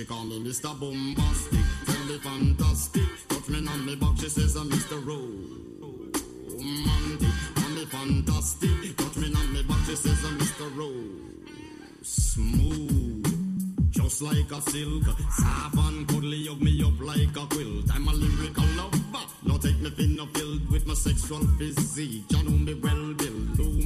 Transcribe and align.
She 0.00 0.06
call 0.06 0.24
me 0.24 0.40
Mr. 0.40 0.74
Boombastic, 0.80 1.66
tell 1.84 2.04
me 2.06 2.18
fantastic. 2.20 3.02
Touch 3.28 3.48
me 3.50 3.58
on 3.68 3.84
me 3.84 3.96
back, 3.96 4.16
she 4.16 4.30
says 4.30 4.56
I'm 4.56 4.70
Mr. 4.70 4.96
Romantic. 5.06 5.74
Me 7.74 7.84
fantastic, 7.84 8.96
touch 8.96 9.16
me 9.16 9.34
on 9.34 9.52
me 9.52 9.62
back, 9.62 9.84
she 9.84 9.96
says 9.96 10.24
I'm 10.24 10.38
Mr. 10.38 10.74
Rose. 10.74 11.20
Smooth, 12.00 13.90
just 13.90 14.22
like 14.22 14.50
a 14.50 14.62
silk. 14.62 15.04
Soft 15.36 15.76
and 15.76 16.08
cuddly, 16.08 16.46
hug 16.46 16.62
me 16.62 16.82
up 16.82 16.98
like 17.02 17.36
a 17.36 17.46
quilt. 17.54 17.90
I'm 17.92 18.08
a 18.08 18.12
lyrical 18.14 18.64
lover. 18.78 19.26
Now 19.42 19.58
take 19.58 19.80
me 19.80 19.90
thin 19.90 20.16
filled 20.32 20.70
with 20.70 20.86
my 20.86 20.94
sexual 20.94 21.46
physique. 21.58 22.24
You 22.30 22.42
know 22.42 22.52
me 22.52 22.72
well, 22.72 23.12
Bill. 23.12 23.79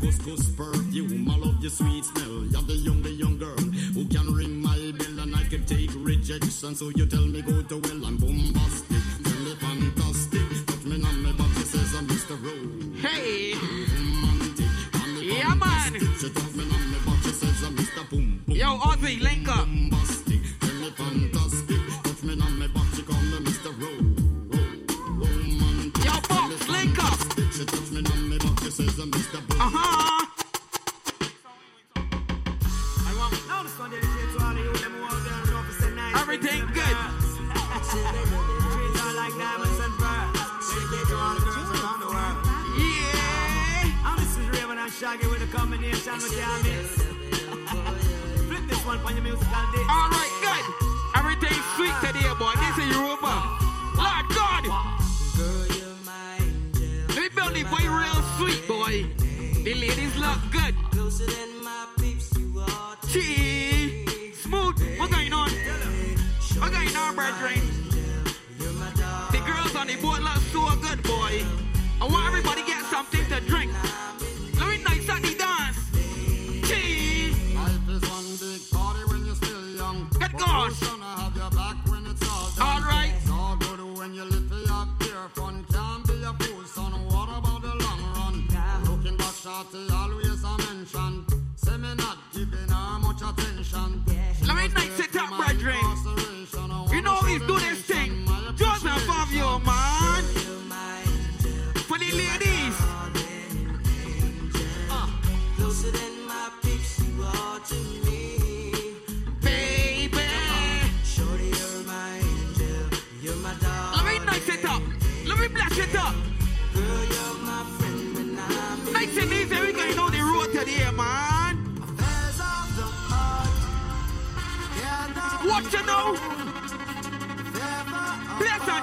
Couscous 0.00 0.48
perfume, 0.56 1.28
I 1.30 1.36
love 1.36 1.60
your 1.60 1.70
sweet 1.70 2.04
smell. 2.04 2.44
You're 2.46 2.62
the 2.62 2.74
young, 2.74 3.02
the 3.02 3.10
young 3.10 3.36
girl 3.38 3.56
who 3.94 4.06
can 4.06 4.32
ring 4.32 4.60
my 4.62 4.92
bell 4.98 5.18
and 5.20 5.36
I 5.36 5.44
can 5.44 5.64
take 5.66 5.90
rejection. 5.94 6.74
So 6.74 6.88
you 6.96 7.06
tell 7.06 7.26
me 7.26 7.42
go 7.42 7.60
to 7.62 7.76
well, 7.76 8.06
I'm 8.06 8.16
boombastic, 8.18 9.04
tell 9.24 9.40
me 9.44 9.54
fantastic. 9.56 10.66
Touch 10.66 10.84
me 10.84 11.04
on 11.04 11.22
my 11.22 11.32
she 11.54 11.64
says 11.64 11.94
I'm 11.94 12.06
Mr. 12.06 12.36
Rose. 12.42 13.00
Hey, 13.02 13.52
Romantic, 13.54 14.66
Yeah, 15.22 15.54
man. 15.54 15.92
She 16.18 16.30
touch 16.30 16.54
me 16.54 16.64
on 16.64 16.90
my 16.92 16.98
back, 17.04 17.24
says 17.34 17.62
I'm 17.62 17.76
Mr. 17.76 18.08
Boom 18.10 18.42
Boom. 18.46 18.56
yo, 18.56 18.66
Audrey, 18.76 19.16
link 19.18 19.48
up. 19.48 19.68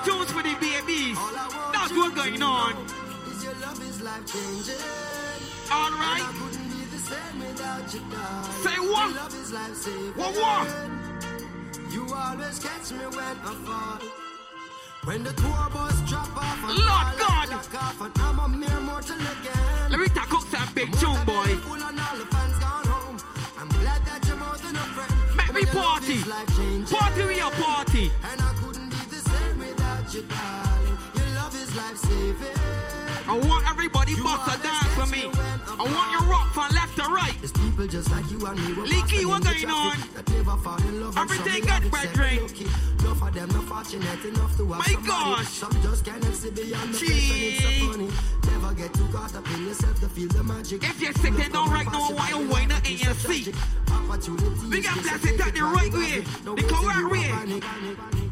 Tunes 0.07 0.31
for 0.31 0.41
the 0.41 0.55
babies. 0.55 1.17
That's 1.73 1.91
what's 1.91 2.15
going 2.15 2.41
on. 2.41 2.73
All 5.69 5.91
right. 5.99 6.23
Say 8.63 8.77
what? 8.91 9.09
What, 10.15 10.31
what? 10.41 10.67
You 11.91 12.07
always 12.13 12.59
catch 12.59 12.91
me 12.91 13.05
when 13.17 13.35
I 13.43 13.53
fall. 13.67 13.99
When 15.03 15.23
the 15.23 15.33
tour 15.33 15.67
bus 15.73 15.99
drop 16.09 16.35
off 16.37 16.63
and 16.69 16.77
Lord 16.87 17.09
God. 17.19 17.53
off 17.53 18.01
and 18.01 18.13
I'm 18.19 18.39
a 18.39 18.47
mere 18.47 18.79
mortal 18.81 19.15
again. 19.15 19.91
Let 19.91 19.99
me 19.99 20.07
talk 20.07 20.33
up 20.33 20.43
some 20.47 20.73
big 20.73 20.91
tune, 20.99 21.23
boy. 21.25 21.51
Full 21.67 21.83
and 21.83 21.99
all 21.99 22.17
the 22.17 22.25
fans 22.25 22.59
gone 22.59 22.87
home. 22.87 23.17
I'm 23.57 23.69
glad 23.69 24.05
that 24.05 24.25
you're 24.27 24.37
more 24.37 24.57
than 24.57 24.75
a 24.75 24.85
friend. 24.95 25.13
Make 25.37 25.53
me 25.53 25.65
party. 25.65 26.17
Party 26.93 27.23
with 27.23 27.37
your 27.37 27.51
party. 27.51 28.11
Everybody 34.07 34.23
bust 34.23 34.59
a 34.59 34.63
dance 34.63 34.93
for 34.93 35.05
me. 35.07 35.31
I 35.79 35.83
want 35.83 36.11
you 36.11 36.31
rock 36.31 36.53
from 36.53 36.69
left 36.73 36.95
to 36.97 37.03
right. 37.03 37.35
It's 37.43 37.51
people 37.51 37.87
just 37.87 38.11
like 38.11 38.29
you 38.31 38.45
and 38.45 38.59
me. 38.59 38.81
Leaky, 38.83 39.25
what 39.25 39.43
going 39.43 39.69
on? 39.69 39.97
traffic 39.97 40.25
That 40.25 40.29
never 40.31 40.57
fall 40.57 40.81
in 40.81 41.01
love. 41.01 41.17
and 41.17 41.31
Everything 41.31 41.61
good, 41.61 41.91
brethren? 41.91 42.37
Enough 42.99 43.21
of 43.21 43.33
them 43.33 43.49
not 43.49 43.63
fortunate 43.65 44.25
enough 44.25 44.57
to 44.57 44.71
have 44.73 44.87
My 44.87 45.07
gosh. 45.07 45.47
Some 45.47 45.81
just 45.81 46.05
cannot 46.05 46.33
see 46.33 46.49
beyond 46.51 46.93
the 46.93 47.05
and 47.05 47.43
it's 47.43 47.63
so 47.63 47.91
funny. 47.91 48.09
Never 48.51 48.73
get 48.75 48.93
too 48.93 49.07
caught 49.11 49.35
up 49.35 49.51
in 49.51 49.67
yourself 49.67 49.99
to 49.99 50.09
feel 50.09 50.29
the 50.29 50.43
magic. 50.43 50.83
If 50.83 51.01
you're 51.01 51.13
sitting 51.13 51.51
down 51.51 51.69
right 51.69 51.85
now, 51.91 52.11
why 52.11 52.29
you 52.29 52.47
whine 52.47 52.71
in 52.85 52.97
your 52.97 53.13
seat? 53.13 53.53
We 54.69 54.81
got 54.81 54.97
it 54.97 55.41
out 55.41 55.53
the 55.53 55.61
right 55.61 55.93
way, 55.93 56.21
the 56.43 56.63
correct 56.63 57.11
way. 57.11 58.26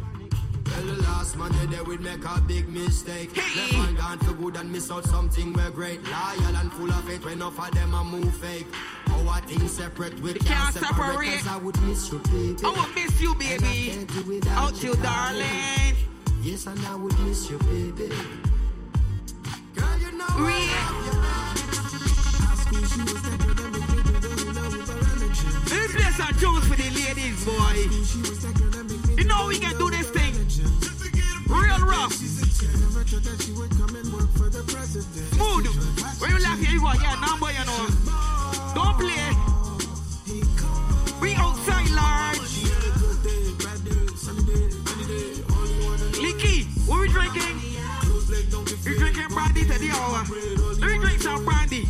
Well, 0.76 0.86
the 0.96 1.02
last 1.04 1.38
man 1.38 1.52
there 1.72 1.84
would 1.84 2.02
make 2.02 2.24
a 2.26 2.42
big 2.42 2.68
mistake. 2.70 3.36
Hey. 3.36 3.62
Left 3.62 3.74
man 3.74 3.96
gone 3.96 4.20
for 4.20 4.34
good 4.34 4.56
and 4.58 4.72
miss 4.72 4.92
out 4.92 5.06
something 5.06 5.54
we're 5.54 5.70
great. 5.72 6.04
Loyal 6.04 6.56
and 6.58 6.72
full 6.74 6.90
of 6.90 7.04
faith 7.06 7.24
when 7.24 7.34
enough 7.34 7.58
of 7.60 7.72
them 7.74 7.94
a 7.94 8.04
move 8.04 8.36
fake. 8.38 8.68
Our 9.10 9.40
things 9.42 9.72
separate, 9.72 10.20
we 10.20 10.34
can't 10.34 10.46
can't 10.46 10.74
separate. 10.74 11.40
separate. 11.40 11.52
I 11.52 11.58
would 11.58 11.82
miss 11.84 12.12
you, 12.12 12.20
baby. 12.20 12.58
I 12.64 12.70
will 12.72 12.88
miss 12.94 13.22
you, 13.22 13.36
baby. 13.36 14.08
Out 14.50 14.84
you, 14.84 14.96
darling. 14.96 15.96
Yes, 16.42 16.66
and 16.68 16.80
I 16.86 16.96
would 16.96 17.18
miss 17.20 17.50
you, 17.50 17.58
baby. 17.60 18.14
Girl, 19.76 19.98
you 20.00 20.12
know 20.12 20.26
We- 20.38 20.70
I 20.70 20.90
love 20.92 21.08
you. 21.08 21.16
Let 25.72 25.82
me 25.82 25.88
play 25.96 26.12
some 26.12 26.34
tunes 26.40 26.68
for 26.68 26.76
the 26.76 26.90
ladies, 26.92 27.46
boy. 27.46 27.78
You 29.18 29.24
know 29.24 29.48
we 29.48 29.58
can 29.60 29.78
do 29.78 29.90
this 29.90 30.10
thing. 30.10 30.25
Real 31.56 31.80
rough. 31.86 32.14
Smooth. 35.36 35.66
When 36.20 36.30
you 36.32 36.40
laugh 36.40 36.60
you 36.60 36.80
go, 36.80 36.92
yeah, 36.94 37.16
number, 37.20 37.52
you 37.52 37.66
know. 37.66 37.88
Don't 38.76 38.98
play. 39.00 39.32
We 41.22 41.34
outside, 41.36 41.90
Lord. 41.92 42.38
Licky, 46.22 46.66
what 46.88 47.00
we 47.02 47.08
drinking? 47.08 47.56
We 48.86 48.98
drinking 48.98 49.28
brandy 49.30 49.66
today, 49.66 49.90
hour. 49.92 50.24
Let 50.80 50.92
me 50.92 50.98
drink 51.00 51.22
some 51.22 51.46
brandy. 51.46 51.88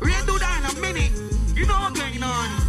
We'll 0.00 0.26
do 0.26 0.38
that 0.38 0.58
in 0.60 0.76
a 0.76 0.80
minute. 0.80 1.12
You 1.54 1.66
know 1.66 1.78
what's 1.78 1.98
going 1.98 2.22
on. 2.22 2.65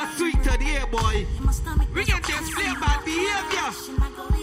So 0.00 0.06
sweet 0.16 0.42
today, 0.42 0.82
boy. 0.90 1.26
We 1.94 2.04
get 2.04 2.22
this 2.22 2.54
behavior. 2.54 4.39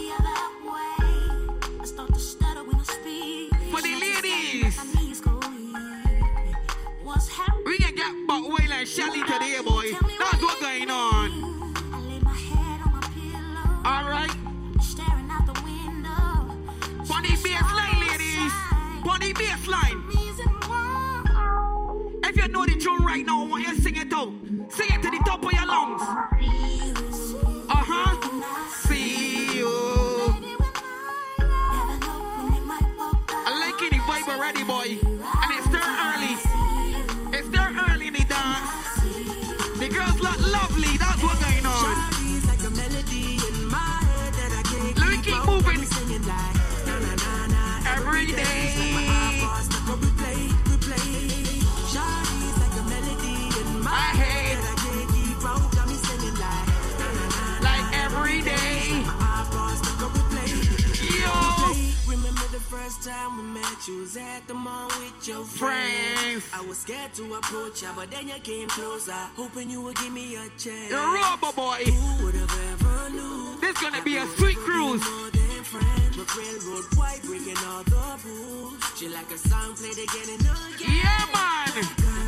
You 63.88 64.00
was 64.00 64.16
at 64.16 64.46
the 64.46 64.54
mall 64.54 64.88
with 65.00 65.26
your 65.26 65.44
friends. 65.44 66.44
I 66.52 66.60
was 66.68 66.78
scared 66.78 67.14
to 67.14 67.34
approach 67.34 67.82
ya, 67.82 67.88
but 67.96 68.10
then 68.10 68.28
you 68.28 68.34
came 68.34 68.68
closer, 68.68 69.12
hoping 69.34 69.70
you 69.70 69.80
would 69.82 69.96
give 69.96 70.12
me 70.12 70.36
a 70.36 70.44
chance. 70.58 70.90
The 70.90 70.96
rubber 70.96 71.52
boy. 71.56 71.84
Who 71.88 72.24
would 72.24 72.34
have 72.34 72.56
ever 72.72 73.10
knew? 73.10 73.56
This 73.60 73.80
gonna 73.80 74.02
be 74.02 74.18
a 74.18 74.26
sweet 74.36 74.56
cruise. 74.58 75.00
More 75.00 75.30
than 75.30 75.64
friends, 75.64 76.16
but 76.16 76.28
railroad 76.36 76.84
white 76.96 77.22
breaking 77.22 77.56
all 77.66 77.82
the 77.84 78.18
rules. 78.26 78.76
She 78.98 79.08
like 79.08 79.30
a 79.30 79.38
song 79.38 79.74
played 79.74 79.96
again 79.96 80.28
and 80.36 80.44
again. 80.44 80.92
Yeah, 80.92 81.24
man. 81.32 81.68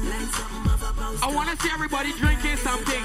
Like 0.09 0.33
something 0.33 0.73
of 0.73 0.83
a 0.83 0.93
poster. 0.97 1.25
I 1.25 1.35
wanna 1.35 1.56
see 1.61 1.71
everybody 1.73 2.13
drinking 2.15 2.56
something. 2.56 3.05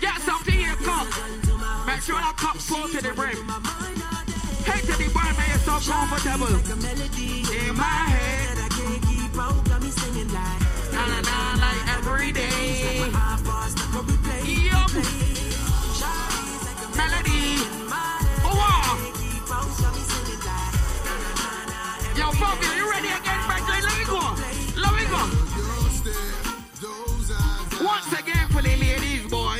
Get 0.00 0.20
something 0.20 0.54
here, 0.54 0.76
cup. 0.84 1.08
gun 1.08 1.40
to 1.42 1.54
my 1.54 1.86
Make 1.86 2.02
sure 2.02 2.16
that 2.16 2.36
cup 2.36 2.56
full 2.56 2.88
to 2.88 3.00
the 3.00 3.14
brim. 3.14 4.11
My 4.66 4.74
mind 4.74 4.78
all 4.78 4.78
day. 4.78 4.80
Hey 4.80 4.80
to 4.80 4.96
the 4.98 5.08
bar, 5.14 5.32
man, 5.34 5.48
you're 5.48 5.58
so 5.58 5.92
comfortable. 5.92 6.46
Like 6.46 6.70
a 6.70 6.76
melody 6.76 7.44
In 7.68 7.76
my 7.76 7.84
head, 7.84 8.58
I 8.58 8.68
can't 8.68 9.02
keep 9.06 9.38
out, 9.38 9.64
got 9.64 9.82
me 9.82 9.90
singing 9.90 10.32
like. 10.32 10.62
na 10.92 11.06
na 11.06 11.20
na, 11.20 11.56
like 11.60 11.88
every 11.98 12.32
day. 12.32 13.10
Half 13.12 13.44
past 13.44 13.76
the 13.76 13.84
cup 13.92 14.06
we 14.06 14.16
play. 14.18 14.42
Yup, 14.70 14.90
Shawty's 15.98 16.64
like 16.66 16.80
a 16.82 16.96
melody. 16.96 17.56
my 17.90 18.18
Oh, 18.44 18.54
wow. 18.56 18.98
keep 19.14 19.50
out, 19.50 19.70
got 19.80 19.94
me 19.94 20.02
singing 20.02 20.42
like. 20.46 20.74
Yo, 22.18 22.26
you 22.76 22.90
ready 22.90 23.08
again, 23.08 23.40
Franklin? 23.46 23.82
Let 23.82 23.98
me 23.98 24.04
go. 24.06 24.20
Let 24.80 24.92
me 24.94 25.04
go. 25.08 25.20
Your 25.58 25.90
stare, 25.90 26.42
those 26.80 27.30
eyes, 27.32 27.80
Once 27.82 28.12
again 28.18 28.48
for 28.50 28.62
the 28.62 28.76
ladies, 28.76 29.26
boy. 29.30 29.58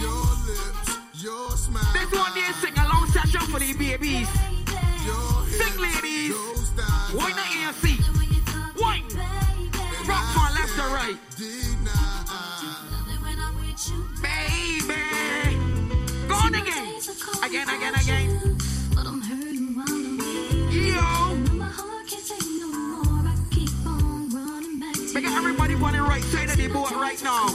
your 0.00 0.24
lips, 0.46 0.98
your 1.14 1.50
smile, 1.56 1.92
This 1.94 2.12
one 2.12 2.34
they 2.34 2.52
sing 2.52 2.74
along 2.74 2.76
session 2.76 2.77
for 3.48 3.58
the 3.60 3.72
babies. 3.72 4.28
Sing, 5.48 5.80
ladies. 5.80 6.34
Why 7.12 7.30
not 7.30 7.48
ANC? 7.56 7.82
Wine. 8.78 9.04
Rock 10.06 10.24
from 10.34 10.54
left 10.54 10.74
to 10.76 10.82
right. 10.92 11.18
Baby. 14.22 15.02
Go 16.28 16.34
on 16.34 16.54
again. 16.54 17.00
Again, 17.42 17.68
again, 17.68 17.94
again. 17.94 18.28
Everybody 25.38 25.74
on 25.74 25.92
the 25.92 26.02
right 26.02 26.22
side 26.24 26.50
of 26.50 26.56
the 26.56 26.68
boat 26.68 26.90
right 26.92 27.22
now. 27.22 27.48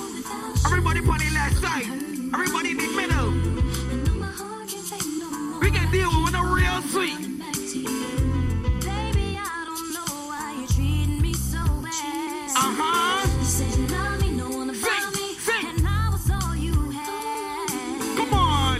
Everybody 0.65 0.99
on 0.99 1.17
the 1.19 1.29
left 1.33 1.57
side. 1.57 1.85
Everybody 2.33 2.71
in 2.71 2.77
the 2.77 2.87
middle. 2.95 3.12
We 5.63 5.71
can 5.71 5.89
deal 5.91 6.09
with 6.25 6.35
a 6.35 6.43
real 6.43 6.81
sweet. 6.91 7.15
Uh-huh. 12.55 13.27
Come 18.17 18.33
on. 18.33 18.79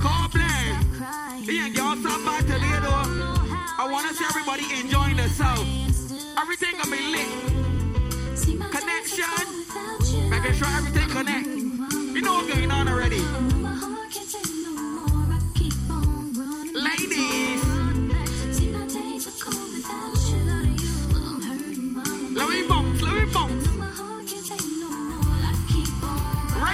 Call 0.00 0.28
Yeah, 1.42 1.66
y'all 1.66 1.96
stop 1.96 2.24
by 2.24 2.40
today 2.40 2.78
though. 2.80 3.04
I 3.76 3.86
want 3.92 4.08
to 4.08 4.14
see 4.14 4.24
everybody 4.24 4.64
enjoying 4.80 5.16
themselves. 5.18 6.24
Everything 6.40 6.72
gonna 6.78 6.90
be 6.90 7.02
lit. 7.12 7.28
Connection. 8.70 9.28
Making 10.30 10.54
sure 10.54 10.68
everything 10.68 11.08
connect. 11.10 11.46
You 12.14 12.22
know 12.22 12.32
what's 12.32 12.48
going 12.54 12.70
on 12.70 12.88
already. 12.88 13.20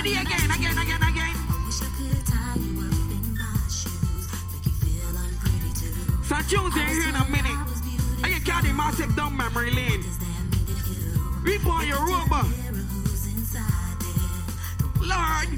Ready 0.02 0.12
again, 0.12 0.50
again, 0.50 0.78
again, 0.78 1.02
again. 1.02 1.36
Tunes 6.48 6.76
ain't 6.78 6.88
here 6.88 7.08
in 7.10 7.14
a 7.14 7.24
minute. 7.28 7.58
I 8.24 8.30
can 8.30 8.40
carry 8.40 8.72
massive 8.72 9.14
down 9.14 9.36
memory 9.36 9.70
lane. 9.70 10.02
We 11.44 11.58
pour 11.58 11.82
your 11.84 11.98
rubber. 11.98 12.48
Lord. 15.02 15.50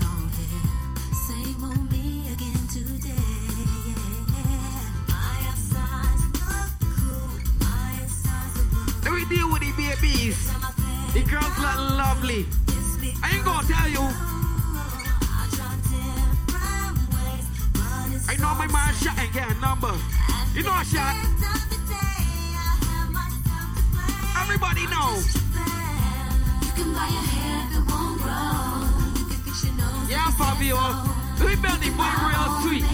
Let 9.04 9.12
me 9.12 9.24
deal 9.30 9.52
with 9.52 9.62
the 9.62 9.72
babies. 9.76 10.50
The 11.14 11.22
girls 11.30 11.58
look 11.60 11.78
lovely. 11.96 12.44
I 13.22 13.36
ain't 13.36 13.44
gonna 13.44 13.68
tell 13.68 13.88
you. 13.88 14.31
I 18.52 18.54
know 18.54 18.58
my 18.58 18.66
man 18.66 18.94
shot 18.96 19.16
get 19.32 19.50
a 19.50 19.54
number. 19.60 19.94
You 20.52 20.62
know 20.62 20.76
a 20.78 20.84
shot. 20.84 21.16
Everybody 24.42 24.86
know. 24.92 25.22
Yeah, 30.06 30.30
Fabio. 30.36 30.76
We 31.40 31.56
build 31.56 31.80
the 31.80 31.90
boy 31.96 32.12
real 32.28 32.60
sweet. 32.60 32.84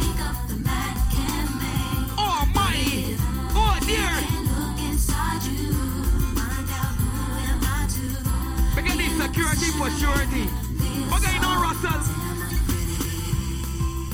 Oh 2.17 2.47
my. 2.55 2.77
Oh 3.59 3.79
dear. 3.83 4.15
Get 8.85 8.97
the 8.97 9.09
security 9.21 9.71
for 9.77 9.91
surety. 9.99 10.47
Going 11.11 11.45
on, 11.45 11.57
Russell? 11.63 12.01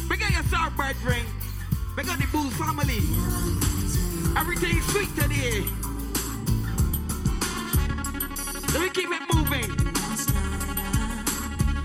We 0.09 0.17
got 0.17 0.31
your 0.31 0.45
South 0.45 0.75
brethren. 0.75 1.34
We 1.97 2.03
got 2.03 2.19
the 2.19 2.27
Bulls 2.33 2.53
family. 2.55 2.99
Everything 4.37 4.81
sweet 4.83 5.15
today. 5.15 5.63
Let 8.73 8.81
me 8.83 8.91
keep 8.91 9.11
it 9.11 9.23
moving. 9.33 9.71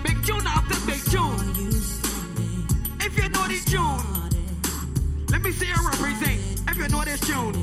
Big 0.03 0.25
tune 0.25 0.47
after 0.47 0.79
big 0.87 1.01
tune. 1.11 1.69
If 3.01 3.17
you 3.17 3.29
know 3.29 3.47
this 3.47 3.65
tune, 3.65 4.01
let 5.29 5.43
me 5.43 5.51
see 5.51 5.67
you 5.67 5.75
represent. 5.75 6.39
If 6.67 6.77
you 6.77 6.87
know 6.87 7.03
this 7.03 7.19
tune. 7.19 7.53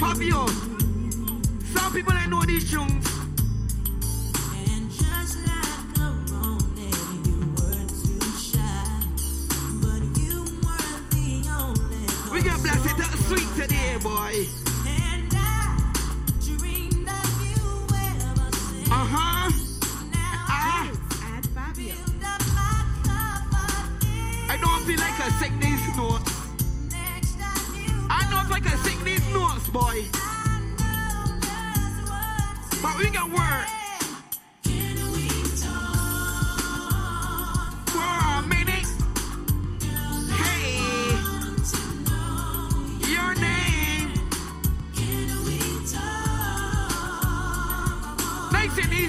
Fabio, 0.00 0.46
some 1.72 1.92
people 1.92 2.14
ain't 2.14 2.30
know 2.30 2.42
these 2.42 2.68
tunes. 2.68 3.09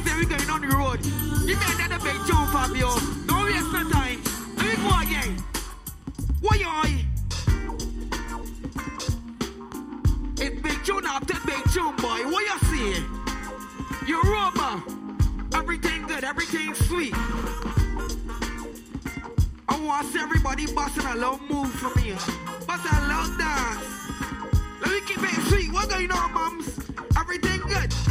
things 0.01 0.09
that 0.09 0.19
we 0.19 0.25
going 0.25 0.49
on 0.49 0.61
the 0.61 0.67
road. 0.75 1.01
Give 1.47 1.57
me 1.59 1.65
another 1.75 2.03
big 2.03 2.17
tune, 2.27 2.47
Fabio. 2.51 2.89
Don't 3.27 3.45
waste 3.45 3.71
no 3.71 3.89
time. 3.89 4.21
Let 4.57 4.65
me 4.65 4.75
go 4.75 4.89
again. 5.01 5.43
Why 6.41 6.55
you? 6.55 6.67
It's 10.43 10.61
big 10.61 10.85
tune 10.85 11.05
after 11.05 11.35
big 11.45 11.63
tune, 11.71 11.95
boy. 11.97 12.19
What 12.29 12.43
you 12.45 12.57
see? 12.69 13.05
You're 14.07 14.25
over. 14.25 14.83
Everything 15.53 16.07
good, 16.07 16.23
everything 16.23 16.73
sweet. 16.73 17.13
I 19.69 19.79
want 19.79 20.15
everybody 20.15 20.65
busting 20.73 21.05
a 21.05 21.15
little 21.15 21.39
move 21.49 21.71
for 21.71 21.93
me, 21.99 22.13
Busting 22.65 22.91
a 22.91 23.07
little 23.07 23.37
dance. 23.37 23.85
Let 24.81 24.91
me 24.91 25.01
keep 25.01 25.21
it 25.21 25.47
sweet. 25.49 25.71
What 25.71 25.89
going 25.89 26.11
on, 26.11 26.33
mums? 26.33 26.79
Everything 27.17 27.59
good. 27.67 28.10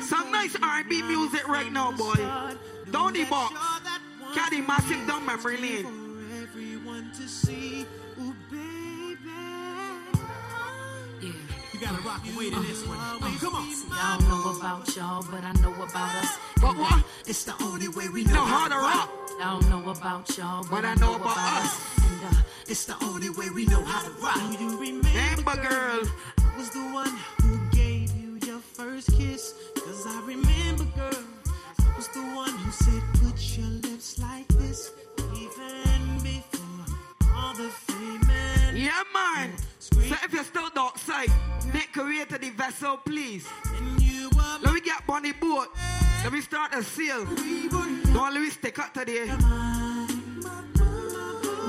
Some 0.00 0.30
nice 0.32 0.56
R&B 0.62 1.02
music 1.02 1.46
right 1.46 1.70
now, 1.70 1.92
boy. 1.92 2.14
Don't 2.90 3.12
the 3.12 3.24
box. 3.24 3.54
Carry 4.34 4.62
massive 4.62 5.06
down 5.06 5.26
memory 5.26 5.58
lane. 5.58 5.86
You 11.22 11.80
gotta 11.80 12.02
rock 12.02 12.22
away 12.34 12.50
to 12.50 12.60
this 12.60 12.86
one. 12.86 12.98
Oh, 13.00 13.38
come 13.40 13.54
on. 13.54 13.68
Y'all 13.68 14.20
know 14.28 14.56
about 14.56 14.96
y'all, 14.96 15.26
but 15.30 15.44
I 15.44 15.52
know 15.60 15.74
about 15.74 16.14
us. 16.16 16.38
But 16.60 16.76
what? 16.78 17.04
It's 17.26 17.44
the 17.44 17.54
only 17.62 17.88
way 17.88 18.08
we 18.08 18.24
Know 18.24 18.44
how 18.44 18.68
to 18.68 18.76
rock. 18.76 19.23
Y'all 19.38 19.60
know 19.62 19.90
about 19.90 20.36
y'all, 20.38 20.62
but, 20.62 20.82
But 20.82 20.84
I 20.84 20.94
know 20.94 21.16
about 21.16 21.36
us. 21.36 21.98
And 22.04 22.36
uh, 22.36 22.40
It's 22.68 22.84
the 22.86 22.96
only 23.04 23.30
way 23.30 23.50
we 23.50 23.66
know 23.66 23.82
how 23.82 24.02
to 24.06 24.10
rock. 24.22 24.36
Do 24.36 24.64
you 24.64 24.78
remember? 24.80 25.08
Remember, 25.08 25.56
girl. 25.56 26.02
I 26.38 26.56
was 26.56 26.70
the 26.70 26.84
one 26.92 27.12
who 27.42 27.58
gave 27.76 28.10
you 28.14 28.38
your 28.46 28.60
first 28.60 29.10
kiss. 29.18 29.54
Cause 29.74 30.06
I 30.06 30.22
remember, 30.26 30.84
girl. 30.96 31.24
I 31.80 31.96
was 31.96 32.08
the 32.08 32.20
one 32.20 32.50
who 32.50 32.70
said, 32.70 33.02
put 33.22 33.58
your 33.58 33.66
lips 33.90 34.18
like 34.18 34.46
this. 34.48 34.92
Even 35.36 36.18
before 36.22 36.96
all 37.34 37.54
the 37.54 37.68
fame 37.86 38.30
and 38.30 38.78
Yeah, 38.78 39.02
man. 39.12 39.50
So 39.78 39.98
if 40.00 40.32
you're 40.32 40.44
still 40.44 40.70
dark 40.74 40.96
side, 40.98 41.30
make 41.72 41.92
career 41.92 42.24
to 42.26 42.38
the 42.38 42.50
vessel, 42.50 42.98
please. 43.04 43.46
Let 44.62 44.72
me 44.74 44.80
get 44.80 45.02
on 45.08 45.22
the 45.22 45.32
boat. 45.32 45.68
Let 46.22 46.32
me 46.32 46.40
start 46.40 46.74
a 46.74 46.82
sail. 46.82 47.24
Don't 47.24 48.32
let 48.34 48.40
me 48.40 48.50
stick 48.50 48.78
up 48.78 48.94
to 48.94 49.04
the 49.04 49.26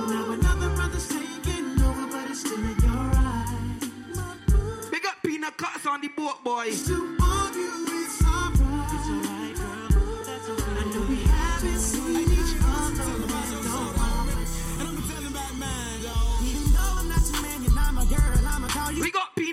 Now 0.07 0.31
another 0.31 0.69
brother's 0.75 1.07
taking 1.07 1.81
over, 1.83 2.07
but 2.07 2.29
it's 2.29 2.39
still 2.39 2.55
in 2.55 2.77
your 2.79 3.11
eyes. 3.15 4.89
Big 4.89 5.05
up 5.05 5.15
peanut 5.25 5.57
cuts 5.57 5.85
on 5.85 6.01
the 6.01 6.09
boat, 6.09 6.43
boy. 6.43 6.71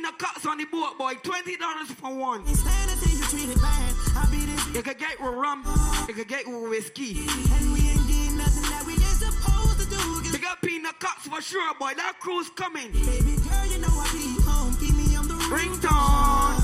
You. 0.04 0.08
We 0.10 0.14
got 0.14 0.18
peanut 0.18 0.18
cuts 0.18 0.46
on 0.46 0.58
the 0.58 0.64
boat, 0.66 0.98
boy. 0.98 1.14
Twenty 1.22 1.56
dollars 1.56 1.90
for 1.92 2.14
one. 2.14 2.40
Ain't 2.46 2.56
stand 2.56 2.90
until 2.90 3.16
you 3.18 3.24
treat 3.24 3.48
it 3.56 3.60
bad. 3.62 3.94
I'll 4.16 4.30
be 4.30 4.44
this. 4.44 4.74
You 4.74 4.82
can 4.82 4.96
get 4.98 5.20
with 5.20 5.34
rum. 5.34 5.62
You 6.08 6.14
can 6.14 6.24
get 6.24 6.46
with 6.46 6.68
whiskey. 6.70 7.20
And 7.28 7.72
we 7.72 7.80
ain't 7.90 8.06
getting 8.08 8.36
nothing 8.38 8.62
that 8.70 8.84
we 8.86 8.92
ain't 8.94 9.02
supposed 9.02 9.80
to 9.80 9.86
do. 9.86 9.96
'Cause 10.22 10.32
Big 10.32 10.44
up 10.44 10.60
peanut 10.62 10.98
cuts 10.98 11.26
for 11.28 11.40
sure, 11.40 11.74
boy. 11.78 11.92
That 11.96 12.18
crew's 12.20 12.50
coming. 12.50 12.90
baby 12.92 13.36
girl, 13.46 13.66
you 13.66 13.78
know 13.78 13.88
I 13.94 14.08
be 14.12 14.42
home. 14.42 14.76
Keep 14.80 14.94
me 14.96 15.16
on 15.16 15.28
the 15.28 15.34
Ringtone. 15.34 16.58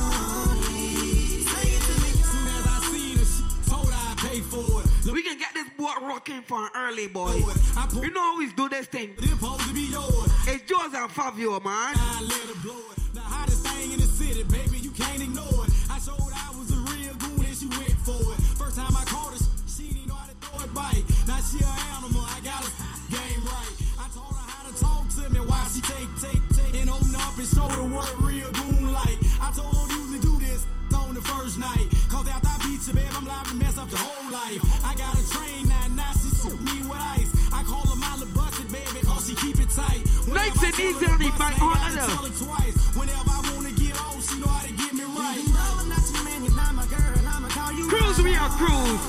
Say 1.49 1.69
it 1.77 1.83
to 1.83 1.95
me. 2.03 2.11
Soon 2.23 2.49
as 2.49 2.67
I 2.67 2.79
seen 2.91 3.19
her, 3.19 3.25
she 3.25 3.71
told 3.71 3.87
her 3.93 3.95
I 3.95 4.15
pay 4.29 4.41
for 4.41 4.83
it. 4.83 5.13
We 5.13 5.23
can 5.23 5.39
get 5.39 5.55
this 5.55 5.69
boat 5.79 6.01
rocking 6.03 6.43
for 6.43 6.65
an 6.65 6.71
early, 6.75 7.07
boy. 7.09 7.43
I 7.77 7.87
put 7.87 8.03
You 8.05 8.11
know 8.11 8.23
how 8.23 8.39
we 8.39 8.51
do 8.53 8.69
this 8.69 8.87
thing. 8.87 9.15
it 9.19 9.29
supposed 9.29 9.63
to 9.69 9.73
be 9.75 9.83
yours. 9.83 10.31
It's 10.47 10.69
yours 10.69 10.93
and 10.95 11.11
Fabio, 11.11 11.61
man. 11.61 11.95
Hottest 13.29 13.63
thing 13.67 13.93
in 13.93 14.01
the 14.01 14.07
city, 14.09 14.43
baby, 14.45 14.79
you 14.79 14.91
can't 14.91 15.23
ignore 15.23 15.65
it. 15.67 15.71
I 15.91 15.99
showed 16.01 16.33
I 16.33 16.49
was 16.57 16.73
a 16.73 16.81
real 16.93 17.15
goon 17.21 17.45
and 17.45 17.57
she 17.57 17.69
went 17.69 17.97
for 18.03 18.19
it. 18.35 18.39
First 18.57 18.77
time 18.77 18.95
I 18.97 19.05
caught 19.05 19.37
her, 19.37 19.43
she 19.69 19.93
didn't 19.93 20.09
know 20.09 20.17
how 20.17 20.29
to 20.29 20.37
throw 20.41 20.65
it 20.65 20.73
bite. 20.75 21.05
Now 21.29 21.41
she 21.45 21.61
an 21.61 21.77
animal, 21.97 22.25
I 22.25 22.41
got 22.41 22.65
her 22.65 22.73
game 23.13 23.43
right. 23.45 23.75
I 24.01 24.07
told 24.17 24.33
her 24.33 24.47
how 24.49 24.63
to 24.65 24.75
talk 24.81 25.05
to 25.21 25.25
me 25.29 25.41
while 25.45 25.69
she 25.69 25.81
take, 25.85 26.11
take, 26.19 26.43
take, 26.57 26.75
and 26.81 26.89
open 26.91 27.15
up 27.15 27.37
and 27.37 27.49
show 27.49 27.69
her 27.69 27.85
what 27.85 28.09
real 28.25 28.51
goon 28.53 28.93
like. 28.93 29.19
I 29.45 29.53
told 29.53 29.77
her 29.77 30.05
to 30.17 30.19
do 30.25 30.35
this 30.41 30.65
on 31.09 31.15
the 31.15 31.23
first 31.23 31.59
night. 31.59 31.87
Cause 32.09 32.29
after 32.29 32.49
I 32.49 32.59
beat 32.65 32.81
you, 32.87 32.95
babe, 32.95 33.13
I'm 33.13 33.27
liable 33.27 33.51
to 33.51 33.57
mess 33.57 33.77
up 33.79 33.89
the 33.91 33.97
whole 33.97 34.31
life. 34.33 34.61
I 34.85 34.95
got 34.97 35.13
a 35.17 35.25
train 35.31 35.68
you're 46.45 46.57
not 46.57 46.75
my 46.75 46.87
girl. 46.87 47.19
I'ma 47.27 47.49
call. 47.49 47.73
You. 47.73 47.89
Cruise, 47.89 48.23
we 48.23 48.35
are 48.35 48.49
cruise. 48.51 49.03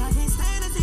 I 0.00 0.12
can't 0.12 0.30
stand 0.30 0.64
it 0.64 0.78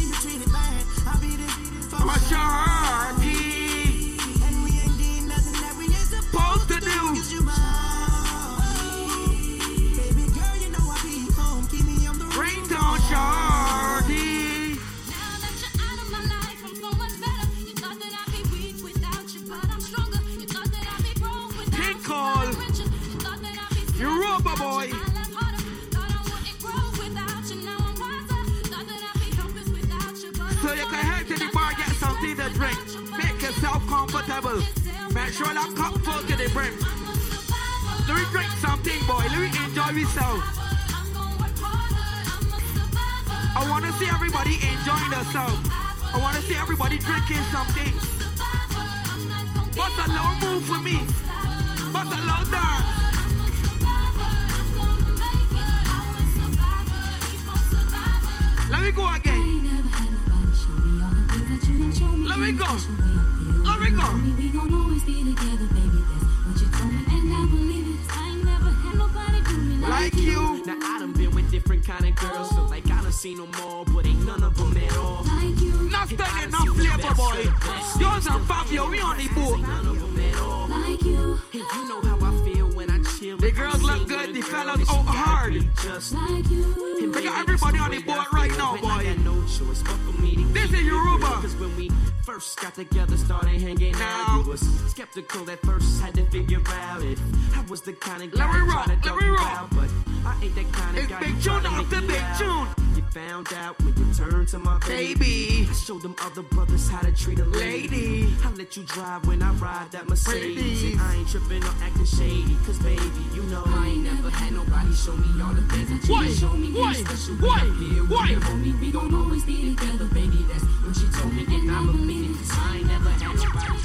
that 109.95 110.09
Mercedes. 110.09 110.57
Mercedes. 110.57 110.93
And 110.93 111.01
I 111.01 111.15
ain't 111.15 111.29
tripping 111.29 111.63
or 111.63 111.73
acting 111.81 112.05
shady. 112.05 112.57
Cause 112.65 112.79
baby, 112.79 113.01
you 113.33 113.43
know 113.43 113.63
I 113.65 113.87
ain't 113.87 114.03
never 114.03 114.29
had 114.29 114.51
nobody 114.51 114.93
show 114.93 115.15
me 115.15 115.41
all 115.41 115.53
the 115.53 115.61
things 115.71 115.87
that 115.89 116.03
you 116.07 116.13
Why? 116.13 116.27
show 116.27 116.53
me. 116.53 116.67
Why? 116.75 116.93
Special 116.93 117.35
Why? 117.35 117.63
when 117.63 117.71
I'm 117.71 117.79
here 117.79 118.01
with 118.03 118.11
Why? 118.11 118.29
your 118.29 118.41
homie. 118.41 118.79
We 118.81 118.91
gon' 118.91 119.13
always 119.13 119.45
be 119.45 119.73
together, 119.73 120.05
baby. 120.11 120.43
That's 120.51 120.63
what 120.83 120.95
she 120.99 121.07
told 121.15 121.33
me, 121.33 121.45
and 121.47 121.71
I'ma 121.71 121.93
mean 121.93 122.31
it. 122.31 122.37
Cause 122.37 122.51
I 122.51 122.77
ain't 122.77 122.87
never 122.87 123.09
had 123.09 123.35
nobody. 123.39 123.79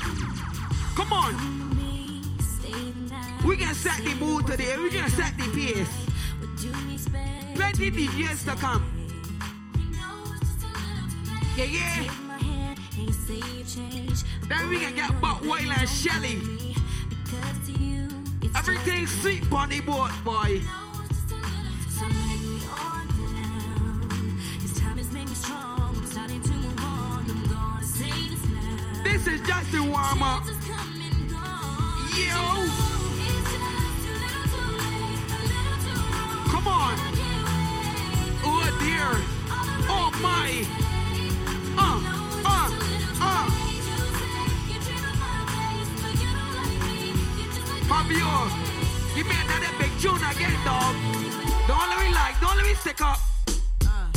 Come 0.98 1.12
on. 1.12 1.32
We 3.46 3.56
gonna 3.56 3.74
set 3.74 4.02
the 4.04 4.14
mood 4.16 4.46
today. 4.48 4.76
We 4.76 4.90
gonna 4.90 5.10
set 5.10 5.32
the 5.38 5.46
pace. 5.54 5.88
Plenty 7.54 7.90
DJs 7.90 8.44
to 8.46 8.56
come. 8.56 8.82
Yeah, 11.56 11.64
yeah. 11.64 12.29
Then 14.50 14.68
we 14.68 14.80
can 14.80 14.96
get 14.96 15.20
Buck 15.20 15.42
Whale 15.42 15.70
and 15.70 15.88
Shelly. 15.88 16.42
Everything 18.56 19.06
sweet 19.06 19.44
the 19.68 19.80
boat, 19.80 20.10
boy. 20.24 20.60
Give 49.14 49.26
me 49.26 49.34
another 49.44 49.72
big 49.78 49.90
tune 50.00 50.16
again, 50.16 50.54
dog. 50.64 50.94
Don't 51.66 51.88
let 51.88 51.98
me 52.00 52.12
like, 52.14 52.40
don't 52.40 52.56
let 52.56 52.66
me 52.66 52.74
stick 52.74 53.00
up. 53.00 53.18
Uh, 53.84 53.88
uh, 53.88 54.12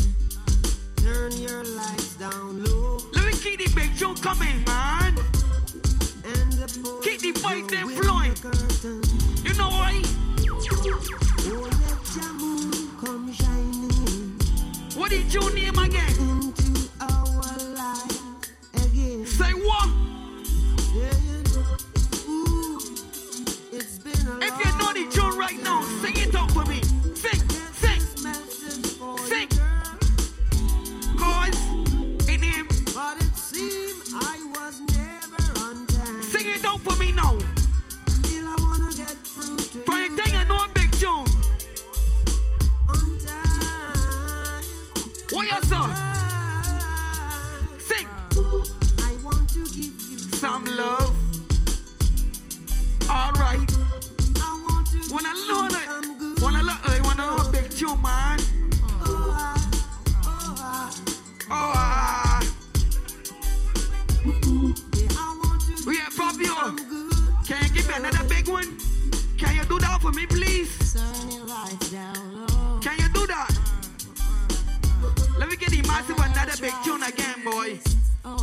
turn 0.97 1.31
your 1.33 1.63
lights 1.63 2.15
down 2.15 2.63
low 2.63 2.97
Let 3.13 3.25
me 3.25 3.33
keep 3.33 3.59
the 3.59 3.69
big 3.75 3.95
tune 3.97 4.15
coming, 4.15 4.63
man. 4.65 5.17
and 6.25 6.53
the 6.53 6.67
Keep 7.03 7.19
the 7.21 7.31
voice 7.39 7.69
with 7.85 7.97
flowing. 7.99 8.33
You 9.45 9.53
know 9.55 9.69
why? 9.69 10.01
Oh, 11.45 11.69
let 11.83 12.15
your 12.15 12.33
moon 12.33 12.71
come 13.03 13.33
shining 13.33 14.39
What 14.95 15.09
did 15.11 15.33
you 15.33 15.53
name 15.53 15.77
again? 15.77 16.15
into 16.19 16.89
our 17.01 17.57
life 17.75 18.21
again. 18.75 19.25
Say 19.25 19.51
what? 19.53 19.89
Yeah, 20.95 21.11
yeah. 21.25 21.32
If 24.45 24.59
you 24.59 24.77
know 24.77 24.91
the 24.91 25.09
tune 25.09 25.37
right 25.37 25.57
now, 25.63 25.81
sing 26.01 26.17
it 26.17 26.35
out 26.35 26.51
for 26.51 26.65
me. 26.65 26.92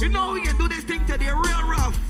You 0.01 0.09
know 0.09 0.33
we 0.33 0.41
can 0.41 0.57
do 0.57 0.67
this 0.67 0.83
thing 0.85 1.05
to 1.05 1.19
the 1.19 1.27
real 1.27 1.69
rough. 1.69 2.10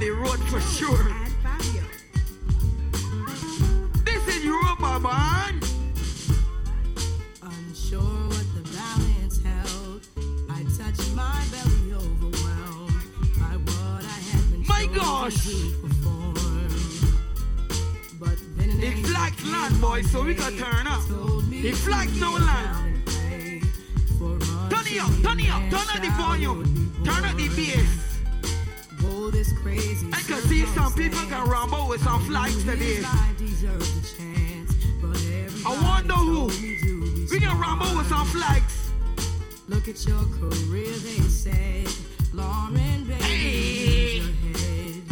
The 0.00 0.10
road 0.12 0.40
for 0.48 0.60
sure. 0.60 1.04
This 4.02 4.28
is 4.28 4.42
Europa, 4.42 4.98
man. 4.98 5.60
Unsure 7.42 8.00
what 8.00 8.46
the 8.56 8.64
balance 8.72 9.42
held. 9.44 10.08
I 10.48 10.62
touched 10.78 11.14
my 11.14 11.44
belly 11.52 11.92
overwhelmed 11.92 12.96
by 13.36 13.54
what 13.68 14.02
I 14.02 14.20
had 14.30 14.50
been 14.50 14.64
My 14.66 14.86
gosh. 14.86 15.44
But 18.18 18.38
then 18.56 18.80
The 18.80 18.86
angel 18.86 19.52
land, 19.52 19.80
boy, 19.82 20.00
so 20.02 20.24
we 20.24 20.34
can 20.34 20.56
turn 20.56 20.86
up. 20.86 21.06
The 21.08 21.72
to 21.72 22.20
no 22.20 22.32
land. 22.32 22.46
down 22.46 22.86
and 22.86 23.04
pray 23.04 23.60
for 24.18 24.38
Turn 24.70 24.86
it 24.86 25.02
up, 25.02 25.12
turn 25.22 25.40
it 25.40 25.50
up, 25.50 25.62
turn 25.68 25.88
up 25.92 26.00
the 26.00 26.10
volume, 26.16 26.64
turn 27.04 27.24
up 27.26 27.36
the 27.36 27.48
bass. 27.48 27.99
This 29.30 29.52
crazy 29.62 30.06
I 30.12 30.20
can 30.22 30.40
see 30.42 30.64
some 30.66 30.92
people 30.94 31.20
can 31.26 31.48
rumble 31.48 31.88
with 31.88 32.02
some 32.02 32.20
flags 32.24 32.62
today. 32.64 33.02
I 33.04 33.32
deserved 33.38 33.82
a 33.82 34.02
chance, 34.16 34.74
but 35.00 35.16
I 35.66 35.82
wonder 35.82 36.14
who. 36.14 36.34
told 36.48 36.62
me 36.62 36.76
to 36.78 37.00
be 37.14 37.26
We 37.30 37.40
can 37.40 37.58
rumble 37.58 37.96
with 37.96 38.08
some 38.08 38.26
flags. 38.26 38.90
Look 39.68 39.88
at 39.88 40.04
your 40.06 40.24
career, 40.38 40.90
they 40.90 41.20
said. 41.28 41.88
Lauren, 42.32 43.04
baby, 43.04 43.22
Hey. 43.22 44.16
your 44.16 44.58
head. 44.58 45.02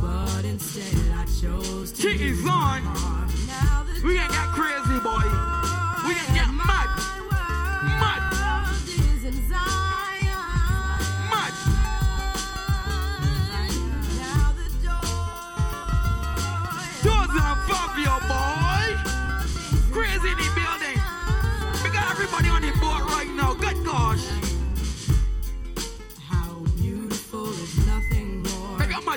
But 0.00 0.44
instead, 0.44 1.12
I 1.14 1.24
chose 1.40 1.92
to 1.92 2.02
Shit 2.02 2.20
is 2.20 2.46
on. 2.46 3.17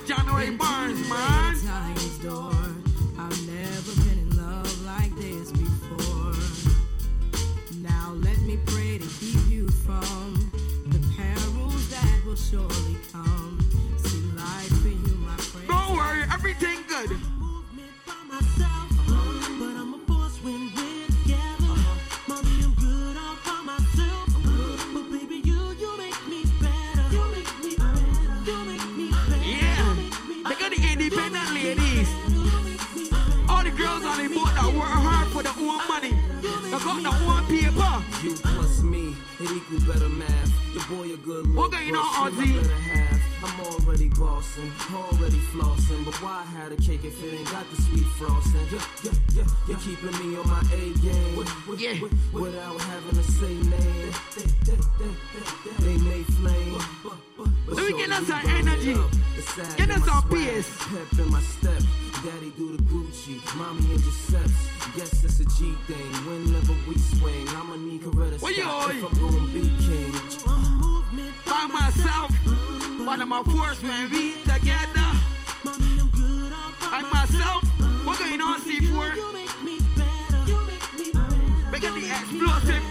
January 0.06 0.52
Burns, 0.52 1.10
man. 1.10 1.41
I'm 43.44 43.60
already 43.62 44.08
bossing, 44.10 44.72
already 44.94 45.40
flossing. 45.52 46.06
But 46.06 46.16
why 46.22 46.44
had 46.44 46.72
a 46.72 46.78
cake 46.78 47.04
if 47.04 47.22
it 47.24 47.34
ain't 47.34 47.52
got 47.52 47.70
the 47.70 47.82
sweet 47.82 48.06
frosting? 48.18 48.62
Yeah, 48.72 48.86
yeah, 49.04 49.12
yeah, 49.36 49.48
you're 49.68 49.80
keeping 49.80 50.16
me 50.20 50.38
on 50.38 50.48
my 50.48 50.62
A 50.72 50.94
game. 51.00 51.46
Yeah. 51.78 52.00
without 52.32 52.80
having 52.80 53.16
to 53.18 53.24
say 53.24 53.54
name. 53.54 54.14
They 55.80 55.98
may 55.98 56.24
flame. 56.24 56.78
But 57.68 57.76
so 57.76 57.98
get 57.98 58.12
us 58.12 58.30
our 58.30 58.48
energy. 58.48 58.94
Get 59.78 59.92
us 59.92 60.08
our 60.08 60.22
PS. 60.24 60.70
Pep 60.88 61.20
in 61.20 61.32
my 61.32 61.42
step. 61.42 61.82
Daddy 62.24 62.52
do 62.56 62.78
the 62.78 62.84
Gucci. 62.84 63.42
Mommy 63.58 63.92
intercepts. 63.92 64.70
Yes, 64.96 65.24
it's 65.24 65.40
a 65.40 65.46
G 65.46 65.74
thing. 65.88 66.12
Whenever 66.28 66.76
we 66.88 66.98
swing, 66.98 67.48
I'ma 67.50 67.76
Coretta. 68.02 68.42
Well, 68.42 68.54
yo, 68.54 68.88
if 68.90 70.31
by 71.62 71.68
myself, 71.68 72.32
but 73.06 73.20
I'm 73.20 73.32
a 73.32 73.44
force 73.44 73.82
when 73.84 74.10
we 74.10 74.34
together. 74.42 75.10
I 76.94 77.02
myself, 77.14 77.64
what 78.06 78.18
going 78.20 78.42
on 78.42 78.60
C4? 78.62 79.16
Making 81.72 81.94
the 81.94 82.10
explosive. 82.10 82.91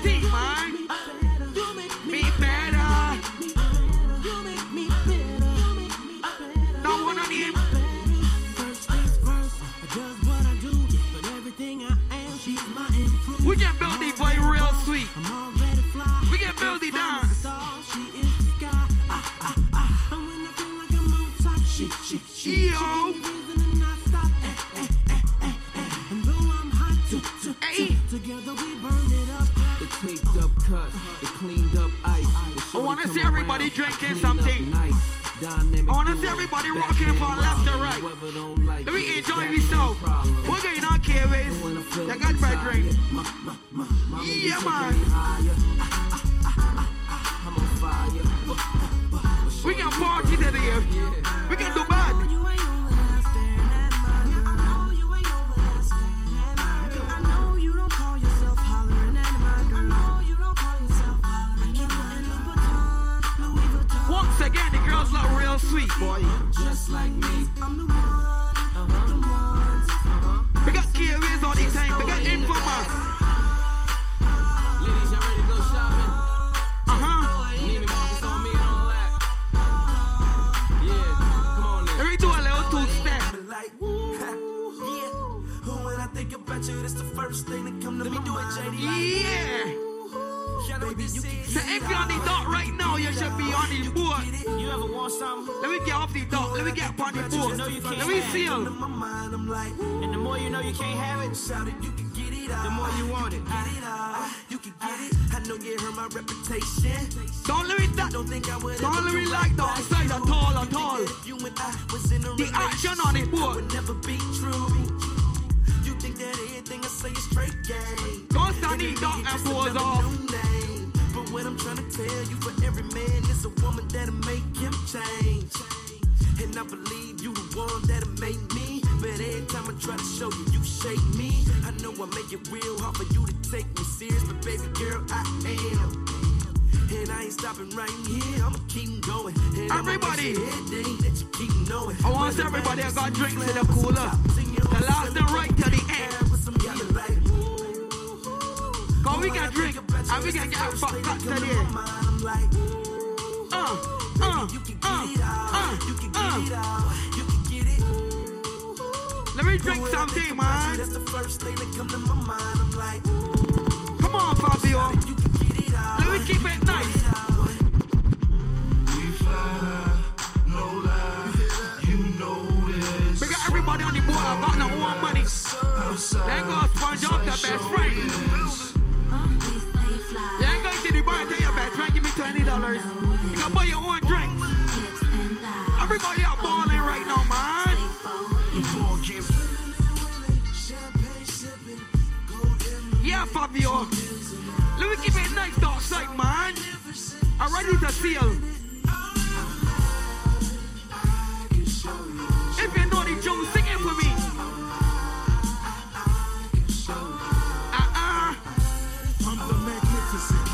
I 32.73 32.79
wanna 32.83 33.07
see 33.09 33.21
everybody 33.23 33.71
drinking 33.71 34.17
something. 34.17 34.71
Nice. 34.71 34.95
I 35.43 35.85
wanna 35.87 36.17
see 36.17 36.27
everybody 36.27 36.71
rocking 36.71 37.15
from 37.15 37.39
left 37.39 37.67
to 37.67 37.73
right. 37.79 38.03
Let 38.85 38.95
me 38.95 39.19
enjoy 39.19 39.47
myself. 39.47 40.01
We're 40.49 40.61
going 40.61 40.85
on 40.85 41.01
K-Ways. 41.01 41.57
Got 42.19 42.41
my 42.41 42.55
drink. 42.65 42.97
Yeah, 44.25 44.61
man. 44.65 46.30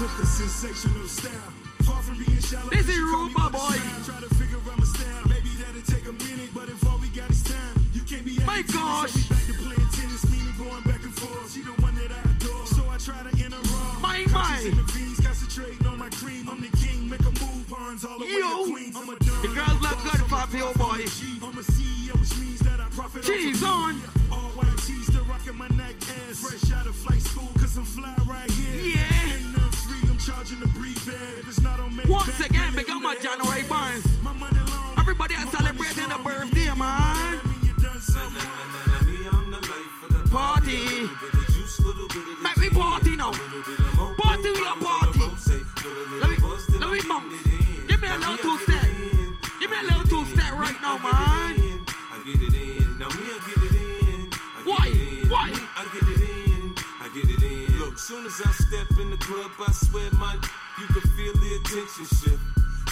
with 0.01 0.17
the 0.19 0.27
sensational 0.27 1.09
style. 1.09 1.53
Far 1.85 2.03
from 2.03 2.19
being 2.19 2.41
shallow, 2.41 2.69
this 2.71 2.89
is 2.89 2.99
Roomba 2.99 3.51
boy. 3.53 3.77
Try 4.05 4.21
to 4.21 4.35
figure 4.35 4.59
out 4.59 4.79
my 4.79 4.85
style. 4.85 5.25
Maybe 5.29 5.49
that'll 5.57 5.81
take 5.83 6.05
a 6.05 6.13
minute, 6.13 6.51
but 6.53 6.69
if 6.69 6.85
all 6.87 6.99
we 6.99 7.09
got 7.09 7.31
is 7.31 7.43
time, 7.45 7.77
you 7.95 8.03
can't 8.03 8.25
be 8.25 8.37
my 8.45 8.63
gosh. 8.63 9.13
Tennis, 9.13 9.29
back 9.29 9.47
to 9.47 9.55
playing 9.65 9.89
tennis, 9.97 10.23
meaning 10.29 10.55
going 10.59 10.83
back 10.83 11.03
and 11.03 11.15
forth. 11.17 11.53
She 11.53 11.63
the 11.63 11.73
one 11.81 11.95
that 11.97 12.13
I 12.13 12.21
adore, 12.29 12.67
so 12.67 12.85
I 12.91 12.99
try 12.99 13.23
to 13.25 13.33
enter. 13.43 13.57
My 14.01 14.27
mind. 14.33 14.77
Concentrating 15.25 15.87
on 15.87 15.99
my 15.99 16.11
cream, 16.11 16.49
I'm 16.51 16.61
the 16.61 16.73
king. 16.77 17.09
Make 17.09 17.21
a 17.21 17.33
move, 17.33 17.65
pawns 17.71 18.05
all 18.05 18.19
the 18.19 18.27
Yo. 18.27 18.73
way 18.73 18.91
to 18.91 18.99
I'm 18.99 19.09
a. 19.09 19.17
The 19.17 19.53
girls 19.55 19.81
love 19.81 20.01
good, 20.05 20.23
Fabio 20.29 20.73
boy. 20.75 21.09
I'm 21.41 21.57
a 21.57 21.65
CEO, 21.65 22.13
which 22.21 22.37
means 22.37 22.61
that 22.61 22.81
I 22.81 22.89
profit. 22.91 23.25
On. 23.25 23.97
Media. 23.97 24.16
Soon 58.07 58.25
as 58.25 58.39
I 58.39 58.53
step 58.55 58.87
in 59.03 59.11
the 59.11 59.19
club, 59.19 59.51
I 59.59 59.73
swear, 59.75 60.07
man, 60.15 60.39
you 60.79 60.87
can 60.95 61.03
feel 61.19 61.35
the 61.43 61.51
attention 61.59 62.07
shift. 62.07 62.39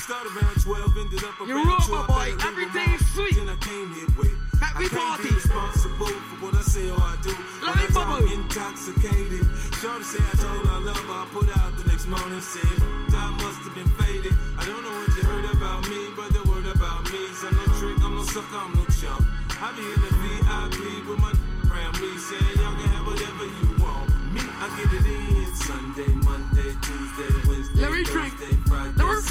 Start 0.02 0.26
around 0.26 0.58
12, 0.58 0.90
ended 1.06 1.22
up 1.22 1.38
around 1.38 1.54
roll, 1.54 1.78
12. 1.86 1.86
my 1.86 2.06
boy. 2.10 2.28
Everything's 2.42 3.06
sweet. 3.14 3.38
Then 3.38 3.46
I 3.46 3.54
came 3.62 3.94
here 3.94 4.10
with. 4.18 4.34
Happy 4.58 4.84
I 4.84 4.88
can't 4.90 5.14
party. 5.14 5.30
be 5.30 5.38
responsible 5.38 6.10
for 6.10 6.36
what 6.42 6.58
I 6.58 6.66
say 6.66 6.90
or 6.90 6.98
I 6.98 7.14
do. 7.22 7.30
Let 7.62 7.78
me 7.78 7.86
bubble. 7.94 8.26
I'm 8.26 8.42
intoxicated. 8.42 9.46
Shorty 9.78 10.02
say 10.02 10.18
I 10.18 10.34
told 10.34 10.66
her 10.66 10.74
I 10.74 10.78
love 10.82 10.98
her. 11.06 11.22
I 11.22 11.26
put 11.30 11.46
out 11.62 11.70
the 11.78 11.86
next 11.86 12.10
morning, 12.10 12.42
said, 12.42 12.74
time 13.14 13.38
must 13.38 13.62
have 13.62 13.74
been 13.78 13.90
faded. 13.94 14.34
I 14.58 14.66
don't 14.66 14.82
know 14.82 14.98
what 14.98 15.14
you 15.14 15.22
heard 15.30 15.46
about 15.54 15.86
me, 15.86 16.10
but 16.18 16.34
the 16.34 16.42
word 16.50 16.66
about 16.66 17.06
me 17.14 17.22
is 17.30 17.38
I'm 17.46 17.54
no 17.54 17.64
trick, 17.78 18.02
I'm 18.02 18.18
no 18.18 18.26
sucker, 18.26 18.58
I'm 18.58 18.74
no 18.74 18.82
chump. 18.98 19.22
I 19.62 19.70
be 19.78 19.86
in 19.94 20.00
the 20.02 20.10
VIP 20.10 21.06
with 21.06 21.22
my 21.22 21.30
around 21.70 22.00
me, 22.02 22.18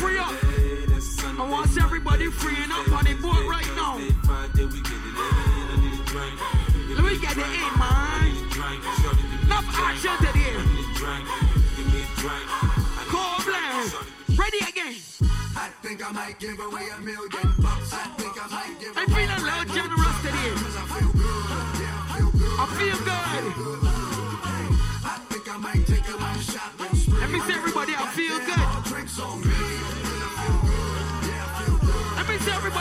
free 0.03 0.19
up. 0.19 0.29
Saturday, 0.29 0.85
that's 0.91 1.07
Sunday, 1.15 1.41
I 1.41 1.49
want 1.49 1.77
everybody 1.81 2.27
freeing 2.29 2.71
up 2.71 2.87
on 2.91 3.03
the 3.05 3.13
board 3.23 3.45
right 3.47 3.69
now. 3.75 3.95
Thursday, 3.95 4.11
Friday, 4.27 4.65
we 4.65 4.79
get 4.83 4.99
it 4.99 5.15
in. 5.15 5.31
I 5.71 5.75
need 5.79 5.95
a 5.95 6.03
drink. 6.11 6.35
Let 6.97 7.03
me 7.07 7.15
get 7.23 7.37
it 7.39 7.51
in, 7.63 7.71
man. 7.79 8.21
need 8.27 8.43
a 8.43 8.49
drink. 8.51 8.81
Shorty, 8.99 9.23
give 9.23 9.31
me 9.31 9.45
Enough 9.47 9.67
action 9.87 10.15
today. 10.19 10.51
I 10.51 10.63
need 10.67 10.83
a 10.83 10.99
drink. 10.99 11.25
Give 11.75 11.87
me 11.93 11.99
a 12.03 12.09
drink. 12.19 12.45
I 12.51 12.99
need 12.99 13.13
Cold 13.15 13.39
a 13.39 13.43
drink. 13.43 13.63
blend. 13.63 13.91
Shorty, 13.91 14.59
Ready 14.59 14.59
again. 14.71 14.95
I 15.55 15.69
think 15.81 15.97
I 16.03 16.11
might 16.11 16.37
give 16.39 16.59
away 16.59 16.85
a 16.91 16.99
million 16.99 17.47
bucks. 17.63 17.93
I 17.93 18.03
think 18.19 18.35
I 18.35 18.47
might 18.51 18.75
give 18.81 18.91
I'm 18.97 19.07
feeling 19.07 19.31
a 19.31 19.39
little 19.39 19.67
generous 19.71 20.17
today. 20.25 20.51
I 20.51 20.83
feel 20.91 21.11
good, 21.15 21.45
yeah, 21.79 22.11
I 22.11 22.17
feel 22.19 22.31
good. 22.35 22.55
I 22.59 22.65
feel 22.75 22.99
good. 23.07 23.79
I 25.05 25.15
think 25.29 25.45
I 25.47 25.57
might 25.57 25.85
take 25.87 26.07
a 26.11 26.15
spree. 26.43 27.19
Let 27.21 27.29
me 27.31 27.39
see 27.41 27.53
everybody. 27.53 27.93
I 27.95 28.07
feel 28.17 28.37
good. 28.39 29.62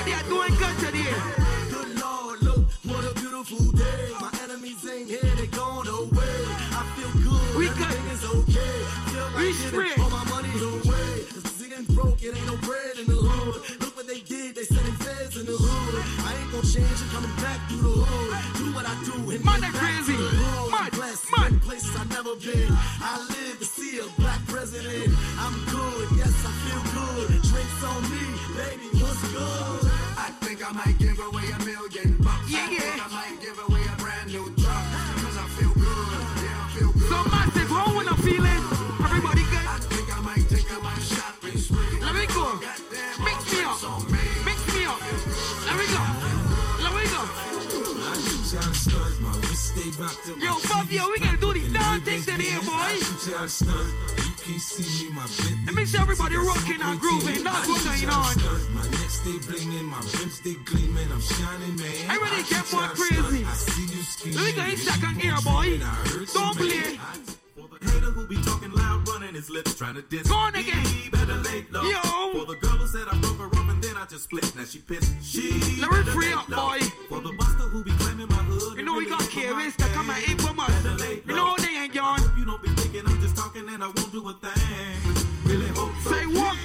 Everybody. 0.03 0.13
are 0.25 0.29
doing 0.29 0.59
good 0.59 0.79
today. 0.79 1.15
Good 1.71 2.01
Lord, 2.01 2.43
look, 2.43 2.65
what 2.91 3.05
a 3.05 3.15
beautiful 3.21 3.71
day. 3.73 4.11
My 4.21 4.31
enemies 4.43 4.85
ain't 4.91 5.09
here, 5.09 5.21
they 5.37 5.47
gone 5.47 5.87
away. 5.87 6.39
I 6.75 6.83
feel 6.97 7.13
good, 7.23 7.57
We 7.57 7.69
everything 7.69 8.03
good. 8.03 8.13
is 8.13 8.25
okay. 8.25 8.77
Feel 9.13 9.29
We 9.39 9.47
like 9.47 9.55
straight. 9.55 9.89
giving 9.95 10.03
all 10.03 10.11
my 10.11 10.25
money 10.25 10.51
away. 10.59 11.25
Cause 11.31 11.87
broke, 11.95 12.23
it 12.23 12.35
ain't 12.37 12.47
no 12.47 12.57
bread 12.67 12.99
in 12.99 13.07
the 13.07 13.15
hood. 13.15 13.81
Look 13.81 13.97
what 13.97 14.07
they 14.09 14.21
did, 14.21 14.57
they 14.57 14.65
sending 14.65 14.95
feds 14.95 15.37
in 15.37 15.47
the 15.47 15.55
hood. 15.55 15.95
I 16.27 16.35
ain't 16.35 16.51
gonna 16.51 16.67
change, 16.67 16.99
I'm 17.03 17.09
coming 17.15 17.37
back 17.39 17.61
through 17.69 17.83
the 17.83 18.03
hood. 18.03 18.59
Do 18.59 18.75
what 18.75 18.87
I 18.87 18.95
do 19.07 19.15
and 19.31 19.45
Man, 19.45 19.61
get 19.61 19.73
back 19.73 19.83
crazy. 19.83 20.17
to 20.17 20.19
the 20.19 20.29
hood. 20.35 20.71
Man, 20.73 20.91
blessed, 20.99 21.25
places 21.63 21.95
I've 21.95 22.11
never 22.11 22.35
been. 22.43 22.71
I 22.99 23.23
live 23.31 23.59
to 23.61 23.65
see 23.65 23.99
a 24.03 24.07
I 30.73 30.87
might 30.87 30.99
give 30.99 31.21
away 31.21 31.45
a 31.53 31.59
million 31.69 32.17
bucks. 32.25 32.49
Yeah, 32.49 32.65
I 32.65 32.67
think 32.67 32.81
yeah. 32.81 33.05
I 33.05 33.09
might 33.13 33.37
give 33.45 33.61
away 33.69 33.85
a 33.85 33.97
brand 34.01 34.33
new 34.33 34.49
truck. 34.57 34.81
Cause 35.21 35.37
I 35.37 35.45
feel 35.61 35.69
good, 35.77 35.85
yeah, 35.85 36.65
I 36.65 36.69
feel 36.73 36.93
good. 36.97 37.13
So 37.13 37.19
massive. 37.29 37.69
How 37.69 37.93
when 37.93 38.09
I'm 38.09 38.17
feeling? 38.17 38.63
Everybody 39.05 39.45
good? 39.53 39.67
I 39.69 39.77
think 39.93 40.09
I 40.09 40.21
might 40.25 40.49
take 40.49 40.65
little 40.73 40.89
shopping 41.05 41.61
spree. 41.61 42.01
Let 42.01 42.17
me 42.17 42.25
go. 42.25 42.57
Mix 43.21 43.53
me 43.53 43.61
up. 43.69 43.77
Mix 44.49 44.59
me 44.73 44.89
up. 44.89 44.97
Let 45.69 45.77
me 45.77 45.85
go. 45.93 46.01
Let 46.81 46.93
me 46.97 47.05
go. 47.05 47.21
I 47.21 48.17
shoot 48.25 48.57
y'all 48.57 48.73
stunt. 48.73 49.21
My 49.21 49.37
wrist 49.45 49.77
stay 49.77 49.93
rocked 50.01 50.25
up. 50.25 50.41
Yo, 50.41 50.57
Fabio, 50.57 51.05
we 51.13 51.21
gotta 51.21 51.37
do 51.37 51.53
these 51.53 51.69
darn 51.69 52.01
things 52.01 52.25
in 52.33 52.41
here, 52.41 52.65
boy. 52.65 54.32
Me. 54.49 54.59
Let 55.67 55.75
me 55.77 55.85
see 55.85 55.99
everybody 55.99 56.37
rocking 56.37 56.83
and 56.83 56.99
grooving. 56.99 57.45
What's 57.45 57.85
going 57.85 58.11
on. 58.11 58.75
My 58.75 58.83
neck 58.91 59.11
stay 59.11 59.39
blinging, 59.47 59.85
my 59.85 60.01
rims 60.19 60.35
stay 60.35 60.55
gleaming. 60.65 61.13
I'm 61.13 61.21
shining, 61.21 61.77
man. 61.77 62.11
Everybody 62.11 62.43
get 62.51 62.73
more 62.73 62.89
crazy. 62.89 63.45
Let 64.35 64.45
me 64.45 64.53
go 64.53 64.63
in 64.63 64.71
You 64.71 64.77
second 64.79 65.15
keep 65.15 65.23
here, 65.23 65.37
boy. 65.45 65.79
Don't 66.35 66.57
play. 66.57 66.99
Hater 67.83 68.11
who 68.11 68.27
be 68.27 68.37
talking 68.43 68.73
loud, 68.73 69.09
running 69.09 69.35
his 69.35 69.49
lips, 69.51 69.75
trying 69.75 69.95
to 69.95 70.03
diss 70.03 70.29
Go 70.29 70.51
me, 70.51 70.61
again. 70.61 70.87
Better 71.11 71.37
late 71.37 71.73
low. 71.73 71.83
Yo. 71.83 72.01
For 72.33 72.47
the 72.47 72.59
girl 72.61 72.79
who 72.79 72.87
said 72.87 73.07
I 73.11 73.17
broke 73.19 73.39
her 73.39 73.47
off 73.47 73.69
and 73.71 73.83
then 73.83 73.97
I 73.97 74.07
just 74.07 74.25
split. 74.25 74.55
Now 74.57 74.65
she 74.65 74.79
pissed. 74.79 75.13
She 75.23 75.53
Let 75.81 75.91
better 75.91 76.11
free 76.11 76.33
up, 76.33 76.49
boy. 76.49 76.81
For 77.09 77.21
the 77.21 77.33
buster 77.39 77.67
who 77.71 77.85
be 77.85 77.93
claiming 77.93 78.29
my 78.29 78.43
hood. 78.43 78.79
You 78.79 78.85
know 78.85 78.95
we 78.95 79.09
got 79.09 79.21
KVs 79.23 79.77
to 79.77 79.85
come 79.95 80.11
and 80.11 80.23
do 84.13 84.29
a 84.29 84.33
thing. 84.35 85.25
Really 85.45 85.69
hope 85.69 85.91
so. 86.05 86.13
Say 86.13 86.27
what? 86.27 86.57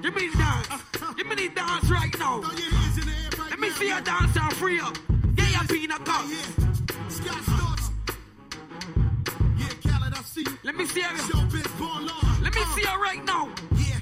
Give 0.00 0.14
me 0.14 0.30
dance. 0.30 0.70
Uh-huh. 0.70 1.12
Give 1.16 1.26
me 1.26 1.34
the 1.34 1.48
dance 1.56 1.90
right 1.90 2.18
now. 2.20 2.40
Throw 2.40 2.56
your 2.56 2.70
hands 2.70 2.98
in 2.98 3.06
the 3.06 3.10
air 3.10 3.30
right 3.36 3.50
Let 3.50 3.58
me 3.58 3.68
now. 3.68 3.74
see 3.74 3.88
your 3.88 4.00
dance 4.00 4.36
and 4.36 4.52
free 4.54 4.78
up. 4.78 4.96
Get 5.34 5.50
your 5.50 5.64
peanut 5.64 6.04
cup. 6.04 6.22
Oh, 6.22 6.30
yeah. 6.30 7.08
Scott 7.08 7.42
Storch. 7.50 7.90
Yeah, 9.58 9.90
Khaled, 9.90 10.14
I 10.14 10.22
see 10.22 10.42
you. 10.42 10.58
Let 10.62 10.76
me 10.76 10.86
see 10.86 11.00
you. 11.00 11.06
Showbiz 11.06 11.78
born 11.80 12.06
law. 12.06 12.22
Let 12.40 12.54
me 12.54 12.62
uh. 12.62 12.74
see 12.76 12.82
you 12.82 13.02
right 13.02 13.24
now. 13.24 13.48
Yeah. 13.74 13.98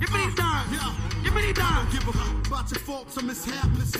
Give 0.00 0.12
me 0.12 0.18
the 0.18 0.32
uh, 0.32 0.42
dance. 0.42 0.72
Yeah. 0.72 1.22
Give 1.22 1.34
me 1.34 1.42
the 1.46 1.52
dance. 1.52 1.92
Give 1.94 2.08
a 2.08 2.48
about 2.48 2.70
your 2.72 2.80
faults 2.80 3.16
or 3.16 3.22
mishaps. 3.22 3.96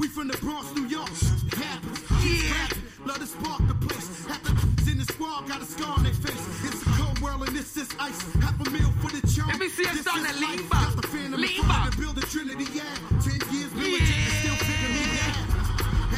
We 0.00 0.08
from 0.08 0.26
the 0.26 0.36
Bronx, 0.38 0.74
New 0.74 0.86
York. 0.86 1.08
Happens. 1.54 2.02
Yeah. 2.24 2.83
Love 3.06 3.18
to 3.18 3.26
spark 3.26 3.66
the 3.68 3.74
place. 3.74 4.26
Half 4.26 4.42
the 4.42 4.90
in 4.92 4.98
the 4.98 5.04
squad 5.04 5.46
got 5.48 5.60
a 5.62 5.64
scar 5.66 5.92
on 5.96 6.02
their 6.04 6.12
face. 6.14 6.64
It's 6.64 6.82
a 6.82 6.90
cold 7.02 7.18
world 7.20 7.46
and 7.46 7.56
this 7.56 7.76
is 7.76 7.88
ice. 8.00 8.20
Half 8.40 8.66
a 8.66 8.70
meal 8.70 8.90
for 9.02 9.10
the 9.10 9.20
chump. 9.28 9.48
Let 9.52 9.60
me 9.60 9.68
see 9.68 9.86
us 9.86 9.96
This 9.96 10.06
on 10.06 10.22
the 10.22 10.32
lean 10.40 10.66
back. 10.68 10.94
Got 10.94 11.02
the 11.02 11.08
phantom 11.08 11.40
Lean 11.40 11.50
in 11.50 11.56
front 11.64 11.68
back. 11.68 11.88
of 11.88 11.96
the 11.96 12.02
building 12.02 12.24
Trinity, 12.32 12.66
yeah. 12.72 12.84
Ten 13.24 13.38
years 13.52 13.72
military, 13.74 14.08
Yeah. 14.08 14.40
still 14.40 14.56
figuring 14.64 14.94
me 14.94 15.04
out. 15.28 15.36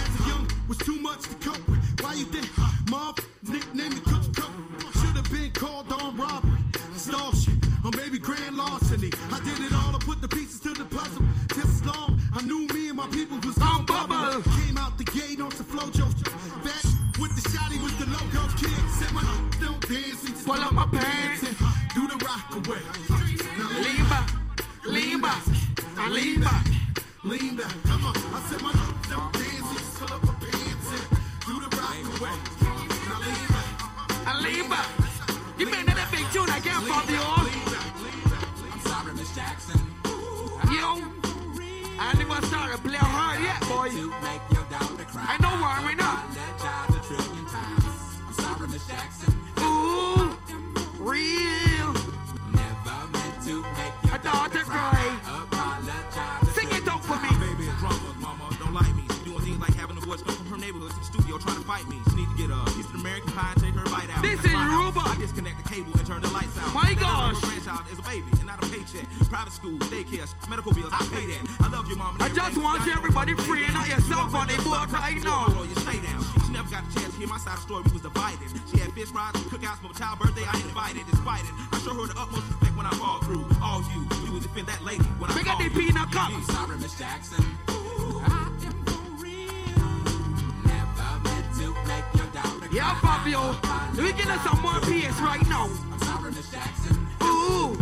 As 0.01 0.21
a 0.21 0.29
young, 0.29 0.47
was 0.69 0.79
too 0.79 0.99
much 1.01 1.23
to 1.23 1.35
cope 1.47 1.69
with. 1.69 1.83
Why 2.03 2.15
you 2.15 2.25
think? 2.27 2.47
Mom, 2.91 3.15
nickname 3.43 3.91
the 3.99 4.01
cook 4.11 4.25
cook. 4.37 4.53
Should 5.01 5.17
have 5.17 5.31
been 5.31 5.51
called 5.53 5.91
on 5.93 6.17
robbery, 6.17 6.59
shit, 6.97 7.55
or 7.85 7.91
maybe 7.97 8.19
grand 8.19 8.57
larceny. 8.57 9.11
I 9.33 9.39
did 9.41 9.59
it 9.61 9.73
all, 9.75 9.95
I 9.95 9.99
put 9.99 10.21
the 10.23 10.29
pieces 10.29 10.61
to 10.61 10.71
the 10.73 10.85
puzzle. 10.85 11.25
As 11.59 11.85
long, 11.85 12.21
I 12.35 12.43
knew 12.43 12.67
me 12.69 12.89
and 12.89 12.97
my 12.97 13.07
people 13.09 13.39
was 13.45 13.57
On 13.59 13.85
bubble. 13.87 14.15
bubble. 14.15 14.43
Came 14.63 14.77
out 14.79 14.97
the 14.99 15.05
gate 15.05 15.41
on 15.41 15.51
some 15.53 15.67
flojo. 15.67 16.06
Don't 19.89 20.03
dance 20.03 20.25
and 20.25 20.35
just 20.35 20.47
Pull 20.47 20.55
up 20.57 20.73
my 20.73 20.87
pants. 20.87 21.43
and 21.43 21.57
do 21.95 22.07
the 22.09 22.25
rock 22.25 22.51
away. 22.57 22.79
Now 23.59 23.69
Lean 23.81 24.09
back. 24.09 24.31
Lean 24.85 25.21
back. 25.21 25.43
And 25.99 26.13
lean 26.15 26.41
back. 26.41 26.67
Lean 27.25 27.57
back, 27.57 27.75
come 27.85 28.05
on. 28.05 28.17
I 28.17 28.41
said 28.49 28.63
my 28.63 28.71
and 28.71 29.95
pull 29.99 30.15
up 30.15 30.25
my 30.25 30.33
pants 30.35 30.89
and 30.93 31.05
do 31.47 31.55
the 31.61 31.77
rock 31.77 32.21
away. 32.21 32.37
Now 32.63 33.19
lean 33.21 33.49
back, 33.49 34.29
And 34.29 34.39
lean 34.43 34.69
back. 34.71 34.89
Give 35.59 35.71
me 35.71 35.79
another 35.81 36.07
big 36.11 36.27
tune 36.33 36.47
Fabio. 36.47 37.23
lean 37.47 37.65
back, 37.67 37.91
lean 38.03 38.23
back. 38.31 38.45
I'm 38.73 38.81
sorry, 38.81 39.15
Miss 39.15 39.35
Jackson. 39.35 39.81
Yo. 40.71 41.03
I 41.99 42.11
ain't 42.11 42.21
even 42.21 42.43
started 42.45 42.79
playing 42.83 42.99
hard 43.01 43.41
yet, 43.41 43.61
boy. 43.69 43.89
To 43.91 44.11
make 44.23 44.43
your 44.53 44.65
daughter 44.71 45.05
cry. 45.05 45.27
I 45.29 45.39
know 45.43 45.55
warming 45.61 46.01
up. 46.01 46.07
Apologize 46.07 46.36
Real. 50.99 51.93
Never 52.53 52.99
meant 53.13 53.37
to 53.45 53.63
cry. 54.65 55.19
Sing 56.55 56.69
it 56.71 56.89
out 56.89 57.05
for 57.05 57.17
me. 57.21 57.31
Mama 58.21 58.51
don't 58.59 58.75
like 58.75 58.95
me. 58.97 59.05
Doing 59.25 59.41
things 59.41 59.61
like 59.61 59.75
having 59.75 59.97
the 59.99 60.07
boys 60.07 60.23
come 60.23 60.35
from 60.35 60.47
her 60.47 60.59
neighborhood 60.59 60.91
to 60.91 60.99
the 60.99 61.05
studio 61.05 61.39
trying 61.39 61.57
to 61.57 61.63
fight 61.63 61.87
me. 61.89 62.01
She 62.11 62.17
need 62.17 62.29
to 62.29 62.37
get 62.37 62.51
a 62.51 62.65
piece 62.75 62.87
of 62.87 62.95
American 62.97 63.33
pie 63.33 63.53
and 63.55 63.63
take 63.63 63.75
her 63.75 63.85
bite 63.91 64.11
out. 64.11 64.23
This 64.23 64.41
is 64.45 64.53
my 64.53 64.65
house. 64.65 64.95
I 64.97 65.17
disconnect 65.21 65.63
the 65.63 65.69
cable 65.69 65.93
and 65.93 66.07
turn 66.07 66.23
the 66.23 66.31
lights 66.31 66.59
out. 66.59 66.75
My 66.75 66.95
gosh. 66.95 67.35
her 67.41 67.47
grandchild 67.47 67.87
is 67.93 67.99
a 67.99 68.03
baby 68.03 68.27
and 68.33 68.47
not 68.47 68.63
a 68.65 68.67
paycheck. 68.69 69.07
Private 69.29 69.53
school, 69.53 69.79
daycare, 69.93 70.27
medical 70.49 70.73
bills, 70.73 70.93
I 70.93 71.05
pay 71.13 71.27
that. 71.27 71.43
I 71.61 71.69
love 71.69 71.89
your 71.89 71.99
mom. 71.99 72.15
and 72.15 72.23
I 72.23 72.29
just 72.29 72.57
want 72.57 72.87
everybody 72.89 73.35
free 73.35 73.65
and 73.65 73.75
not 73.75 73.89
yourself 73.89 74.35
on 74.35 74.49
the 74.49 74.57
board 74.63 74.91
right 74.93 75.23
now. 75.23 75.47
She 77.19 77.25
my 77.25 77.39
side 77.39 77.53
of 77.57 77.57
the 77.57 77.63
story, 77.63 77.83
we 77.87 77.93
was 77.93 78.03
divided. 78.03 78.49
She 78.71 78.77
had 78.79 78.93
fish 78.93 79.09
fries 79.09 79.33
and 79.35 79.45
cookouts, 79.45 79.83
my 79.83 79.89
child's 79.93 80.21
birthday, 80.21 80.45
I 80.45 80.57
ain't 80.57 80.67
invited. 80.67 81.03
Despite 81.11 81.45
it, 81.45 81.51
I 81.73 81.79
show 81.81 81.95
her 81.95 82.07
the 82.13 82.19
utmost 82.21 82.45
respect 82.51 82.77
when 82.77 82.85
I 82.85 82.91
fall 83.01 83.21
through. 83.21 83.45
All 83.63 83.81
you, 83.95 84.05
you 84.27 84.33
will 84.33 84.41
defend 84.41 84.67
that 84.69 84.85
lady 84.85 85.05
when 85.17 85.31
I 85.31 85.35
Big 85.35 85.47
called 85.47 85.63
you. 85.65 85.89
in 85.89 85.97
a 85.97 86.07
cup. 86.13 86.29
I'm 86.31 86.43
sorry, 86.45 86.77
Miss 86.77 86.99
Jackson. 86.99 87.43
Ooh, 87.71 88.21
I 88.21 88.53
am 88.69 88.77
for 88.85 89.01
real. 89.17 89.89
Never 90.69 91.09
meant 91.25 91.49
to 91.57 91.67
make 91.89 92.07
your 92.21 92.29
daughter 92.37 92.69
Yeah, 92.71 92.93
Fabio, 93.01 93.57
we 93.97 94.13
getting 94.13 94.41
some 94.45 94.61
more 94.61 94.77
PS 94.85 95.17
right 95.25 95.41
now. 95.49 95.71
I'm 95.93 96.01
sorry, 96.05 96.31
Miss 96.37 96.51
Jackson. 96.53 96.97
Ooh, 97.25 97.75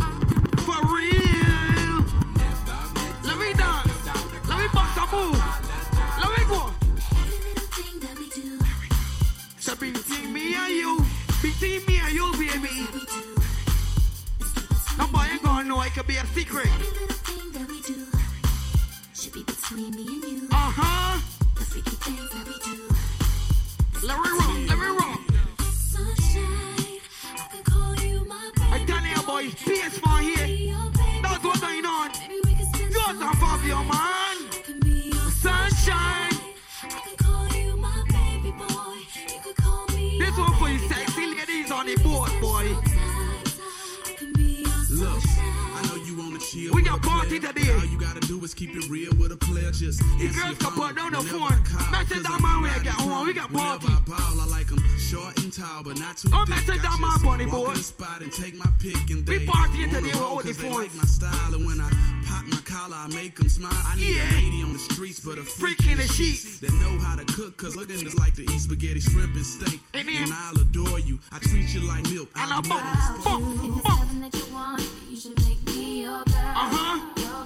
for 0.62 0.78
real. 0.95 2.07
Let 3.26 3.39
me 3.43 3.51
dance. 3.55 3.94
It 15.87 15.93
could 15.93 16.07
be 16.07 16.16
a 16.16 16.26
secret. 16.26 17.14
A 46.95 46.99
party 46.99 47.41
player. 47.41 47.53
today. 47.53 47.73
All 47.75 47.85
you 47.85 47.99
gotta 47.99 48.21
do 48.21 48.43
is 48.45 48.55
keep 48.55 48.71
it 48.75 48.89
real 48.89 49.13
with 49.19 49.33
a 49.33 49.37
player. 49.37 49.71
Just 49.73 50.01
You 50.19 50.29
girls 50.29 50.37
your 50.37 50.45
can 50.45 50.57
phone 50.57 50.73
put 50.89 50.97
down 50.97 51.13
the 51.13 51.19
whenever 51.19 51.39
phone. 51.39 51.53
I 51.53 52.05
call, 52.05 52.23
down 52.23 52.43
my 52.43 52.63
way, 52.63 52.69
riding 52.71 52.83
get 52.85 53.01
on. 53.01 53.27
We 53.27 53.33
got 53.33 53.51
Whenever 53.51 53.79
party. 53.79 53.93
I 53.93 54.01
ball, 54.11 54.41
I 54.41 54.47
like 54.47 54.71
'em 54.73 54.83
short 54.99 55.39
and 55.43 55.53
tall, 55.53 55.83
but 55.83 55.99
not 55.99 56.17
too 56.17 56.29
Oh, 56.33 56.45
thick. 56.45 56.49
message 56.57 56.81
I 56.81 56.83
down 56.83 57.01
my 57.01 57.09
just 57.11 57.25
bunny, 57.25 57.47
walk 57.47 57.67
boy. 57.67 57.73
in 57.73 57.83
spot 57.83 58.23
and 58.23 58.33
take 58.33 58.55
my 58.57 58.71
pick 58.79 59.11
and 59.11 59.27
We 59.29 59.39
they 59.39 59.47
partying 59.47 59.89
on 59.89 59.95
today 59.95 60.01
the 60.01 60.19
with 60.19 60.21
all 60.21 60.37
the 60.39 60.43
'cause 60.45 60.57
they 60.59 60.71
like 60.71 60.95
my 60.95 61.05
style. 61.05 61.55
And 61.55 61.67
when 61.67 61.81
I 61.81 61.91
pop 62.27 62.45
my 62.47 62.59
collar, 62.65 62.97
I 62.97 63.09
make 63.09 63.39
'em 63.41 63.49
smile. 63.49 63.73
I 63.87 63.97
need 63.97 64.17
Yeah. 64.17 64.31
a 64.31 64.35
lady 64.35 64.63
on 64.63 64.73
the 64.73 64.79
streets, 64.79 65.21
but 65.21 65.39
a 65.39 65.43
freak, 65.45 65.79
Freak 65.83 65.93
in 65.93 65.99
the 65.99 66.09
sheets. 66.13 66.59
that 66.61 66.73
know 66.75 66.99
how 67.01 67.17
to 67.17 67.25
cook. 67.25 67.57
Cause 67.57 67.77
looking 67.77 67.99
just 68.01 68.19
like 68.19 68.35
to 68.37 68.43
eat 68.43 68.61
spaghetti, 68.61 69.01
shrimp, 69.01 69.35
and 69.35 69.47
steak. 69.47 69.81
And 69.95 70.09
then- 70.09 70.23
And 70.25 70.33
I'll 70.33 70.61
adore 70.61 70.99
you. 70.99 71.19
I 71.33 71.39
treat 71.39 71.69
you 71.75 71.81
like 71.83 72.09
milk. 72.11 72.31
And 72.37 72.53
I'll 72.53 72.59
I 72.59 72.63
be 72.63 72.69
bump, 72.69 72.85
honest. 72.85 73.25
bump, 73.25 73.45
If 73.65 73.77
it's 73.77 73.85
your 76.05 76.23
girl. 76.25 76.55
Uh-huh. 76.63 77.01
Your. 77.17 77.41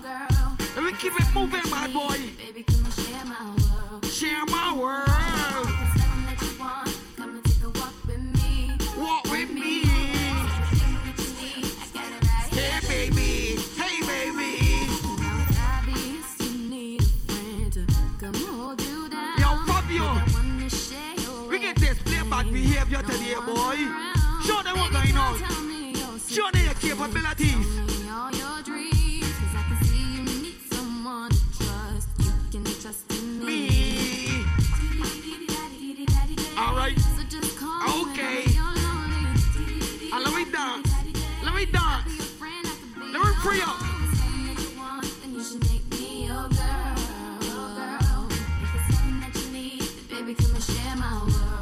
Let 0.74 0.84
me 0.84 0.92
keep 0.98 1.14
it 1.14 1.28
moving, 1.34 1.70
my 1.70 1.86
boy. 1.88 2.18
Baby, 2.36 2.62
come 2.64 2.84
and 2.84 2.94
share 2.94 3.24
my 3.24 3.44
world. 3.62 4.04
Share 4.06 4.44
my 4.46 4.76
world. 4.76 5.08
If 5.08 5.84
it's 5.84 6.02
something 6.02 6.24
that 6.26 6.40
Yo, 6.40 6.42
pop 6.42 6.42
you 6.42 6.58
want, 6.58 6.98
come 7.16 7.36
and 7.36 7.44
take 7.44 7.64
a 7.64 7.70
walk 7.78 7.94
with 8.04 8.18
world. 43.48 43.80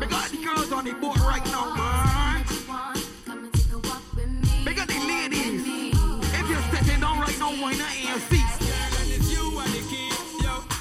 We 0.01 0.07
got 0.07 0.31
the 0.31 0.37
girls 0.45 0.73
on 0.73 0.85
the 0.85 0.93
board 0.95 1.21
right 1.21 1.45
now, 1.47 1.75
man. 1.75 2.45
Me. 4.17 4.65
We 4.67 4.75
got 4.75 4.89
the 4.89 4.99
ladies. 5.07 5.63
If 6.35 6.49
you're 6.49 6.63
sitting 6.73 7.01
down 7.01 7.21
right 7.21 7.39
now, 7.39 7.51
why 7.51 7.75
not 7.75 7.95
in 7.97 8.09
your 8.09 8.19
seat? 8.19 8.43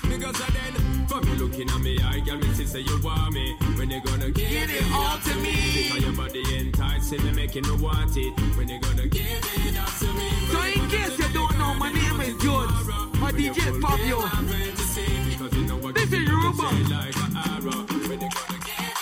Because 0.10 0.42
I 0.42 0.50
then, 0.52 1.08
from 1.08 1.28
you 1.28 1.36
looking 1.36 1.70
at 1.70 1.82
me, 1.82 2.00
I 2.02 2.20
got 2.20 2.40
me 2.40 2.66
say 2.66 2.80
you 2.80 3.00
want 3.02 3.34
me. 3.34 3.65
When 3.78 3.90
you 3.92 4.02
gonna 4.02 4.32
give 4.32 4.70
it 4.72 4.92
all 4.94 5.18
to 5.20 5.36
me. 5.36 5.90
Because 5.90 6.04
your 6.04 6.14
body 6.14 6.44
enticing 6.58 7.24
me, 7.26 7.32
making 7.32 7.64
me 7.64 7.72
want 7.84 8.16
it. 8.18 8.34
When 8.58 8.70
you 8.70 8.80
gonna 8.80 9.08
give 9.08 9.26
it 9.26 9.78
up 9.78 9.90
to 10.00 10.08
me? 10.14 10.30
So 10.52 10.62
in 10.64 10.90
case 10.90 11.18
you 11.20 11.28
don't 11.34 11.58
know, 11.60 11.74
my 11.76 11.92
name 11.92 12.22
is 12.22 12.36
George. 12.42 12.70
My 13.20 13.32
DJ 13.32 13.80
Fabio. 13.82 14.22
This 15.94 16.12
is 16.12 16.20
Yoruba. 16.28 16.64
Like 16.64 17.16
an 17.18 17.38
arrow. 17.38 17.86
When 18.08 18.22
you 18.22 18.30
gonna 18.30 18.60
give 18.66 18.96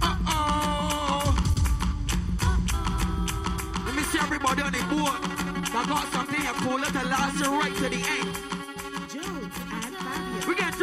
Uh-oh. 0.00 1.34
Let 3.84 3.94
me 3.94 4.02
see 4.02 4.18
everybody 4.20 4.62
on 4.62 4.72
the 4.72 4.82
board. 4.94 5.20
I 5.74 5.84
got 5.86 6.12
something 6.12 6.40
I 6.40 6.52
call 6.64 6.82
it 6.82 6.92
to 6.92 7.04
last 7.08 7.38
you 7.44 7.50
right 7.60 7.74
to 7.76 7.88
the 7.88 7.96
end. 7.96 8.47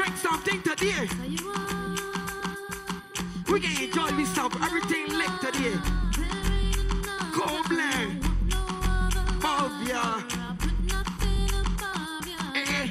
Drink 0.05 0.17
something 0.19 0.61
today. 0.61 1.07
We 3.51 3.59
can 3.59 3.83
enjoy 3.83 4.11
this 4.11 4.29
stuff. 4.29 4.55
Everything 4.61 5.07
lit 5.09 5.31
today. 5.41 5.73
Cold 7.33 7.67
blend. 7.67 8.21
Bovia. 9.41 10.23
Eh, 12.53 12.65
eh. 12.67 12.87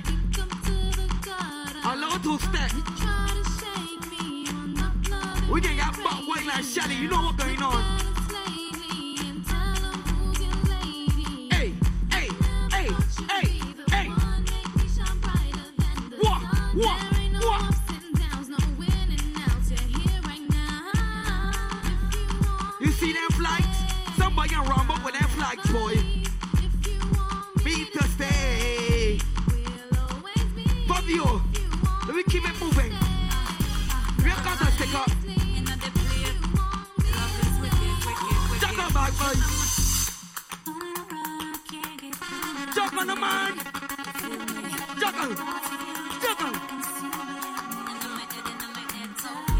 Allow 1.85 2.19
to 2.19 2.39
step. 2.41 2.73
We 5.53 5.61
can 5.61 5.77
get 5.77 5.93
butt 6.03 6.27
white 6.27 6.47
like 6.47 6.65
Shelly. 6.65 6.97
You 6.97 7.11
know 7.11 7.23
what's 7.23 7.45
going 7.45 7.63
on. 7.63 7.94
On 43.05 43.15
the 43.15 43.21
man. 43.21 43.57
Jack 45.01 45.21
on. 45.21 45.31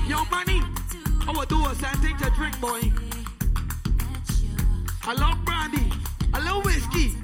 Yo, 0.09 0.25
money. 0.31 0.63
I 1.27 1.33
will 1.33 1.45
do 1.45 1.67
a 1.67 2.31
drink, 2.31 2.61
boy. 2.61 2.93
I 5.03 5.13
love 5.13 5.45
brandy. 5.45 5.93
I 6.33 6.41
love 6.41 6.65
whiskey. 6.65 7.17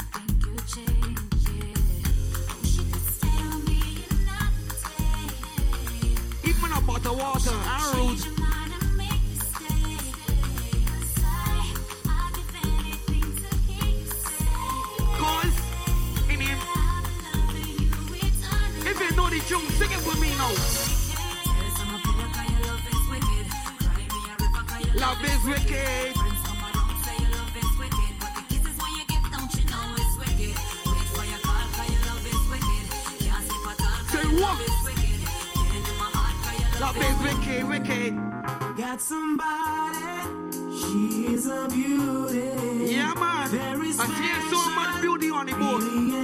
Even 6.44 6.72
a 6.72 6.80
bottle 6.82 7.12
of 7.12 7.18
water 7.18 7.50
and 7.50 8.10
roots. 8.10 8.29
Sing 20.48 20.96
it 20.96 21.92
with 21.92 22.04
me 22.06 22.12
now. 22.16 22.30
Love 24.94 25.24
is 25.24 25.44
wicked. 25.44 26.16
Say 34.08 34.26
what? 34.40 34.56
Love 36.80 36.96
is 36.96 37.16
wicked, 37.22 37.68
wicked. 37.68 38.12
Got 38.76 39.00
somebody, 39.00 39.98
she 40.80 41.26
is 41.34 41.46
a 41.46 41.68
beauty. 41.68 42.92
Yeah, 42.92 43.14
man. 43.14 43.48
I 43.98 44.06
see 44.06 44.50
so 44.50 44.70
much 44.70 45.00
beauty 45.02 45.30
on 45.30 45.46
the 45.46 45.52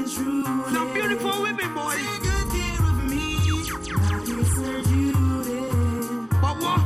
true. 0.08 0.44
Some 0.72 0.92
beautiful 0.94 1.42
women, 1.42 1.74
boy. 1.74 2.25
Day. 6.60 6.85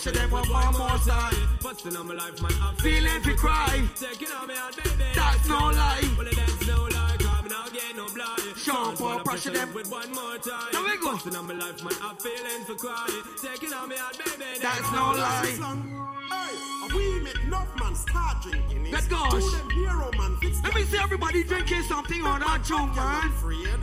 Sean 0.00 0.14
pressure 0.14 0.28
them 0.28 0.34
on 0.34 0.48
my 0.48 0.78
more 0.78 0.98
side. 0.98 1.34
Busting 1.62 1.96
on 1.96 2.06
my 2.08 2.14
life, 2.14 2.40
man. 2.40 2.52
I'm 2.62 2.74
Feeling 2.76 3.22
to 3.22 3.34
cry. 3.34 3.82
taking 3.96 4.28
on 4.32 4.48
me 4.48 4.54
out, 4.56 4.74
baby. 4.76 5.04
That's 5.14 5.46
no 5.48 5.58
lie. 5.58 6.00
Well, 6.16 6.26
that's 6.34 6.66
no 6.66 6.82
lie. 6.84 7.16
Coming 7.18 7.52
out, 7.52 7.72
get 7.72 7.96
no 7.96 8.06
blind. 8.08 8.56
Sean 8.56 8.96
Paul, 8.96 9.20
pressure 9.20 9.50
them. 9.50 9.74
With 9.74 9.90
one 9.90 10.10
more 10.12 10.38
time. 10.38 10.72
There 10.72 10.82
we 10.82 10.96
go. 10.98 11.12
Busting 11.12 11.36
on 11.36 11.46
my 11.46 11.54
life, 11.54 11.84
man. 11.84 11.92
I'm 12.02 12.16
feeling 12.16 12.64
for 12.64 12.74
crying. 12.76 13.22
Taking 13.42 13.74
on 13.74 13.88
me 13.90 13.96
out, 13.98 14.16
baby. 14.16 14.58
That's 14.62 14.92
no 14.92 15.12
lie. 15.12 15.90
Hey, 16.30 16.94
we 16.96 17.20
make 17.20 17.44
enough 17.44 17.68
man 17.78 17.94
start 17.94 18.42
drinking. 18.42 18.90
Let's 18.90 19.06
go. 19.06 19.28
To 19.28 19.36
them 19.38 19.70
hero 19.70 20.10
man 20.16 20.36
fix 20.40 20.62
Let 20.62 20.74
me 20.74 20.84
see 20.84 20.98
everybody 20.98 21.44
drinking 21.44 21.82
something 21.82 22.22
on 22.22 22.40
that 22.40 22.64
tune, 22.64 22.94
man. 22.94 23.79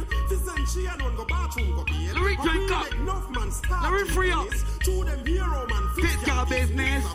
Afraid. 0.47 0.67
She 0.69 0.85
and 0.85 1.01
one 1.01 1.15
go 1.15 1.25
bathroom 1.25 1.75
go 1.75 1.83
bed. 1.83 2.13
Let 2.13 2.23
me 2.23 2.37
drink 2.43 2.71
up. 2.71 2.93
enough 2.93 3.29
man 3.31 3.51
start 3.51 3.83
Let 3.83 3.93
me 3.93 4.09
free 4.09 4.31
up. 4.31 4.47
To 4.83 5.03
them 5.03 5.25
hero 5.25 5.67
man 5.67 5.89
Fix 5.95 6.27
your 6.27 6.45
business. 6.45 7.05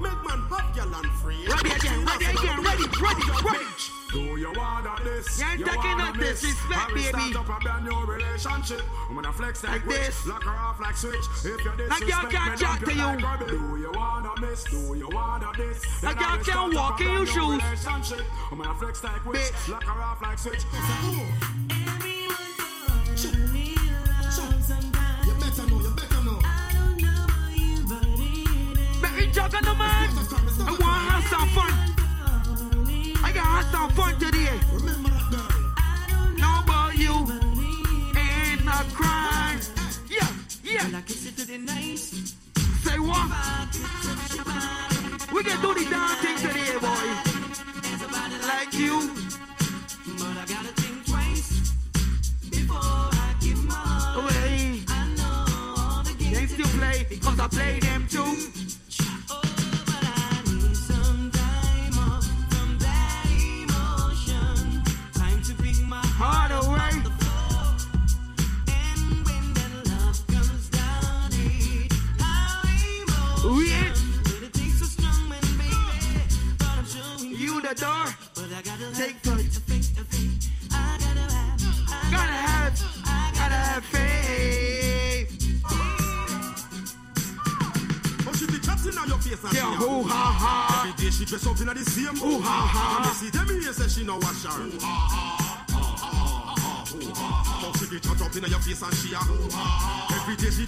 Make 0.00 0.24
man 0.26 0.40
have 0.50 0.76
your 0.76 0.86
land 0.86 1.06
free. 1.22 1.46
Ready 1.46 1.70
again, 1.70 2.04
ready 2.04 2.24
again, 2.24 2.62
ready, 2.62 2.84
ready, 3.00 3.22
ready. 3.44 3.66
Do 4.12 4.18
you 4.36 4.52
want 4.52 5.04
this? 5.04 5.38
You 5.40 5.46
ain't 5.46 5.64
taking 5.64 5.98
no 5.98 6.12
disrespect, 6.12 6.88
baby. 6.88 7.02
Start 7.02 7.36
up 7.36 7.48
a 7.48 7.60
brand 7.62 7.84
new 7.84 8.04
relationship. 8.04 8.82
I'm 9.08 9.14
gonna 9.14 9.32
flex 9.32 9.62
like, 9.62 9.86
Like 9.86 9.88
this. 9.88 10.26
Lock 10.26 10.42
her 10.42 10.50
off 10.50 10.80
like 10.80 10.96
switch. 10.96 11.14
If 11.14 11.64
you 11.64 11.70
Like 11.70 11.78
disrespect 11.78 12.10
y'all 12.10 12.30
can't 12.30 12.50
me, 12.50 12.66
chat 12.66 12.80
to 12.80 12.92
you 12.92 13.00
you. 13.00 13.06
like. 13.06 13.48
Do 13.48 13.76
you 13.78 13.92
wanna 13.94 14.40
miss? 14.40 14.64
Do 14.64 14.94
you 14.94 15.08
wanna 15.08 15.52
this? 15.56 16.02
Like 16.02 16.20
y'all 16.20 16.38
can't 16.38 16.74
walk 16.74 17.00
in 17.00 17.06
your 17.06 17.26
shoes. 17.26 17.62
I'm 18.50 18.58
gonna 18.58 18.74
flex 18.74 19.04
like 19.04 19.24
witch. 19.24 19.68
Lock 19.68 19.84
her 19.84 20.02
off 20.02 20.20
like 20.20 20.38
switch. 20.38 21.71
Play, 57.52 57.81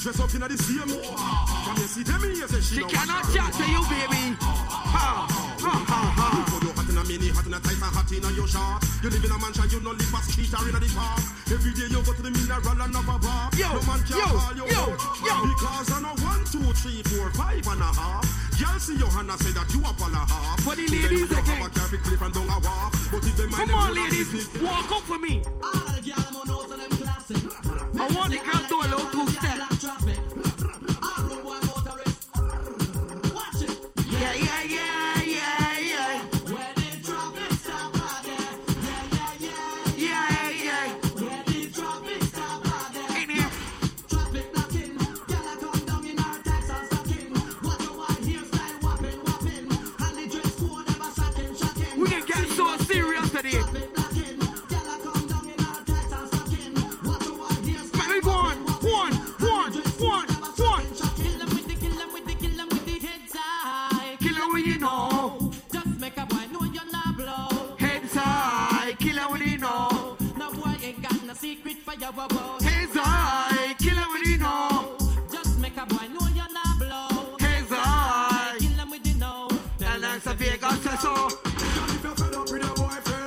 dress 0.05 0.21
up 0.21 0.35
in 0.37 0.41
the 0.45 0.59
same 0.61 0.85
ooh, 0.93 1.01
ha, 1.01 1.17
ha. 1.17 1.73
And 1.73 1.81
you 1.81 1.89
see 1.89 2.05
them 2.05 2.21
here 2.21 2.45
say 2.45 2.61
she 2.61 2.77
She 2.77 2.85
cannot 2.85 3.25
chat 3.33 3.57
to 3.57 3.65
you, 3.65 3.81
baby. 3.89 4.37
Ha, 4.37 5.25
ha, 5.25 5.75
ha, 5.81 6.01
ha. 6.13 6.27
You 6.37 6.45
put 6.45 6.61
your 6.61 6.77
hat 6.77 6.89
in 6.93 7.01
a 7.01 7.03
mini, 7.09 7.33
hat 7.33 7.49
in 7.49 7.57
a 7.57 7.61
tight 7.65 7.81
hat 7.81 8.13
in 8.13 8.21
a 8.21 8.29
your 8.37 8.45
short. 8.45 8.85
You 9.01 9.09
live 9.09 9.25
in 9.25 9.33
a 9.33 9.39
mansion, 9.41 9.65
you 9.73 9.81
no 9.81 9.97
live 9.97 10.13
a 10.13 10.21
street 10.29 10.53
or 10.53 10.69
in 10.69 10.77
a 10.77 10.81
the 10.85 10.93
park. 10.93 11.25
Every 11.49 11.73
day 11.73 11.89
you 11.89 12.05
go 12.05 12.13
to 12.13 12.21
the 12.21 12.29
mineral 12.29 12.61
and 12.85 12.93
have 12.93 13.09
a 13.09 13.17
bar. 13.17 13.49
Yo, 13.57 13.65
no 13.73 13.81
man 13.89 14.01
can 14.05 14.21
yo, 14.21 14.29
call 14.29 14.53
you 14.53 14.67
yo, 14.69 14.83
yo. 15.25 15.35
Because 15.49 15.89
I 15.89 15.97
know 16.05 16.17
one, 16.21 16.45
two, 16.53 16.69
three, 16.85 17.01
four, 17.09 17.33
five 17.33 17.65
and 17.65 17.81
a 17.81 17.89
half. 17.97 18.29
Y'all 18.61 18.77
see 18.77 19.01
your 19.01 19.09
hand 19.09 19.33
and 19.33 19.41
say 19.41 19.57
that 19.57 19.73
you 19.73 19.81
up 19.89 19.97
and 20.05 20.21
a 20.21 20.25
half. 20.29 20.61
For 20.61 20.77
the 20.77 20.85
ladies 20.85 21.33
again. 21.33 21.65
a 21.65 21.69
carpet 21.73 22.05
cliff 22.05 22.21
and 22.21 22.35
down 22.37 22.53
a 22.53 22.61
walk. 22.61 22.93
But 23.09 23.25
if 23.25 23.37
them 23.41 23.49
mind 23.57 23.73
Come 23.73 23.89
on, 23.89 23.97
ladies. 23.97 24.53
Walk 24.61 24.93
up 24.93 25.05
for 25.09 25.17
me. 25.17 25.41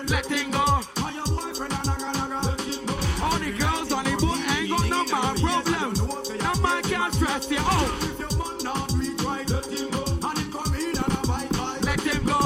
Let 0.10 0.26
him 0.28 0.51
go. 0.51 0.60
All 0.60 0.82
the 3.39 3.51
girls 3.58 3.91
on 3.91 4.03
the 4.05 4.16
boat 4.20 4.39
ain't 4.55 4.70
got 4.70 4.89
no 4.89 5.03
man 5.05 5.36
problem. 5.38 5.93
No 6.39 6.51
man 6.62 6.84
can 6.84 7.12
stress 7.12 7.51
you 7.51 7.60
out. 7.60 7.91
Let 11.84 12.01
him 12.01 12.24
go. 12.26 12.39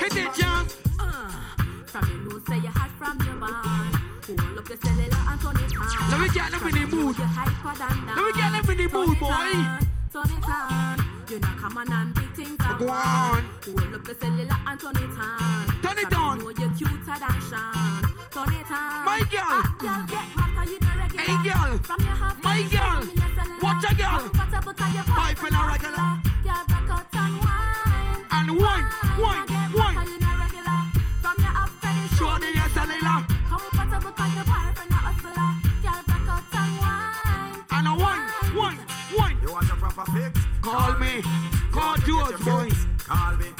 Hit 0.00 0.16
it, 0.16 0.34
John. 0.34 0.66
From 1.86 2.04
your 2.08 2.18
nose, 2.24 2.42
say 2.48 2.58
you 2.58 2.68
hot 2.68 2.90
from 2.98 3.18
your 3.26 3.36
band. 3.36 3.94
Hold 4.40 4.58
up 4.58 4.68
your 4.68 4.78
cellular 4.78 5.22
and 5.28 5.40
turn 5.40 5.56
it 5.56 5.76
on. 5.76 6.10
Let 6.10 6.18
me 6.20 6.28
get 6.34 6.50
them 6.50 6.66
in 6.66 6.72
the 6.74 6.80
mood. 6.96 7.16
Let 7.18 7.28
me 8.16 8.32
get 8.32 8.50
them 8.52 8.70
in 8.70 8.76
the 8.76 8.86
mood, 8.92 9.18
boy. 9.20 9.54
Turn 10.12 10.30
it 10.30 10.48
on. 10.48 11.14
You 11.30 11.38
know, 11.40 11.48
come 11.58 11.78
on 11.78 11.92
and 11.92 12.14
big 12.14 12.30
things 12.34 12.56
are 12.60 12.78
Go. 12.78 13.43
Hold 14.04 14.16
up 14.16 14.22
your 14.22 14.30
cellular 14.30 14.56
and 14.66 14.80
turn 14.80 14.96
it 14.96 15.18
on. 15.18 15.80
Turn 15.80 15.98
it 15.98 16.14
on. 16.14 16.38
Know 16.38 16.50
you're 16.50 16.70
cuter 16.76 17.16
than 17.16 17.40
Sean. 17.48 18.04
Turn 18.30 18.52
it 18.52 18.70
on. 18.70 19.04
My 19.08 19.20
girl. 19.32 19.62
Girl, 19.80 20.04
get 20.04 20.28
hotter, 20.36 20.70
you 20.70 20.78
know 20.80 20.92
regular. 21.00 21.24
Hey, 21.24 21.36
girl. 21.48 21.78
From 21.78 22.00
your 22.04 22.16
half 22.20 22.44
My 22.44 22.60
girl. 22.68 23.00
from. 23.00 23.60
Watch 23.62 23.84
a 23.88 23.94
girl. 23.94 24.28
Comfortable 24.28 24.74
'cause 24.74 24.94
you're 24.94 25.04
Pipe 25.04 25.44
in 25.44 25.54
a 25.54 25.66
regular. 25.72 26.10
Girl, 26.44 26.64
out 26.92 27.14
and 27.14 27.34
wine. 27.40 27.64
And 28.36 28.50
you 30.12 30.18
know 30.20 30.36
regular. 30.36 30.80
From 31.24 31.36
your 31.40 31.54
half 31.56 31.70
face, 31.80 32.18
Show 32.18 32.38
me 32.38 32.48
your 32.52 32.68
cellular. 32.76 33.18
Comfortable 33.48 34.12
'cause 34.12 34.34
you're 34.36 34.44
boyfriend 34.44 34.92
a 34.92 35.00
hustler. 35.06 35.50
Girl, 35.80 36.02
back 36.08 36.28
out 36.28 36.54
and 36.60 36.72
wine. 36.80 37.64
And 37.72 37.88
a 37.88 37.94
one, 37.94 38.22
one, 38.52 38.78
one. 39.16 39.36
You 39.40 39.52
want 39.52 39.70
a 39.72 39.76
proper 39.76 40.04
fix? 40.12 40.32
Call 40.60 40.92
me. 40.98 41.22
Call 41.72 41.96
George, 42.04 42.38
boy. 42.44 42.68
Call 43.08 43.36
me. 43.36 43.53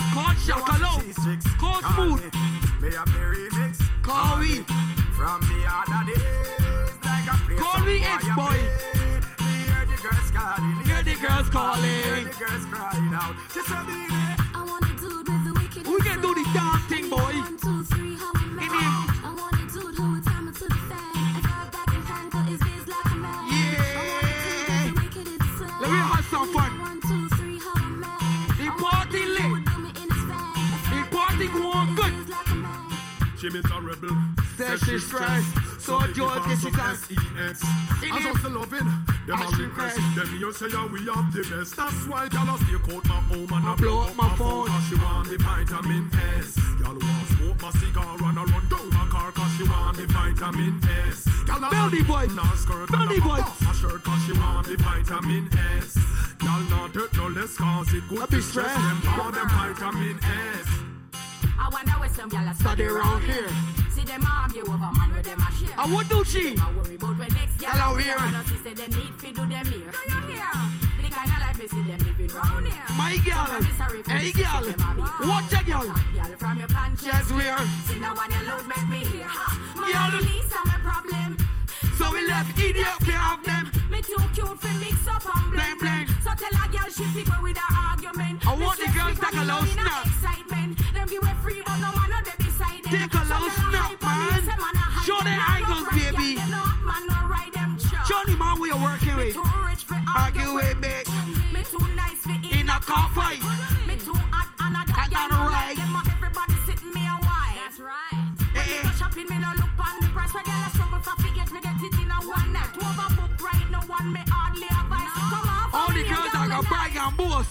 Call 0.47 0.61
Shakalo. 0.61 1.59
Call 1.59 1.81
Smooth. 1.95 2.35
Me 2.83 2.89
a 2.89 3.05
berry 3.13 3.49
mix. 3.57 3.79
Call 4.03 4.37
me. 4.37 4.65
From 5.17 5.41
me 5.49 5.65
other 5.65 6.05
days, 6.05 6.91
like 7.03 7.27
a 7.27 7.37
place 7.47 7.61
Call 7.61 7.81
me 7.87 7.99
fire. 8.03 8.61
Me 9.41 9.47
hear 9.65 9.87
the 9.87 9.97
girls 10.03 10.31
calling. 10.33 10.85
Hear 10.85 11.03
the 11.03 11.15
girls 11.15 11.49
calling. 11.49 11.83
Hear 11.83 12.25
the 12.25 12.35
girls 12.39 12.67
crying 12.67 13.15
out. 13.15 13.35
She 13.55 13.61
said, 13.61 13.87
"Baby, 13.87 14.44
She 33.45 33.51
miserable. 33.51 34.17
Says 34.57 34.81
she's 34.89 35.07
stressed. 35.07 35.53
So 35.79 36.01
George 36.17 36.49
gets 36.49 36.65
his 36.65 36.75
ass. 36.81 37.05
SEX. 37.05 37.61
I 38.11 38.23
just 38.23 38.45
loving. 38.45 38.89
Them 39.29 39.37
I 39.37 39.45
a 39.45 39.55
should 39.55 39.71
press. 39.73 39.97
Them 40.17 40.29
here 40.39 40.51
say 40.51 40.69
yeah, 40.73 40.89
we 40.89 41.05
have 41.13 41.29
the 41.29 41.45
best. 41.53 41.77
That's 41.77 42.09
why 42.09 42.25
y'all 42.33 42.49
a 42.49 42.57
stay 42.57 42.73
out 42.73 43.05
my 43.05 43.21
home 43.29 43.53
and 43.53 43.69
I 43.69 43.77
blow 43.77 44.01
up 44.01 44.17
my 44.17 44.35
phone. 44.37 44.67
Cause 44.67 44.89
she 44.89 44.95
want 44.97 45.29
the 45.29 45.37
vitamin 45.37 46.09
S. 46.41 46.57
Y'all 46.81 46.97
want 46.97 47.29
smoke 47.37 47.61
my 47.61 47.71
cigar 47.77 48.17
and 48.17 48.39
I 48.39 48.45
run 48.49 48.65
down 48.73 48.89
my 48.89 49.07
car 49.13 49.31
cause 49.33 49.53
she 49.59 49.69
want 49.69 49.99
the 49.99 50.07
vitamin 50.09 50.81
S. 51.05 51.29
Y'all 51.47 51.65
a 51.65 51.69
Belly 51.69 52.01
boy. 52.01 52.25
Belly 52.33 53.19
a 53.19 53.21
boy. 53.21 53.45
my 53.45 53.73
shirt 53.77 54.03
cause 54.05 54.25
she 54.25 54.33
want 54.41 54.67
the 54.69 54.77
vitamin 54.81 55.51
S. 55.77 56.01
Y'all 56.41 56.65
not 56.73 56.95
dirt 56.95 57.15
no 57.15 57.29
less 57.29 57.59
cause 57.59 57.93
it 57.93 58.09
good 58.09 58.27
be 58.31 58.41
stress 58.41 58.73
stressed. 58.73 59.05
them 59.05 59.21
all 59.21 59.31
them 59.31 59.49
vitamin 59.53 60.19
S. 60.25 60.84
I 61.59 61.69
wonder 61.73 61.93
where 61.93 62.09
some 62.09 62.31
gyal 62.31 62.51
a 62.51 62.55
Study 62.55 62.85
around 62.85 63.23
here. 63.23 63.49
See 63.91 64.05
them 64.05 64.25
argue 64.25 64.63
over 64.63 64.91
man 64.97 65.11
where 65.13 65.23
them 65.23 65.41
a 65.41 65.51
share. 65.53 65.77
And 65.79 65.93
what 65.93 66.09
do 66.09 66.25
she? 66.25 66.57
I 66.59 66.73
worry 66.77 66.97
about 66.97 67.19
when 67.19 67.29
next 67.35 67.63
Hello, 67.63 67.97
a 67.97 68.03
here. 68.03 68.17
And 68.19 68.37
I 68.37 68.43
see 68.45 68.57
say 68.65 68.75
them 68.75 68.91
need 68.91 69.15
fi 69.21 69.31
do 69.33 69.45
them 69.47 69.67
here. 69.67 69.91
Do 69.93 70.01
you 70.09 70.21
hear? 70.35 70.53
The 71.03 71.09
kind 71.13 71.31
of 71.31 71.41
life 71.45 71.59
me 71.59 71.67
see 71.69 71.83
them 71.83 72.01
living 72.03 72.33
round 72.35 72.67
here. 72.67 72.89
My 72.97 73.17
girl. 73.23 73.51
Hey, 74.09 74.33
girl. 74.33 74.65
Watch 75.29 75.53
a 75.53 75.61
girl. 75.65 75.89
Gyal 76.17 76.33
from 76.39 76.59
your 76.59 76.69
pants. 76.69 77.05
Yes, 77.05 77.31
we 77.33 77.49
are. 77.49 77.65
See 77.87 77.99
now 78.01 78.15
when 78.15 78.31
you 78.33 78.43
load 78.49 78.67
make 78.67 78.89
me 78.89 79.01
hear. 79.13 79.31
My 79.77 80.11
release 80.13 80.53
are 80.53 80.67
my 80.67 80.79
problem. 80.83 81.44
So 81.99 82.11
we 82.13 82.27
left 82.27 82.59
idiot 82.59 82.87
to 83.07 83.13
have 83.13 83.45
them. 83.45 83.71
Me 83.91 84.03
too 84.03 84.17
cute 84.35 84.59
for 84.61 84.75
mix 84.81 85.07
up 85.07 85.23
and 85.37 85.53
Blend, 85.53 85.79
blend. 85.81 86.09
So 86.25 86.31
tell 86.35 86.55
a 86.59 86.67
girl 86.69 86.89
she 86.91 87.23
go 87.25 87.37
with 87.43 87.57
her 87.57 87.75
argument. 87.91 88.47
I 88.47 88.55
want 88.59 88.79
the 88.79 88.91
girls 88.91 89.19
take 89.19 89.39
a 89.41 89.45
low 89.45 89.63
snap. 89.65 90.07
Excitement. 90.07 90.79
Them 90.95 91.07
give 91.09 91.23
away 91.23 91.35
free 91.43 91.63
but 91.65 91.79
no 91.79 91.91
man 91.95 92.11
no 92.11 92.19
dey 92.27 92.37
beside 92.39 92.83
them. 92.83 92.93
Take 92.99 93.15
a 93.15 93.25
low 93.31 93.47
snap, 93.47 93.95
hype 93.95 94.05
on 94.05 94.17
me, 94.27 94.43
man. 94.43 94.75
Show 95.07 95.21
them 95.23 95.41
angles, 95.55 95.87
baby. 95.95 96.35
yeah, 96.35 96.43
them 96.43 96.51
no 96.51 96.63
hot 96.67 96.83
man 96.83 97.03
no 97.07 97.19
ride 97.31 97.53
them 97.55 97.79
chop. 97.79 98.07
Johnny 98.09 98.35
man, 98.37 98.59
we 98.61 98.71
are 98.75 98.83
working 98.83 99.17
with. 99.17 99.35
Too 99.35 99.47
rich 99.63 99.83
for 99.87 100.01
Argue 100.19 100.55
with 100.55 100.79
me. 100.83 100.95
Me 101.55 101.63
too 101.63 101.87
nice 101.95 102.21
for 102.27 102.35
In 102.59 102.69
a 102.69 102.79
car 102.83 103.09
fight. 103.15 103.64
Boast. 117.29 117.51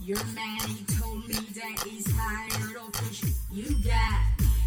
Your 0.00 0.22
man, 0.34 0.60
he 0.68 0.84
told 1.00 1.26
me 1.28 1.34
that 1.34 1.82
he's 1.86 2.04
tired 2.16 2.76
of 2.76 3.14
shit 3.14 3.30
you 3.50 3.74
got. 3.84 4.20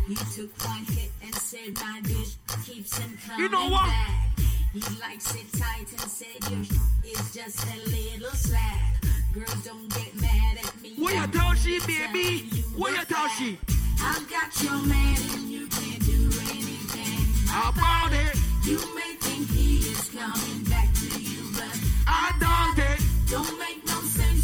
He 0.08 0.16
took 0.36 0.52
one 0.66 0.84
hit 0.86 1.12
and 1.24 1.34
said 1.36 1.76
my 1.76 2.02
bitch 2.04 2.36
keeps 2.66 2.98
him 2.98 3.18
coming 3.26 3.44
You 3.44 3.50
know 3.50 3.70
what? 3.70 3.86
back. 3.86 4.40
He 4.74 4.80
likes 5.00 5.34
it 5.36 5.52
tight 5.54 5.88
and 5.92 6.02
said 6.02 6.38
your 6.50 6.60
is 6.62 7.34
just 7.34 7.64
a 7.66 7.78
little 7.90 8.32
slack. 8.32 9.02
Girl, 9.34 9.46
don't 9.64 9.90
get 9.94 10.14
mad 10.22 10.58
at 10.66 10.82
me. 10.82 10.94
What 10.98 11.14
you 11.14 11.28
tell 11.28 11.54
she, 11.54 11.80
baby? 11.86 12.50
What 12.76 12.92
you 12.98 13.06
tell 13.06 13.28
she? 13.30 13.58
I've 14.02 14.30
got 14.30 14.62
your 14.64 14.82
man 14.86 15.18
and 15.34 15.50
you 15.50 15.68
can't 15.68 16.06
do 16.06 16.30
anything 16.52 17.20
How 17.48 17.70
About 17.72 18.12
it. 18.14 18.36
You 18.66 18.78
may 18.96 19.14
think 19.22 19.50
he 19.52 19.78
is 19.92 20.10
coming 20.10 20.64
back 20.66 20.94
to 20.96 21.20
you, 21.22 21.42
but 21.54 21.80
I 22.08 22.34
doubt 22.40 22.78
it. 22.92 23.00
don't 23.30 23.60
make 23.60 23.86
no 23.86 23.99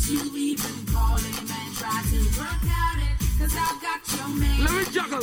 sense 0.05 0.33
you 0.33 0.37
even 0.37 0.85
call 0.93 1.17
him 1.17 1.39
and 1.39 1.75
try 1.75 2.01
to 2.09 2.39
work 2.39 2.63
out 2.69 2.97
it. 2.99 3.39
Cause 3.39 3.55
I've 3.57 3.81
got 3.81 4.01
your 4.17 4.27
man. 4.39 4.63
Let 4.63 4.71
me 4.71 4.85
juggle. 4.91 5.21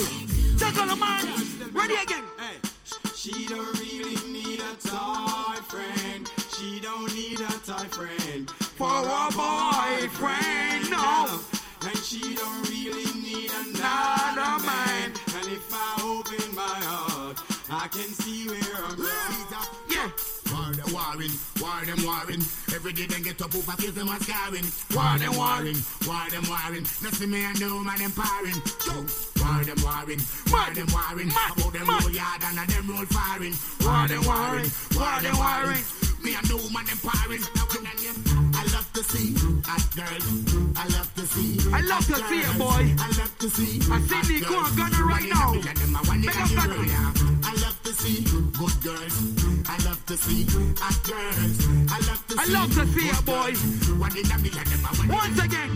Juggle. 0.57 0.97
Ready 1.73 1.95
again. 1.95 2.25
She 3.15 3.47
don't 3.47 3.79
really 3.79 4.17
need 4.33 4.61
a 4.61 4.75
toy 4.89 5.55
friend. 5.69 6.31
She 6.57 6.81
don't 6.81 7.15
need 7.15 7.41
a 7.41 7.53
toy 7.65 7.87
friend 7.91 8.51
For 8.51 8.87
a 8.87 9.29
boyfriend, 9.31 10.91
no. 10.91 11.41
And 11.85 11.99
she 11.99 12.35
don't 12.35 12.69
really 12.69 13.07
need 13.21 13.51
another 13.67 14.65
man. 14.65 15.13
And 15.37 15.47
if 15.47 15.73
I 15.73 16.01
open 16.03 16.55
my 16.55 16.63
heart, 16.63 17.41
I 17.71 17.89
can 17.89 18.09
see 18.09 18.49
where 18.49 18.85
I'm. 18.85 18.99
Yeah. 19.89 20.32
War 20.73 20.81
them 20.85 20.95
warring, 20.95 21.37
war 21.61 21.85
them 21.85 22.01
warring. 22.07 22.41
Every 22.73 22.93
day 22.95 23.05
they 23.05 23.21
get 23.21 23.43
up 23.43 23.55
over 23.55 23.73
face 23.73 23.93
them 23.93 24.09
a 24.09 24.17
scarring. 24.25 24.65
War 24.97 25.19
them 25.19 25.37
warring. 25.37 25.77
war 26.09 26.25
them 26.33 26.45
warring. 26.49 26.87
Nothing 27.05 27.31
me 27.31 27.45
and 27.45 27.61
no 27.61 27.85
man 27.85 28.01
empowering. 28.01 28.57
Yo, 28.89 29.05
war 29.45 29.61
them 29.69 29.77
warring, 29.85 30.23
war 30.49 30.73
them 30.73 30.89
warring. 30.89 31.29
About 31.29 31.73
them 31.77 31.89
road 31.93 32.15
yard 32.15 32.41
and 32.49 32.57
a 32.57 32.65
them 32.73 32.89
road 32.89 33.09
firing. 33.13 33.53
War 33.85 34.09
them 34.09 34.25
warring, 34.25 34.71
war 34.97 35.21
them 35.21 35.37
warring. 35.37 35.85
Me 36.25 36.33
and 36.41 36.49
no 36.49 36.57
man 36.73 36.89
empowering. 36.89 37.45
Now 37.53 37.69
I 38.57 38.65
love 38.73 38.89
to 38.95 39.03
see 39.05 39.35
hot 39.69 39.85
girls. 39.93 40.25
I 40.77 40.89
love 40.89 41.13
to 41.17 41.27
see. 41.27 41.59
I 41.69 41.81
love 41.83 42.07
to 42.07 42.17
see 42.17 42.41
it, 42.41 42.57
boy. 42.57 42.97
I 42.97 43.09
love 43.21 43.39
to 43.39 43.51
see. 43.51 43.77
I 43.93 44.01
see 44.01 44.41
the 44.41 44.47
go 44.47 44.57
on 44.57 44.77
gunner 44.77 45.05
right 45.05 45.21
One 45.21 45.25
in 45.25 45.33
a 45.33 45.35
now. 45.35 45.53
million, 45.53 45.75
them 45.77 45.97
a 45.97 45.99
one 46.09 46.17
in 46.17 46.27
Make 46.27 46.41
up. 46.41 46.49
I 47.45 47.53
love 47.61 47.72
to 47.93 48.03
see 48.03 48.25
good 48.25 48.75
girls. 48.83 49.17
I 49.69 49.77
love 49.85 50.01
to 50.07 50.17
see 50.17 50.47
hot 50.81 50.97
girls. 51.05 51.57
I 51.93 51.99
love 52.09 52.23
to 52.29 52.35
I 52.39 52.45
see. 52.45 52.53
love 52.53 52.71
to 52.73 52.87
see 52.89 53.09
it, 53.09 53.17
good 53.17 53.25
boy. 53.25 53.53
girls. 53.53 53.91
One 54.01 54.17
in 54.17 54.31
a 54.33 54.39
million, 54.39 54.65
them 54.65 54.81
a 54.81 54.91
one 54.97 55.05
in 55.05 55.11
a 55.11 55.17
Once 55.21 55.39
again. 55.45 55.71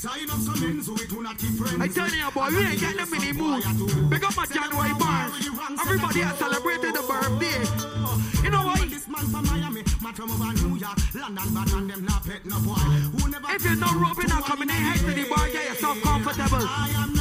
Tying 0.00 0.30
up 0.30 0.40
some 0.40 0.62
ends 0.64 0.86
do 0.88 1.22
not 1.22 1.38
keep 1.38 1.54
friends. 1.54 1.78
I 1.78 1.86
tell 1.86 2.10
you, 2.10 2.30
boy, 2.34 2.48
we 2.50 2.66
ain't 2.66 2.80
getting 2.80 2.98
the 2.98 3.34
mood. 3.36 4.10
Big 4.10 4.24
up 4.24 4.34
my 4.36 4.46
January 4.46 4.94
bars. 4.98 5.30
Everybody 5.78 6.20
has 6.20 6.38
celebrated 6.38 6.94
the 6.98 7.04
birthday. 7.06 7.62
You 8.42 8.50
know 8.50 8.64
what? 8.66 8.80
This 8.90 9.06
man 9.06 9.26
from 9.30 9.44
Miami, 9.46 9.82
man 10.02 10.14
from 10.14 10.30
over 10.34 10.50
New 10.66 10.82
York, 10.82 10.98
London, 11.14 11.48
but 11.54 11.72
and 11.78 11.90
them 11.90 12.04
not 12.06 12.24
pet 12.26 12.42
no 12.44 12.58
boy. 12.58 12.74
Who 12.74 13.30
never 13.30 13.46
If 13.54 13.62
you're 13.62 13.76
not 13.76 13.94
rubbing 13.94 14.32
or 14.32 14.42
coming 14.42 14.70
in, 14.70 14.82
head 14.82 14.98
to 14.98 15.12
the 15.14 15.28
bar, 15.30 15.46
get 15.46 15.68
yourself 15.68 16.00
comfortable. 16.02 16.66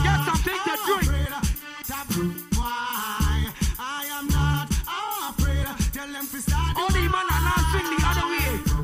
Get 0.02 0.18
something 0.26 0.60
to 0.66 0.74
drink. 2.26 2.49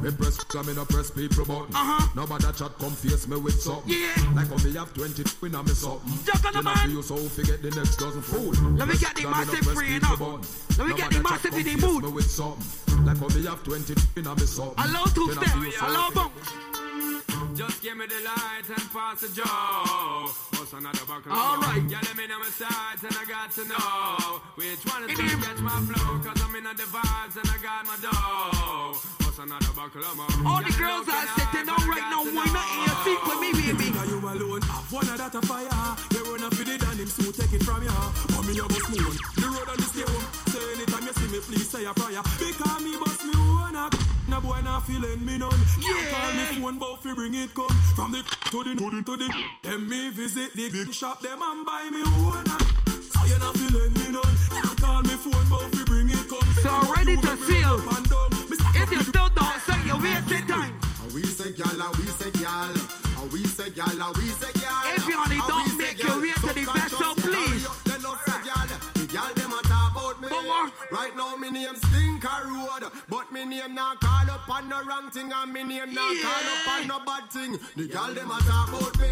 Tap, 0.05 0.17
boy, 0.19 0.59
I'm 0.59 0.69
in 0.69 0.77
a 0.77 0.85
press 0.85 1.09
people 1.09 1.45
button. 1.45 1.73
Uh-huh. 1.73 2.07
Nobody 2.15 2.45
chat 2.53 2.77
come 2.77 2.93
face 2.93 3.27
me 3.27 3.37
with 3.37 3.59
something. 3.59 3.91
Yeah. 3.91 4.13
Like 4.35 4.49
how 4.49 4.57
me 4.63 4.73
have 4.77 4.93
20 4.93 5.23
in 5.47 5.55
a 5.55 5.63
me 5.63 5.69
something. 5.69 6.13
Jack 6.23 6.45
on 6.45 6.53
the 6.53 6.69
I 6.69 6.85
man. 6.85 7.01
so 7.01 7.17
forget 7.17 7.61
the 7.63 7.71
next 7.71 7.97
dozen 7.97 8.21
fool. 8.21 8.53
Let 8.77 8.87
me 8.87 8.97
get 8.97 9.15
the 9.15 9.23
massive 9.23 9.65
free, 9.65 9.97
know. 9.97 10.41
Let 10.77 10.87
me 10.87 10.93
get 10.93 11.09
the 11.09 11.23
massive 11.23 11.57
in 11.57 11.65
the 11.65 11.87
mood. 11.87 12.13
With 12.13 12.29
something. 12.29 13.05
Like 13.05 13.17
how 13.17 13.27
me 13.29 13.45
have 13.45 13.63
20 13.63 13.95
in 14.17 14.27
a 14.27 14.35
me 14.35 14.45
something. 14.45 14.85
Allow 14.85 15.05
two 15.05 15.27
I 15.31 15.43
step. 15.43 15.89
Allow 15.89 16.11
bump. 16.11 16.33
Just 17.55 17.81
give 17.81 17.97
me 17.97 18.05
the 18.07 18.19
light 18.23 18.67
and 18.67 18.85
pass 18.91 19.21
the 19.21 19.29
joe. 19.29 20.31
What's 20.59 20.73
another 20.73 21.05
buckle? 21.07 21.31
All 21.31 21.57
right. 21.57 21.83
Yeah, 21.87 21.99
let 22.03 22.15
me 22.17 22.27
know 22.27 22.39
my 22.39 22.49
sides 22.49 23.03
and 23.03 23.15
I 23.15 23.23
got 23.25 23.51
to 23.55 23.63
know 23.67 24.41
which 24.55 24.83
one 24.85 25.09
is 25.09 25.17
gonna 25.17 25.39
catch 25.43 25.59
my 25.59 25.79
flow. 25.87 26.19
Cause 26.19 26.41
I'm 26.43 26.55
in 26.55 26.63
the 26.63 26.87
vibes 26.87 27.35
and 27.39 27.47
I 27.47 27.57
got 27.63 27.85
my 27.87 27.97
dough. 28.03 28.97
What's 29.23 29.39
another 29.39 29.73
buckle? 29.75 30.03
All 30.47 30.63
the 30.63 30.71
girls 30.79 31.07
are 31.07 31.27
sitting 31.35 31.67
down 31.67 31.83
right 31.87 32.07
now. 32.07 32.23
Why 32.23 32.47
not 32.55 32.67
in 32.71 32.79
your 32.87 32.97
seat 33.03 33.21
with 33.27 33.39
me, 33.43 33.51
baby? 33.51 33.91
Now 33.91 34.03
you 34.03 34.19
alone 34.19 34.61
have 34.63 34.91
one 34.91 35.07
of 35.07 35.17
that 35.17 35.35
a 35.35 35.41
fire. 35.43 35.95
You 36.15 36.23
run 36.31 36.43
up 36.43 36.51
with 36.55 36.69
it 36.71 36.83
and 36.83 36.99
him 36.99 37.07
soon 37.07 37.31
take 37.31 37.51
it 37.51 37.63
from 37.63 37.83
ya. 37.83 37.91
Come 38.31 38.49
in 38.49 38.55
your 38.55 38.67
bus 38.67 38.87
moon. 38.89 39.15
The 39.35 39.47
road 39.51 39.67
on 39.67 39.77
the 39.77 39.87
stay 39.91 40.07
home. 40.07 40.27
So 40.51 40.59
anytime 40.75 41.03
you 41.03 41.13
see 41.13 41.27
me, 41.31 41.39
please 41.39 41.67
say 41.67 41.83
a 41.83 41.93
prayer. 41.93 42.23
Because 42.39 42.79
me 42.83 42.95
bus 42.95 43.23
me 43.27 43.33
own 43.35 43.75
a 43.75 43.89
no 44.27 44.41
boy 44.41 44.59
not 44.63 44.87
feeling 44.87 45.23
me 45.23 45.37
none. 45.37 45.53
Yeah. 45.79 46.24
Bring 47.15 47.33
it 47.33 47.53
come 47.55 47.69
from 47.95 48.11
the 48.11 48.21
to 48.51 48.63
the 48.63 48.75
to 48.75 48.89
the 48.91 49.01
to 49.03 49.17
the. 49.17 49.33
Then 49.63 49.87
me 49.87 50.09
visit 50.09 50.53
the 50.53 50.69
big 50.69 50.93
shop, 50.93 51.21
them 51.21 51.39
and 51.41 51.65
buy 51.65 51.89
me 51.89 52.03
own 52.03 52.43
a. 52.43 52.57
So 52.91 53.25
you 53.25 53.39
not 53.39 53.55
feeling 53.55 53.93
me 53.93 54.11
none. 54.11 54.35
Call 54.83 55.01
me 55.01 55.15
phone, 55.23 55.47
but 55.49 55.63
fi 55.73 55.83
bring 55.85 56.09
it 56.09 56.27
come. 56.27 56.49
So 56.61 56.93
ready 56.93 57.15
to 57.15 57.37
seal. 57.47 57.79
If 58.75 58.91
you 58.91 59.01
still 59.01 59.29
don't 59.29 59.59
say 59.63 59.79
you 59.87 59.97
wasting 60.03 60.45
time. 60.47 60.75
We 61.13 61.23
say 61.23 61.51
gal, 61.53 61.91
we 61.95 62.05
say 62.19 62.31
gal, 62.31 62.73
we 63.31 63.43
say 63.45 63.69
gal, 63.71 64.11
we 64.19 64.27
say 64.35 64.51
gal. 64.59 64.83
If 64.95 65.07
you 65.07 65.17
only 65.17 65.39
don't 65.47 65.77
make 65.77 65.97
gal. 65.97 66.19
your 66.19 66.21
way 66.21 66.33
to 66.35 66.51
the 66.53 66.65
best, 66.67 66.97
so 66.99 67.13
please. 67.15 67.63
hurry 67.63 68.03
up, 68.03 68.19
say 68.27 68.39
gal, 68.43 68.67
the 68.93 69.05
gal 69.07 69.33
them 69.33 69.53
a 69.53 69.61
talk 69.63 69.91
about 69.95 70.21
me. 70.21 70.27
Right 70.91 71.15
now 71.15 71.35
me 71.37 71.49
name 71.51 71.75
Stinker 71.75 72.41
Road, 72.51 72.83
but 72.83 72.84
me 73.45 73.57
name 73.57 73.75
not 73.75 73.99
call 73.99 74.29
up 74.31 74.49
on 74.49 74.69
the 74.69 74.75
wrong 74.87 75.09
thing, 75.11 75.31
and 75.31 75.53
me 75.53 75.63
name 75.63 75.93
not 75.93 76.15
call 76.21 76.45
up 76.49 76.67
on 76.73 76.87
no 76.87 76.99
bad 77.05 77.29
thing. 77.29 77.59
The 77.75 77.87
gal 77.87 78.13
them 78.13 78.31
a 78.31 78.39
talk 78.41 78.69
about 78.69 78.97
me. 78.99 79.09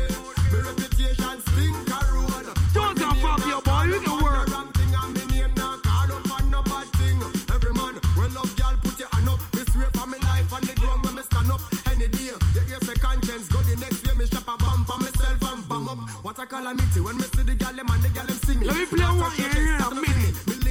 Me 0.52 0.60
reputation 0.60 1.38
Stinker 1.42 2.06
Road. 2.14 2.48
Don't 2.74 2.98
come 2.98 3.26
up 3.26 3.46
your 3.46 3.62
boy, 3.62 3.84
you 3.94 4.02
can 4.02 4.24
work. 4.24 4.48
Wrong 4.50 4.72
thing, 4.74 4.94
and 4.96 5.14
me 5.14 5.24
name 5.38 5.54
not 5.56 5.84
call 5.84 6.12
on 6.14 6.50
no 6.50 6.62
bad 6.64 6.88
thing. 6.98 7.20
Every 7.54 7.74
man, 7.74 7.96
when 8.18 8.34
love 8.34 8.56
gal 8.56 8.76
put 8.82 9.00
your 9.00 9.10
hand 9.14 9.30
up, 9.30 9.40
me 9.54 9.62
swear 9.72 9.90
for 9.94 10.08
me 10.08 10.18
life 10.20 10.52
and 10.54 10.66
the 10.66 10.76
ground 10.82 11.06
when 11.06 11.16
me 11.16 11.22
stand 11.22 11.52
up. 11.52 11.62
Any 11.92 12.08
day, 12.08 12.34
you 12.56 12.62
hear 12.62 12.82
say 12.82 12.96
conscience, 12.96 13.48
go 13.50 13.60
the 13.62 13.76
next 13.78 14.02
day 14.02 14.14
me 14.18 14.26
strap 14.26 14.50
a 14.50 14.58
bump 14.58 14.88
for 14.88 14.98
myself 14.98 15.42
and 15.54 15.68
bum 15.70 15.90
up. 15.90 16.00
What 16.26 16.40
a 16.40 16.46
calamity 16.46 17.00
when 17.02 17.18
me 17.18 17.28
see 17.36 17.44
the 17.44 17.56
gal 17.56 17.74
them 17.74 17.90
and 17.90 18.02
the 18.02 18.10
gal 18.10 18.26
them. 18.26 18.40
Let 18.66 18.78
me 18.78 18.86
play 18.86 19.06
one 19.06 19.32
here 19.38 19.78
a 19.78 19.94
minute. 19.94 20.63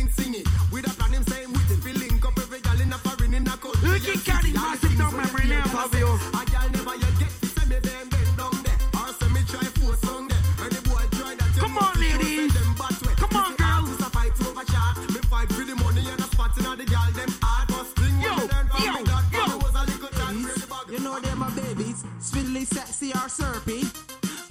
Sexy 22.65 23.13
or 23.13 23.29
syrupy. 23.29 23.83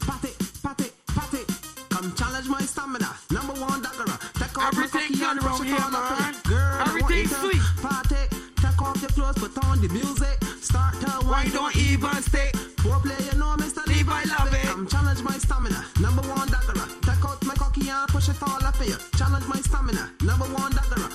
Pat 0.05 0.23
it, 0.23 0.35
pat 0.63 0.79
it, 0.81 0.93
pat 1.07 1.33
it. 1.33 1.47
Come 1.89 2.13
challenge 2.15 2.47
my 2.47 2.61
stamina. 2.61 3.15
Number 3.31 3.53
one 3.53 3.81
dagger. 3.81 4.05
Take 4.35 4.57
off 4.57 4.73
Everything 4.73 5.01
my 5.01 5.07
cocky 5.07 5.13
and 5.13 5.19
done 5.19 5.37
push 5.37 5.45
wrong 5.45 5.63
here, 5.63 5.91
man. 5.91 6.35
Girl, 6.43 6.57
I 6.57 6.77
want 6.77 6.89
Everything 6.89 7.17
you 7.17 7.27
to 7.27 7.35
sweet. 7.35 7.61
Party. 7.81 8.23
Take 8.61 8.81
off 8.81 9.01
your 9.01 9.11
clothes, 9.11 9.37
put 9.37 9.65
on 9.65 9.81
the 9.81 9.89
music. 9.89 10.37
Start 10.61 10.95
to 11.01 11.11
Why 11.27 11.47
don't 11.53 11.75
even 11.75 12.21
stay? 12.21 12.51
Foreplay, 12.83 13.19
you 13.31 13.39
know, 13.39 13.55
Mr. 13.57 13.85
Levi 13.87 14.23
love 14.25 14.53
it. 14.53 14.65
Come 14.65 14.87
challenge 14.87 15.21
my 15.21 15.37
stamina. 15.37 15.85
Number 15.99 16.23
one 16.23 16.47
dagger. 16.47 16.73
Take 17.01 17.23
out 17.25 17.43
my 17.45 17.55
cocky 17.55 17.89
and 17.89 18.07
push 18.09 18.29
it 18.29 18.41
all 18.43 18.63
up 18.63 18.75
here. 18.77 18.97
Challenge 19.15 19.47
my 19.47 19.59
stamina. 19.61 20.11
Number 20.23 20.45
one 20.45 20.71
dagger. 20.71 21.10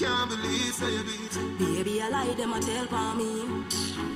Can't 0.00 0.30
believe 0.30 0.72
say 0.72 0.90
you 0.96 1.04
beat. 1.04 1.34
Baby, 1.58 2.00
I 2.00 2.08
lie, 2.08 2.32
them 2.32 2.54
a 2.54 2.60
tell 2.60 2.86
for 2.86 3.14
me. 3.20 3.44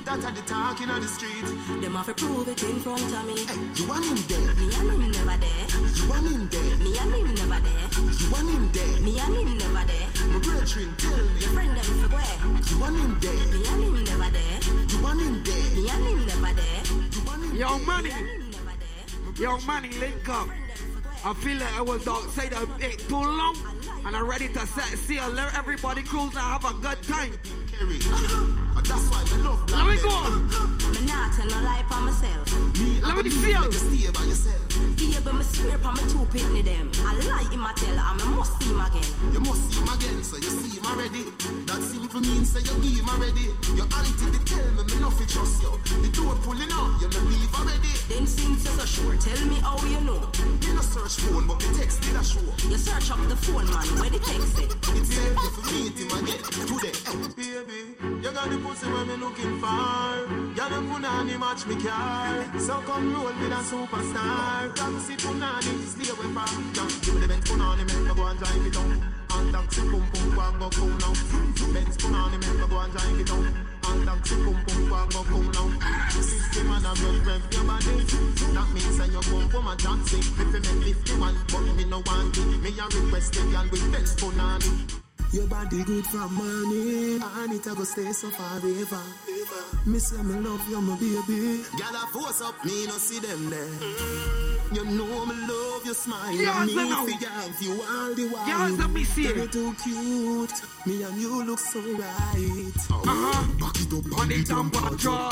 That 0.03 0.25
are 0.25 0.31
the 0.33 0.41
talking 0.41 0.89
on 0.89 0.99
the 0.99 1.07
street. 1.07 1.45
Them 1.79 1.93
have 1.93 2.07
to 2.07 2.13
prove 2.15 2.47
it 2.47 2.63
in 2.63 2.79
front 2.79 3.05
of 3.05 3.25
me. 3.29 3.45
Hey, 3.45 3.59
you 3.77 3.87
want 3.87 4.03
him 4.03 4.17
dead? 4.25 4.49
Me 4.57 4.65
and 4.65 4.89
him 4.89 5.11
never 5.13 5.37
there. 5.37 5.65
You 5.93 6.09
want 6.09 6.25
him 6.25 6.47
dead? 6.47 6.79
Me 6.81 6.97
and 6.97 7.13
him 7.13 7.29
never 7.37 7.61
there. 7.61 7.85
You 8.17 8.27
want 8.33 8.49
him 8.49 8.65
dead? 8.73 9.01
Me 9.05 9.19
and 9.19 9.35
him 9.37 9.57
never 9.61 9.85
there. 9.85 10.09
My 10.33 10.39
brethren, 10.41 10.89
tell 10.97 11.21
me. 11.21 11.39
Your 11.45 11.53
friend 11.53 11.77
them 11.77 11.85
for 12.01 12.09
where? 12.17 12.37
You 12.65 12.75
want 12.81 12.97
him 12.97 13.13
dead? 13.21 13.45
Me 13.53 13.61
and 13.69 13.83
him 13.85 14.03
never 14.09 14.29
there. 14.33 14.57
You 14.89 14.97
want 15.05 15.21
him 15.21 15.43
dead? 15.45 15.69
Me 15.77 15.83
and 15.85 16.03
him 16.09 16.19
never 16.25 16.53
there. 16.57 16.81
You 17.13 17.21
want 17.29 17.43
him 17.45 17.55
Young 17.55 17.85
money. 17.85 18.09
Me 18.09 18.15
and 18.17 18.41
him 18.41 18.51
never 18.57 18.73
there. 18.81 19.43
Young 19.43 19.65
money, 19.67 19.89
link 20.01 20.29
up. 20.29 20.49
I 21.25 21.33
feel 21.33 21.57
like 21.57 21.73
I 21.73 21.81
was 21.81 22.07
outside 22.07 22.53
a 22.53 22.67
bit 22.77 22.99
too 22.99 23.15
long, 23.15 23.57
and 24.05 24.15
I'm 24.15 24.29
ready 24.29 24.47
to 24.47 24.59
set 24.67 24.85
sail. 24.95 25.27
Let 25.31 25.55
everybody 25.55 26.03
cruise 26.03 26.35
and 26.35 26.37
have 26.37 26.63
a 26.65 26.73
good 26.75 27.01
time. 27.01 27.33
Kerry. 27.65 27.97
That's 28.85 29.09
why 29.09 29.23
me 29.33 29.41
love 29.41 29.65
Let 29.71 29.87
me 29.89 29.97
go. 29.97 30.13
Me 30.93 31.01
not 31.09 31.33
tell 31.33 31.49
no 31.49 31.57
lie 31.65 31.81
for 31.89 32.01
myself. 32.05 32.45
Me, 32.77 33.01
Let 33.01 33.17
me 33.17 33.31
feel. 33.31 33.65
you 33.65 33.71
stay 33.73 34.11
by 34.13 34.21
yourself. 34.29 34.61
Baby, 34.93 35.17
me 35.33 35.43
swear 35.43 35.77
for 35.81 35.91
me 35.97 36.03
two 36.05 36.21
pitney 36.29 36.61
them. 36.61 36.91
I 37.01 37.17
lie 37.25 37.49
him 37.49 37.65
a 37.65 37.73
tell, 37.73 37.97
and 37.97 38.21
me 38.21 38.37
must 38.37 38.53
see 38.61 38.69
him 38.69 38.79
again. 38.79 39.09
You 39.33 39.39
must 39.41 39.65
see 39.65 39.81
him 39.81 39.89
again, 39.89 40.21
so 40.21 40.37
you 40.37 40.51
see 40.53 40.77
him 40.77 40.85
already. 40.85 41.25
That 41.65 41.81
simple 41.81 42.21
means 42.21 42.53
say 42.53 42.61
you 42.61 42.77
give 42.77 43.01
him 43.01 43.09
already. 43.09 43.49
Your 43.73 43.89
auntie 43.89 44.29
they 44.29 44.43
tell 44.45 44.69
me 44.77 44.83
me 44.85 44.95
nothing 45.01 45.27
trust 45.33 45.63
you. 45.65 45.73
The 46.05 46.09
door 46.13 46.37
pulling 46.45 46.69
up, 46.69 47.01
you 47.01 47.09
no 47.09 47.19
leave 47.25 47.55
already. 47.57 47.89
Then 48.05 48.27
since 48.29 48.69
you're 48.69 48.77
so 48.77 48.85
sure, 48.85 49.17
tell 49.17 49.41
me 49.49 49.57
how 49.65 49.81
you 49.81 49.99
know. 50.05 50.21
You 50.61 50.77
no 50.77 50.81
search 50.85 51.14
phone, 51.19 51.47
but 51.47 51.59
the 51.59 51.69
text 51.77 52.01
did 52.01 52.15
a 52.15 52.23
show. 52.23 52.41
You 52.69 52.77
search 52.77 53.11
up 53.11 53.19
the 53.29 53.35
phone, 53.35 53.65
man, 53.67 53.87
where 53.99 54.09
the 54.09 54.19
text 54.19 54.59
it. 54.59 54.71
It's 54.95 55.09
safe 55.13 55.37
if 55.37 55.55
you 55.57 55.63
meet 55.73 55.97
him 55.99 56.11
again 56.17 56.43
today. 56.67 56.95
Baby, 57.35 57.95
you 58.21 58.31
got 58.31 58.49
the 58.49 58.57
pussy 58.57 58.87
where 58.87 59.05
me 59.05 59.15
looking 59.17 59.59
for. 59.59 60.25
You 60.55 60.65
the 60.71 60.79
punani 60.87 61.39
match 61.39 61.65
me 61.67 61.75
car. 61.83 62.45
So 62.59 62.81
come 62.87 63.13
roll 63.13 63.25
with 63.25 63.51
a 63.51 63.61
superstar. 63.69 64.73
Taxi 64.75 65.15
punani, 65.17 65.73
stay 65.85 66.09
away 66.11 66.29
from. 66.33 66.73
Now 66.73 66.87
give 67.01 67.13
me 67.15 67.21
the 67.21 67.27
Benz 67.27 67.45
punani, 67.45 67.83
make 67.87 68.01
me 68.07 68.15
go 68.15 68.25
and 68.25 68.39
drive 68.39 68.65
it 68.65 68.73
down. 68.73 69.13
And 69.31 69.53
taxi 69.53 69.81
pum 69.81 70.03
pum 70.13 70.35
go 70.35 70.41
and 70.41 70.59
go 70.59 70.69
cool 70.69 70.95
now. 71.03 71.13
Benz 71.73 71.97
punani, 71.97 72.37
make 72.39 72.59
me 72.59 72.67
go 72.67 72.77
and 72.79 72.91
drive 72.93 73.19
it 73.19 73.27
down. 73.27 73.74
And 73.87 74.05
taxi 74.05 74.35
pum 74.35 74.57
pum 74.65 74.89
go 74.89 74.95
and 74.95 75.13
go 75.13 75.23
cool 75.23 75.43
now. 75.43 75.67
System 76.09 76.71
and 76.71 76.85
a 76.85 76.89
rev 76.89 77.27
rev 77.27 77.43
your 77.53 77.63
body. 77.63 77.95
That 78.53 78.69
means 78.73 78.97
that 78.97 79.11
you 79.11 79.21
come 79.21 79.49
from 79.49 79.67
a 79.67 79.75
taxi. 79.75 80.19
If 80.19 80.39
you 80.39 80.45
make 80.53 80.95
51, 80.95 81.35
but 81.51 81.61
me 81.75 81.85
no 81.85 82.01
want 82.05 82.37
it. 82.37 82.45
Me 82.61 82.69
a 82.79 82.85
request 82.85 83.33
the 83.33 83.41
girl 83.51 83.67
with 83.71 83.91
Benz 83.91 84.15
punani. 84.15 85.04
Your 85.35 85.47
body 85.47 85.83
good 85.83 86.05
for 86.07 86.29
money, 86.29 87.19
and 87.19 87.51
it 87.51 87.67
a 87.67 87.75
go 87.75 87.83
stay 87.83 88.09
so 88.13 88.29
forever. 88.29 89.03
Me 89.85 89.99
say 89.99 90.23
me 90.23 90.39
love 90.39 90.65
you, 90.69 90.79
my 90.79 90.95
baby. 90.95 91.61
Girl, 91.75 91.91
I 91.91 92.07
force 92.13 92.41
up, 92.41 92.55
me 92.63 92.85
no 92.87 92.93
see 92.93 93.19
them 93.19 93.49
there. 93.49 93.67
You 94.71 94.85
know 94.85 95.25
me 95.25 95.35
love 95.45 95.83
your 95.83 95.93
smile. 95.93 96.33
Yes, 96.33 96.67
me 96.67 96.79
I 96.79 96.87
know. 96.87 97.05
fi 97.05 97.25
have 97.25 97.61
you 97.61 97.73
all 97.73 98.15
the 98.15 98.29
while. 98.29 98.47
Yes, 98.47 98.79
let 98.79 98.89
me 98.91 99.03
see 99.03 99.27
Girl, 99.27 99.43
it. 99.43 99.51
too 99.51 99.73
cute. 99.83 100.53
Me 100.85 101.03
and 101.03 101.17
you 101.21 101.43
look 101.43 101.59
so 101.59 101.81
right. 101.81 102.71
Uh-huh. 102.89 103.43
Back 103.59 103.75
it 103.81 103.91
up 103.91 104.19
On 104.19 104.29
the 104.29 104.41
dump 104.45 104.83
and 104.83 104.97
draw. 104.97 105.29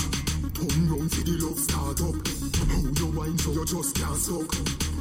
Turn 0.53 0.89
round 0.89 1.11
for 1.13 1.23
the 1.23 1.37
love 1.39 1.59
start 1.59 2.01
up. 2.01 2.27
How 2.67 2.91
you 2.99 3.07
wine 3.17 3.37
so 3.37 3.51
you 3.53 3.65
just 3.65 3.95
can't 3.95 4.17
suck. 4.17 4.53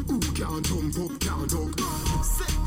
Who 0.07 0.21
can't 0.21 0.65
jump 0.65 0.97
up, 0.99 1.21
can't 1.21 1.51
duck. 1.51 2.25
Set 2.25 2.47
good 2.47 2.59
like 2.59 2.62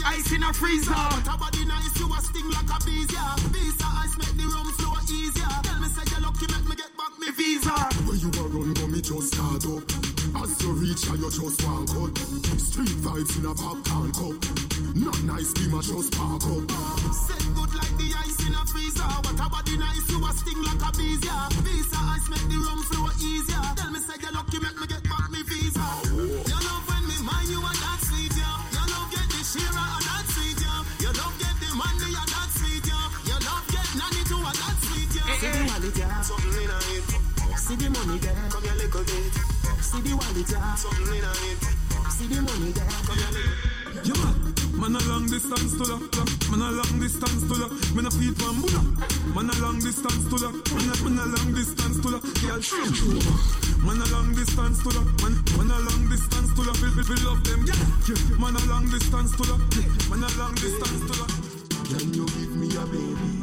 the 0.00 0.08
Ice 0.08 0.32
in 0.32 0.42
a 0.42 0.52
freezer. 0.52 0.92
But 0.92 1.28
a 1.28 1.36
body 1.36 1.64
nice, 1.64 1.98
you 1.98 2.08
a 2.08 2.20
sting 2.20 2.48
like 2.50 2.70
a 2.70 2.78
bees, 2.84 3.12
yeah. 3.12 3.36
Visa 3.52 3.86
ice 4.00 4.16
make 4.16 4.36
the 4.36 4.46
rum 4.48 4.72
flow 4.72 4.96
easier. 5.12 5.48
Tell 5.62 5.80
me 5.80 5.88
say 5.88 6.04
you 6.08 6.20
lucky, 6.22 6.46
make 6.48 6.66
me 6.68 6.74
get 6.76 6.92
back 6.96 7.12
me 7.20 7.28
Visa. 7.36 7.76
Where 8.08 8.16
you 8.16 8.30
a 8.32 8.42
run, 8.48 8.72
go 8.74 8.86
me 8.86 9.00
just 9.00 9.34
start 9.34 9.64
up. 9.66 9.84
As 10.40 10.56
you 10.62 10.72
reach, 10.72 11.04
and 11.08 11.20
you 11.20 11.30
just 11.30 11.60
one 11.66 11.86
cut. 11.86 12.16
Street 12.56 12.96
vibes 13.04 13.36
in 13.38 13.44
a 13.44 13.54
popcorn 13.54 14.12
cup. 14.16 14.36
Not 14.96 15.20
nice, 15.24 15.52
be 15.52 15.68
my 15.68 15.80
just 15.84 16.12
park 16.16 16.44
up. 16.48 16.64
Set 17.12 17.44
good 17.54 17.72
like 17.76 17.94
the 18.00 18.08
ice 18.24 18.40
in 18.46 18.54
a 18.54 18.62
freezer. 18.66 19.04
What 19.04 19.36
a 19.36 19.46
body 19.52 19.76
nice, 19.76 20.08
you 20.08 20.24
a 20.24 20.30
sting 20.32 20.62
like 20.64 20.80
a 20.80 20.90
bees, 20.96 21.20
yeah. 21.24 21.48
Visa 21.60 22.00
ice 22.16 22.28
make 22.30 22.46
the 22.48 22.56
rum 22.56 22.80
flow 22.88 23.10
easier. 23.20 23.64
Tell 23.76 23.90
me 23.90 24.00
say 24.00 24.16
you 24.16 24.32
lucky, 24.32 24.58
make 24.64 24.78
me 24.80 24.86
get 24.86 25.04
money 38.10 38.18
there, 38.26 38.34
come 38.50 38.62
here 38.62 38.74
little 38.74 39.04
bit. 39.04 39.34
See 39.80 40.00
the 40.02 40.12
wallet, 40.18 40.50
yeah, 40.50 40.74
something 40.74 41.14
in 41.14 41.22
it. 41.22 41.62
See 42.10 42.26
the 42.26 42.42
money 42.42 42.72
there, 42.74 42.90
come 43.06 43.18
here 43.18 43.30
little. 43.30 43.70
You 44.02 44.14
mad? 44.18 44.36
Man 44.74 44.96
a 44.96 45.00
long 45.06 45.26
distance 45.30 45.78
to 45.78 45.84
that. 45.86 46.02
Man 46.50 46.62
a 46.62 46.70
long 46.74 46.98
distance 46.98 47.42
to 47.46 47.54
that. 47.54 47.70
Man 47.94 48.06
a 48.06 48.10
feet 48.10 48.34
one 48.42 48.58
Buddha. 48.62 48.82
Man 49.34 49.50
a 49.50 49.54
long 49.62 49.78
distance 49.78 50.24
to 50.26 50.36
that. 50.42 50.54
Man 50.74 50.90
a, 50.90 50.94
man 51.06 51.18
a 51.20 51.26
long 51.38 51.54
distance 51.54 51.96
to 52.02 52.08
that. 52.10 52.22
Girl. 52.42 52.58
Man 53.86 54.00
a 54.00 54.06
long 54.10 54.34
distance 54.34 54.82
to 54.82 54.90
that. 54.90 55.06
Man, 55.22 55.34
man 55.54 55.70
a 55.70 55.78
long 55.86 56.02
distance 56.10 56.50
to 56.56 56.62
that. 56.66 56.76
We, 56.82 56.88
we, 56.96 57.02
we 57.06 57.16
love 57.22 57.42
them. 57.46 57.62
Yeah. 57.62 57.78
yeah. 58.10 58.38
Man 58.42 58.56
a 58.56 58.62
long 58.66 58.90
distance 58.90 59.36
to 59.38 59.44
that. 59.54 59.60
Man 60.10 60.24
a 60.24 60.28
long 60.34 60.54
distance 60.58 61.02
to 61.06 61.14
that. 61.14 61.30
Can 61.94 62.14
you 62.14 62.26
give 62.26 62.54
me 62.58 62.68
a 62.74 62.84
baby? 62.90 63.39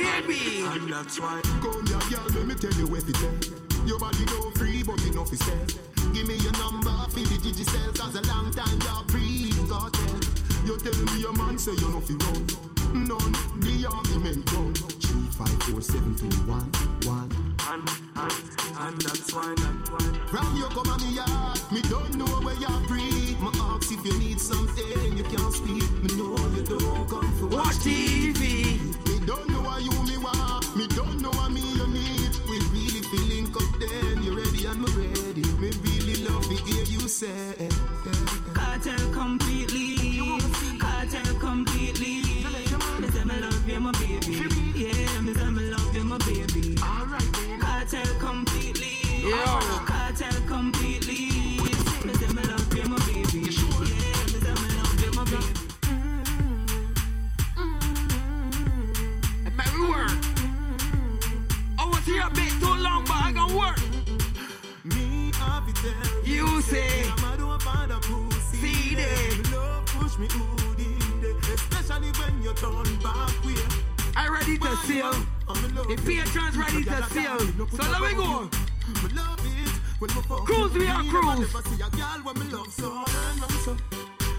Baby. 0.00 0.64
And 0.64 0.92
that's 0.92 1.20
why. 1.20 1.40
Come 1.60 1.86
here, 1.86 2.00
girl, 2.08 2.24
let 2.32 2.46
me 2.46 2.54
tell 2.54 2.72
you 2.72 2.86
what 2.86 3.04
it 3.04 3.20
is. 3.20 3.52
Your 3.84 3.98
body 3.98 4.24
go 4.24 4.50
free, 4.52 4.82
but 4.82 5.00
enough 5.04 5.32
is 5.32 5.40
said. 5.44 5.74
Give 6.14 6.26
me 6.26 6.36
your 6.36 6.52
number 6.52 6.96
for 7.12 7.20
the 7.20 7.36
digicel, 7.44 7.92
cause 7.98 8.16
a 8.16 8.22
long 8.32 8.50
time 8.50 8.80
you're 8.80 9.04
free, 9.12 9.52
cartel. 9.68 10.20
You 10.64 10.78
tell 10.78 10.96
me 11.04 11.20
your 11.20 11.32
man 11.36 11.58
say 11.58 11.72
you 11.72 11.88
know 11.92 12.00
fi 12.00 12.14
run. 12.14 12.70
None, 12.92 13.32
the 13.60 13.86
argument 13.92 14.46
done. 14.46 14.74
Three, 14.74 15.28
five, 15.36 15.62
four, 15.64 15.80
seven, 15.80 16.14
two, 16.16 16.32
one, 16.48 16.70
one. 17.04 17.30
And, 17.68 17.88
and, 18.16 18.32
and 18.80 19.00
that's 19.02 19.32
why, 19.34 19.54
that's 19.56 19.90
why. 19.90 20.06
From 20.32 20.56
you 20.56 20.64
come 20.72 20.88
on 20.88 21.00
me 21.04 21.14
yard, 21.14 21.60
me 21.70 21.82
don't 21.82 22.16
know 22.16 22.40
where 22.40 22.56
you're 22.56 22.80
free. 22.88 23.36
My 23.38 23.52
ask 23.76 23.92
if 23.92 24.04
you 24.04 24.18
need 24.18 24.40
something, 24.40 25.16
you 25.16 25.24
can't 25.24 25.52
speak. 25.52 25.86
Me 26.02 26.16
know 26.16 26.36
you 26.56 26.64
don't 26.64 27.08
come 27.08 27.32
for 27.38 27.46
Watch 27.46 27.84
hear 37.20 37.69
seal. 74.86 75.12
The 75.88 75.96
patrons 76.06 76.56
ready 76.56 76.84
to 76.84 77.02
seal. 77.10 77.38
So 77.70 77.90
let 77.90 78.00
me 78.02 78.14
go. 78.14 78.48
Cruise, 80.44 80.72
we 80.74 80.88
are 80.88 81.04
cruise. 81.04 81.52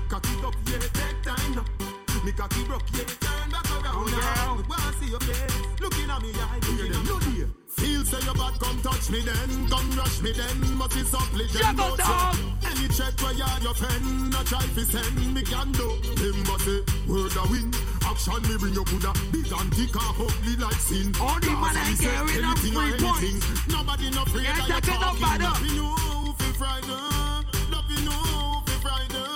Cock 0.10 0.26
it 0.26 0.46
up. 0.46 0.56
Me 2.24 2.32
cocky. 2.34 2.62
Feel 7.70 8.04
say 8.06 8.24
your 8.26 8.36
bad, 8.36 8.60
come 8.60 8.80
touch 8.82 9.10
me 9.10 9.22
then, 9.22 9.68
come 9.70 9.92
rush 9.98 10.22
me 10.22 10.32
then. 10.34 10.78
Must 10.78 10.94
be 10.94 11.04
some 11.04 11.34
legend, 11.34 11.58
Shut 11.58 11.80
up, 11.80 11.98
dog. 11.98 12.36
any 12.64 12.88
check 12.89 13.20
where 13.22 13.34
you 13.34 13.46
your 13.62 13.74
friend, 13.74 14.30
no 14.30 14.44
try 14.44 14.62
fi 14.62 14.84
send 14.84 15.34
me 15.34 15.42
can 15.42 15.72
do. 15.72 15.89
Him 16.22 16.44
but 16.46 16.62
say 16.62 16.82
word 17.08 17.36
a 17.38 17.44
win, 17.50 17.72
action 18.06 18.41
me 18.47 18.58
bring 18.58 18.74
you 18.74 18.84
coulda 18.86 19.14
big 19.32 19.52
and 19.52 19.70
thick 19.76 19.95
and 19.95 20.16
ugly 20.20 20.56
like 20.58 20.80
sin. 20.82 21.14
All 21.20 21.39
the 21.39 21.52
man 21.52 21.76
I 21.78 21.93
get 21.99 22.24
with 22.26 22.43
a 22.43 22.54
free 22.60 22.72
point. 22.99 23.41
Nobody 23.70 24.10
no 24.12 24.22
afraid 24.24 24.45
You 24.45 24.52
of 24.52 24.60
ain't 24.60 24.68
you 24.68 24.76
taking 24.82 24.99
no 24.99 25.08
talking. 25.12 25.76
know 25.76 25.95
who 25.95 26.34
fi. 26.54 26.80
Nothing 27.72 28.06
know 28.06 28.22
who 28.22 28.58
fi 28.66 28.76
frighten. 28.82 29.28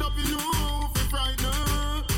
Nothing 0.00 0.28
know 0.32 0.50
who 0.52 1.02
fi. 1.10 1.30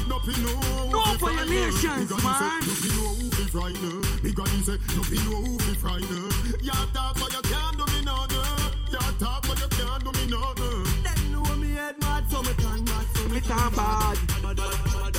Nothing 0.08 0.40
know 0.44 0.56
who 0.60 0.90
No 0.90 1.00
for 1.18 1.30
your 1.32 1.46
nations, 1.46 2.08
Big 2.08 2.08
Granny 2.08 2.32
say, 2.34 2.48
man. 2.48 2.60
Know 2.94 3.10
who 3.14 3.26
fi 3.30 3.44
frighten. 3.54 3.96
Big 4.22 4.34
Granny 4.34 4.60
say, 4.62 4.78
nothing 4.96 5.22
know 5.24 5.58
fi 5.58 5.72
frighten. 5.74 6.24
You 6.62 6.72
talk 6.92 7.14
but 7.20 7.30
you 7.32 7.42
can't 7.42 7.76
do 7.76 7.84
me 7.92 8.00
nothing. 8.04 8.72
You 8.92 9.02
talk 9.18 9.40
but 9.46 9.56
you 9.60 9.68
can't 9.68 10.00
do 10.04 10.10
me 10.12 10.24
nothing. 10.32 10.84
Them 11.04 11.20
know 11.32 11.56
me 11.56 11.68
head 11.74 11.96
mad, 12.00 12.24
so 12.30 12.42
me 12.42 12.52
turn 12.54 12.84
mad, 12.84 13.06
so 13.14 13.22
me 13.28 13.34
Me 13.34 13.40
turn 13.40 13.70
bad. 13.74 14.16
Them 14.16 14.56
know 14.56 15.04
me 15.04 15.13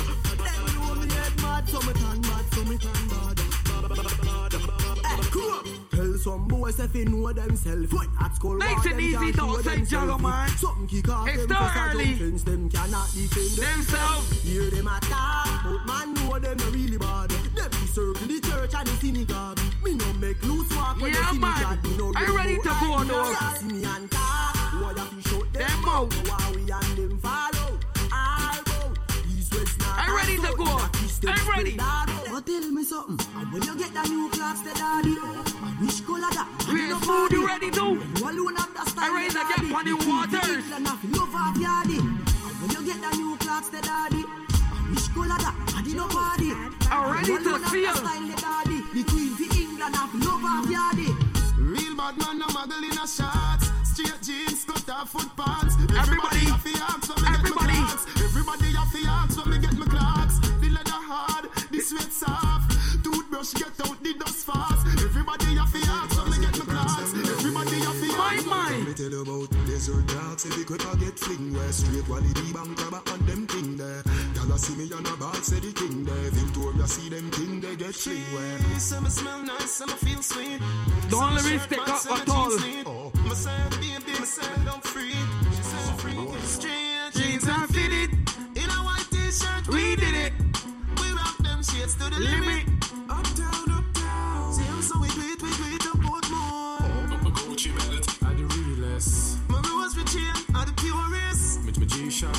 head 1.80 2.22
mad, 2.22 2.44
so 2.52 2.64
me 2.64 2.78
turn 2.78 3.08
mad, 3.08 3.38
so 3.38 3.88
me 3.88 3.96
turn 3.96 4.18
bad. 4.18 4.52
Hey, 5.04 5.22
come 5.30 5.42
on. 5.42 5.86
Tell 5.90 6.14
some 6.18 6.48
boys 6.48 6.78
if 6.80 6.92
they 6.92 7.04
know 7.04 7.32
themselves. 7.32 7.92
What 7.92 8.08
at 8.20 8.34
school? 8.36 8.58
War, 8.58 8.68
and 8.68 9.00
easy, 9.00 9.32
don't 9.32 9.64
say 9.64 9.96
man. 10.18 10.48
Something 10.50 10.86
kick 10.86 11.08
off 11.08 11.28
It's 11.28 11.46
them 11.46 11.56
cause 11.56 11.94
early. 11.94 12.14
fence, 12.14 12.42
them 12.42 12.68
cannot 12.68 13.08
defend 13.14 13.50
Themselves. 13.56 14.42
Hear 14.42 14.70
them 14.70 14.88
attack, 14.88 15.64
but 15.64 15.86
man 15.86 16.14
know 16.14 16.38
them 16.38 16.58
really 16.72 16.98
bad. 16.98 17.30
Them 17.30 17.70
circle 17.88 18.26
the 18.26 18.40
church 18.40 18.74
and 18.74 18.86
the 18.86 18.96
synagogue. 19.00 19.58
Me 19.82 19.94
no 19.94 20.12
make 20.14 20.42
loose 20.44 20.70
walk 20.76 21.00
when 21.00 21.12
Yeah, 21.12 21.20
they 21.20 21.32
see 21.32 21.38
me 21.38 21.96
no 21.96 22.12
Are 22.14 22.26
you 22.26 22.36
ready 22.36 22.56
to 22.56 22.62
go? 22.62 23.02
Yeah, 23.04 23.52
See 23.54 23.66
me 23.66 23.84
and 23.84 24.10
talk. 24.10 24.56
Why 24.76 24.92
have 24.96 25.10
to 25.10 25.28
shut 25.28 25.52
them 25.52 25.62
Them 25.62 25.88
out. 25.88 26.12
Why 26.28 26.52
we 26.54 26.70
and 26.70 26.96
them 26.98 27.18
That 31.26 31.38
is 31.38 31.44
them 31.44 31.44
Are 31.44 31.44
you 31.44 31.50
ready? 31.50 31.72
spread. 31.72 32.30
But 32.32 32.46
tell 32.46 32.70
me 32.70 32.84
something. 32.84 33.18
And 33.36 33.52
when 33.52 33.62
you 33.62 33.74
get 33.78 33.92
the 33.94 34.02
new 34.08 34.28
clocks, 34.30 34.60
the 34.60 34.72
daddy, 34.74 35.16
oh, 35.18 35.44
I 35.62 35.84
wish 35.84 36.00
color 36.02 36.30
that. 36.36 36.48
Real 36.70 36.98
food, 37.00 37.30
you 37.32 37.46
ready 37.46 37.70
to? 37.70 37.84
You 37.98 38.24
alone 38.30 38.56
have 38.56 38.72
the 38.74 38.82
I 39.00 39.08
ready 39.14 39.28
the 39.28 39.40
to 39.40 39.44
get 39.48 39.60
on 39.72 39.84
the 39.84 39.90
The 39.90 39.96
queen 39.96 40.10
waters. 40.12 40.64
England 40.66 40.86
have 40.88 41.02
love 41.16 41.34
of 41.34 41.56
yardy. 41.62 41.98
And 42.00 42.54
when 42.60 42.70
you 42.70 42.82
get 42.86 42.98
the 43.02 43.10
new 43.16 43.36
clocks, 43.38 43.68
the 43.70 43.80
daddy, 43.82 44.22
I 44.22 44.78
wish 44.90 45.08
color 45.14 45.38
that. 45.40 45.54
I 45.76 45.82
did 45.82 45.96
no 45.96 46.06
party. 46.08 46.50
I'm 46.90 47.12
ready 47.12 47.32
You 47.32 47.38
to 47.42 47.58
feel. 47.70 47.92
the 47.92 47.98
style, 47.98 48.26
the 48.26 48.36
daddy. 48.36 48.78
The 48.94 49.02
queen 49.10 49.32
of 49.34 49.40
England 49.56 49.94
have 49.96 50.12
love 50.14 50.44
of 50.44 50.64
yardy. 50.70 51.10
Real 51.58 51.94
bad 51.96 52.14
man, 52.20 52.38
no 52.38 52.46
muggle 52.54 52.84
in 52.84 52.94
a 52.98 53.06
shots. 53.08 53.72
Straight 53.82 54.20
jeans, 54.22 54.64
cut 54.64 54.88
off 54.90 55.10
foot 55.10 55.30
pants. 55.36 55.74
Everybody, 55.96 56.44
have 56.52 56.62
to 56.62 56.72
ask 56.84 57.08
when 57.08 57.22
me 57.24 57.28
everybody. 57.32 57.72
get 57.72 57.80
my 57.80 57.96
clocks. 57.96 58.04
Everybody 58.20 58.68
have 58.76 58.92
to 58.92 59.00
ask 59.08 59.32
when 59.40 59.48
me 59.50 59.58
get 59.64 59.74
my 59.78 59.85
Toothbrush 63.46 63.78
get 63.78 63.88
out 63.88 64.02
the 64.02 64.14
dust 64.14 64.46
fast. 64.46 64.86
Everybody 64.86 65.54
have 65.56 65.72
to 65.72 65.78
ask 65.90 66.18
when 66.18 66.30
me 66.30 66.38
get 66.46 66.58
my 66.58 66.64
clocks. 66.64 67.14
Everybody 67.14 67.78
have 67.80 68.00
to 68.00 68.16
My 68.16 68.34
ask. 68.34 68.46
mind. 68.46 68.78
Let 68.78 68.88
me 68.88 68.94
tell 68.94 69.10
you 69.10 69.22
about 69.22 69.50
desert 69.66 70.06
dogs. 70.08 70.46
If 70.46 70.56
you 70.58 70.64
quick 70.64 70.86
I 70.86 70.94
get 70.96 71.18
fling 71.18 71.54
where 71.54 71.72
straight 71.72 72.04
quality 72.04 72.52
bank 72.52 72.76
grabber 72.76 73.02
and 73.12 73.26
them 73.28 73.46
thing 73.46 73.76
there. 73.76 74.02
Y'all 74.34 74.52
a 74.52 74.58
see 74.58 74.74
me 74.76 74.90
on 74.92 75.06
a 75.06 75.16
ball, 75.16 75.34
say 75.34 75.60
the 75.60 75.72
king 75.72 76.04
there. 76.04 76.30
Victoria 76.30 76.86
see 76.88 77.08
them 77.08 77.30
thing 77.30 77.60
they 77.60 77.76
get 77.76 77.94
fling 77.94 78.22
where. 78.34 78.58
Some 78.80 79.08
smell 79.08 79.42
nice, 79.42 79.70
some 79.70 79.90
feel 79.90 80.22
sweet. 80.22 80.58
Don't 81.08 81.20
Some 81.20 81.34
let 81.36 81.44
me 81.44 81.50
shirt 81.50 81.60
stick 81.62 81.78
man 81.78 81.90
up 81.90 81.98
say 81.98 82.14
at 82.14 82.26
the 82.26 82.32
all. 82.32 82.46
Oh. 82.50 82.58
jeans. 82.58 82.86
Oh, 82.86 83.12
my 83.26 83.34
son, 83.34 83.70
baby, 83.80 84.12
my 84.18 84.24
son, 84.26 84.64
don't 84.64 84.84
free. 84.84 85.14
She 85.54 85.62
said 85.62 86.00
free. 86.00 86.18
Straight 86.42 87.12
Jeans 87.14 87.46
and 87.48 87.68
fitted. 87.74 88.10
in 88.58 88.68
a 88.70 88.78
white 88.82 89.06
t-shirt. 89.10 89.68
We 89.68 89.94
did 89.96 90.14
it. 90.14 90.32
We 91.00 91.10
rock 91.12 91.36
them 91.38 91.62
shades 91.62 91.94
to 91.94 92.10
the 92.10 92.18
limit. 92.18 92.40
Limit. 92.40 92.66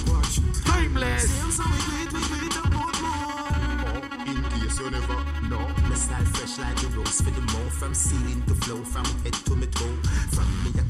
More. 0.08 0.24
In 4.28 4.44
case 4.44 4.80
you 4.80 4.92
never 4.92 5.18
know. 5.50 5.68
My 5.90 5.96
fresh 6.28 6.60
like 6.60 6.76
the 6.82 6.88
rose 6.98 7.22
the 7.32 7.42
more 7.54 7.70
From 7.72 7.94
ceiling 7.94 8.42
to 8.48 8.56
flow, 8.56 8.84
from 8.84 9.06
head 9.24 9.34
to 9.34 9.56
me 9.56 9.68
toe 9.68 9.96
From 10.36 10.48
me 10.64 10.72
a 10.80 10.84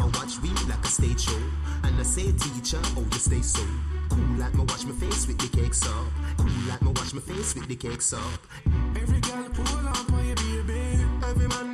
a 0.00 0.06
watch 0.18 0.40
like 0.68 0.84
a 0.84 0.88
stage 0.88 1.20
show 1.20 1.40
And 1.84 1.98
I 1.98 2.02
say 2.02 2.30
teacher, 2.32 2.80
stay 3.18 3.42
so 3.42 3.64
Cool 4.10 4.36
like 4.38 4.54
me 4.54 4.64
watch 4.68 4.84
my 4.84 4.92
face 4.92 5.26
with 5.26 5.38
the 5.38 5.48
Cool 6.36 6.52
like 6.68 6.82
me 6.82 6.88
watch 6.88 7.14
my 7.14 7.20
face 7.20 7.54
with 7.54 7.68
the 7.68 7.76
up 8.12 8.40
Every 8.96 9.20
girl 9.20 9.48
pull 9.52 9.88
up 9.88 10.12
on 10.12 10.26
your 10.26 10.36
baby. 10.36 11.04
Every 11.24 11.48
man 11.48 11.73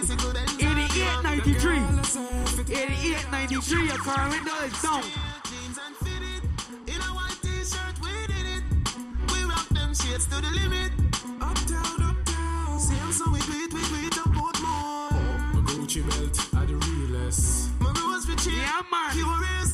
88 0.00 1.22
93. 1.22 1.76
88 2.74 3.30
93, 3.30 3.86
your 3.86 3.98
car 3.98 4.30
window 4.30 4.54
is 4.64 4.82
down. 4.82 5.04
Yeah, 18.46 18.80
man. 18.90 19.12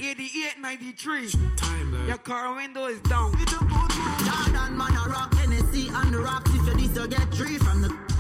88, 0.00 0.58
93. 0.60 1.30
Timeless. 1.56 2.08
Your 2.08 2.18
car 2.18 2.54
window 2.56 2.86
is 2.86 3.00
down. 3.02 3.32
Jordan 3.32 4.76
man, 4.76 4.90
I 4.90 5.06
rock 5.08 5.30
Tennessee 5.36 5.88
and 5.88 6.12
the 6.12 6.18
rocks. 6.18 6.50
If 6.52 6.96
you 6.96 7.06
get 7.06 7.32
three 7.32 7.58
from 7.58 7.82
the. 7.82 8.15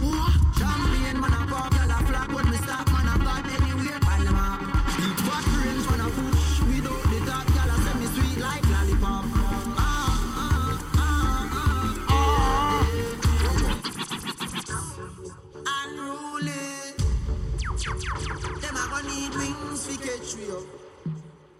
We 20.46 20.52
up. 20.54 20.62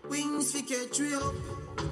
Wings 0.08 0.52
fi 0.52 0.62
catch 0.62 1.00
we 1.00 1.14
up. 1.14 1.34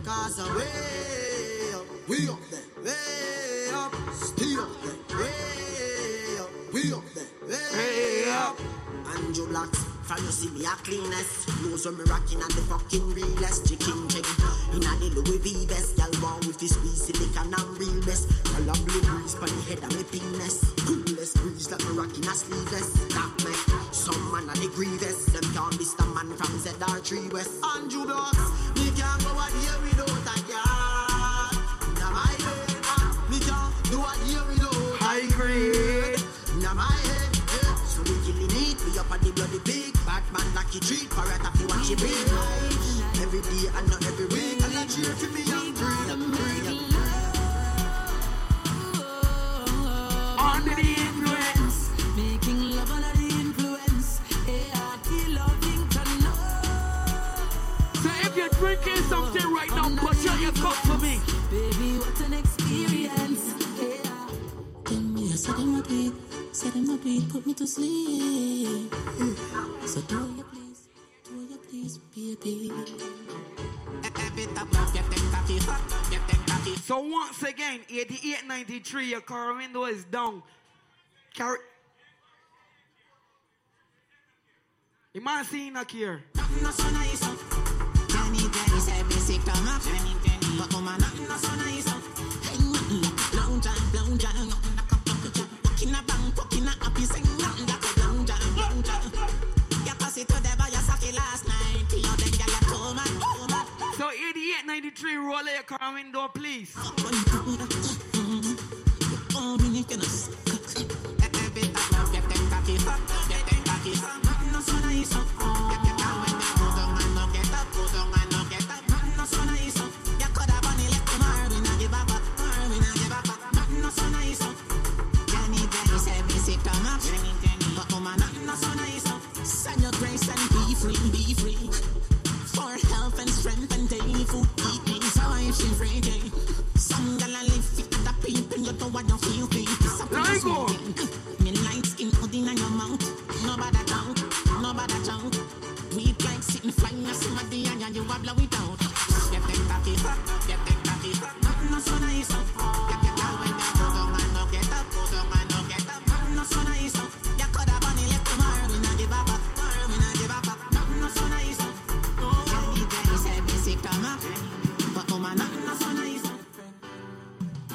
Cause 0.05 0.39
I'm 0.39 0.55
way 0.57 1.73
up. 1.75 2.09
We 2.09 2.29
up 2.29 2.39
there. 2.51 2.85
Way 2.85 3.75
up. 3.75 3.95
Stay 4.13 4.57
up 4.57 4.69
there. 4.83 5.19
Way 5.19 6.39
up. 6.41 6.51
We 6.73 6.93
up 6.93 7.05
there. 7.47 7.73
Way 7.73 8.31
up. 8.31 8.61
Andrew 9.07 9.47
Blacks 9.49 9.94
From 10.05 10.21
you 10.21 10.33
see 10.33 10.51
me 10.53 10.67
a 10.69 10.77
cleanest. 10.85 11.49
Knows 11.65 11.87
when 11.87 11.97
me 11.97 12.05
rocking 12.05 12.41
at 12.45 12.53
the 12.53 12.61
fucking 12.69 13.15
realest. 13.17 13.65
Chicken 13.65 14.05
check 14.13 14.29
Inna 14.77 14.93
the 15.01 15.09
Louis 15.17 15.41
V 15.41 15.65
best. 15.65 15.97
Y'all 15.97 16.13
want 16.21 16.45
with 16.45 16.61
this 16.61 16.77
squeeze 16.77 17.09
silicon 17.09 17.57
and 17.57 17.73
real 17.81 18.05
best. 18.05 18.29
Y'all 18.53 18.69
a 18.69 18.75
blue 18.85 19.01
breeze 19.01 19.35
Pon 19.35 19.49
the 19.49 19.63
head 19.65 19.81
of 19.81 19.97
me 19.97 20.05
penis. 20.05 20.61
Coolest 20.85 21.41
breeze 21.41 21.71
Like 21.73 21.81
me 21.89 21.97
rocking 21.97 22.29
a 22.29 22.35
sleeveless. 22.37 22.93
That 23.17 23.33
make 23.49 23.65
Some 23.97 24.21
man 24.29 24.45
a 24.45 24.55
the 24.61 24.69
grievous. 24.77 25.25
Them 25.33 25.47
can't 25.57 25.73
be 25.81 25.89
the 25.89 26.05
man 26.13 26.29
from 26.37 26.53
ZR3 26.61 27.33
West. 27.33 27.65
Andrew 27.65 28.05
Blacks. 28.05 28.53
Me 28.77 28.93
can't 28.93 29.25
go 29.25 29.33
out 29.41 29.57
here 29.57 29.94
have 41.97 42.29
to 42.29 42.35
watch 42.35 42.63
it 42.63 43.15
big 43.15 43.23
Every 43.23 43.41
day 43.43 43.69
and 43.77 43.89
not 43.91 44.05
every 44.07 44.27
week 44.27 44.63
And 44.65 44.77
I 44.79 44.87
cheer 44.87 45.15
for 45.15 45.31
me 45.31 45.43
young 45.43 45.73
breed. 45.75 46.05
Under 50.39 50.75
the 50.75 50.83
influence. 50.83 51.91
Making 52.17 52.71
love 52.77 52.91
under 52.91 53.19
the 53.19 53.29
influence. 53.41 54.21
ART 54.49 55.09
loving 55.29 55.89
to 55.89 56.03
know. 56.23 56.39
So 58.03 58.11
if 58.27 58.37
you're 58.37 58.49
drinking 58.51 59.03
something 59.05 59.53
right 59.55 59.71
now, 59.71 59.89
push 59.97 60.27
out 60.27 60.41
your 60.41 60.53
cup 60.53 60.75
for 60.87 60.99
me. 60.99 61.21
Baby, 61.51 61.99
what 61.99 62.21
an 62.27 62.35
experience. 62.35 63.55
Yeah. 63.81 64.29
Tell 64.85 65.01
me, 65.01 65.33
I 65.33 65.37
said 65.37 65.57
them 65.57 65.75
a 65.77 65.83
beat, 65.83 66.13
said 66.53 66.73
them 66.73 66.91
a 66.91 66.97
beat, 66.99 67.29
put 67.31 67.47
me 67.47 67.55
to 67.55 67.67
sleep. 67.67 68.95
So 69.87 70.01
do 70.03 70.24
So 76.85 77.01
once 77.01 77.43
again, 77.43 77.81
8893, 77.91 79.11
your 79.11 79.21
car 79.21 79.55
window 79.55 79.85
is 79.85 80.05
down. 80.05 80.43
Carry. 81.35 81.59
You 85.13 85.21
might 85.21 85.45
see 85.47 85.71
here. 85.91 86.23
So 86.35 86.95
8893, 104.75 105.17
roll 105.19 105.45
your 105.45 105.63
car 105.63 105.95
window, 105.95 106.27
please. 106.35 106.75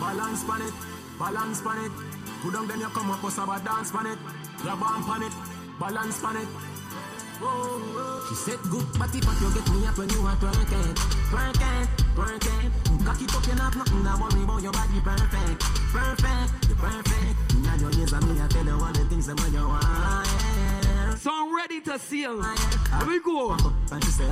Balance 0.09 0.43
pan 0.43 0.61
it, 0.63 0.73
balance 1.19 1.61
pan 1.61 1.85
it. 1.85 1.91
Put 2.41 2.53
down 2.53 2.67
then 2.67 2.79
you 2.79 2.89
come 2.89 3.11
up, 3.11 3.23
us 3.23 3.35
have 3.35 3.49
a 3.49 3.63
dance 3.63 3.91
pan 3.91 4.07
it. 4.07 4.17
Grab 4.57 4.81
on 4.81 5.03
pan 5.05 5.21
it, 5.21 5.33
balance 5.79 6.19
pan 6.19 6.37
it. 6.37 6.47
Whoa, 7.37 8.25
She 8.27 8.33
said 8.33 8.57
good 8.73 8.89
body, 8.97 9.21
but 9.21 9.37
you 9.37 9.53
get 9.53 9.69
me 9.69 9.85
up 9.85 9.97
when 10.01 10.09
you 10.09 10.25
are 10.25 10.35
twerking, 10.41 10.97
twerking, 11.29 11.85
twerking. 12.17 13.05
Cock 13.05 13.21
it 13.21 13.35
up, 13.35 13.45
you 13.45 13.53
not 13.53 13.77
nothing 13.77 14.01
to 14.01 14.17
worry 14.17 14.43
about 14.43 14.63
your 14.65 14.73
body 14.73 14.99
perfect, 14.99 15.61
perfect, 15.93 16.69
you 16.69 16.73
perfect. 16.73 17.53
Now 17.61 17.75
your 17.77 17.93
ears 17.93 18.11
and 18.11 18.25
me, 18.33 18.41
I 18.41 18.47
tell 18.47 18.65
you 18.65 18.81
all 18.81 18.91
the 18.91 19.05
things 19.13 19.27
that 19.27 19.39
when 19.39 19.53
you 19.53 19.61
want. 19.61 21.19
So 21.19 21.29
I'm 21.31 21.55
ready 21.55 21.81
to 21.81 21.99
seal. 21.99 22.41
Here 22.41 23.05
we 23.05 23.21
go. 23.21 23.51
And 23.91 24.03
she 24.03 24.09
say. 24.09 24.25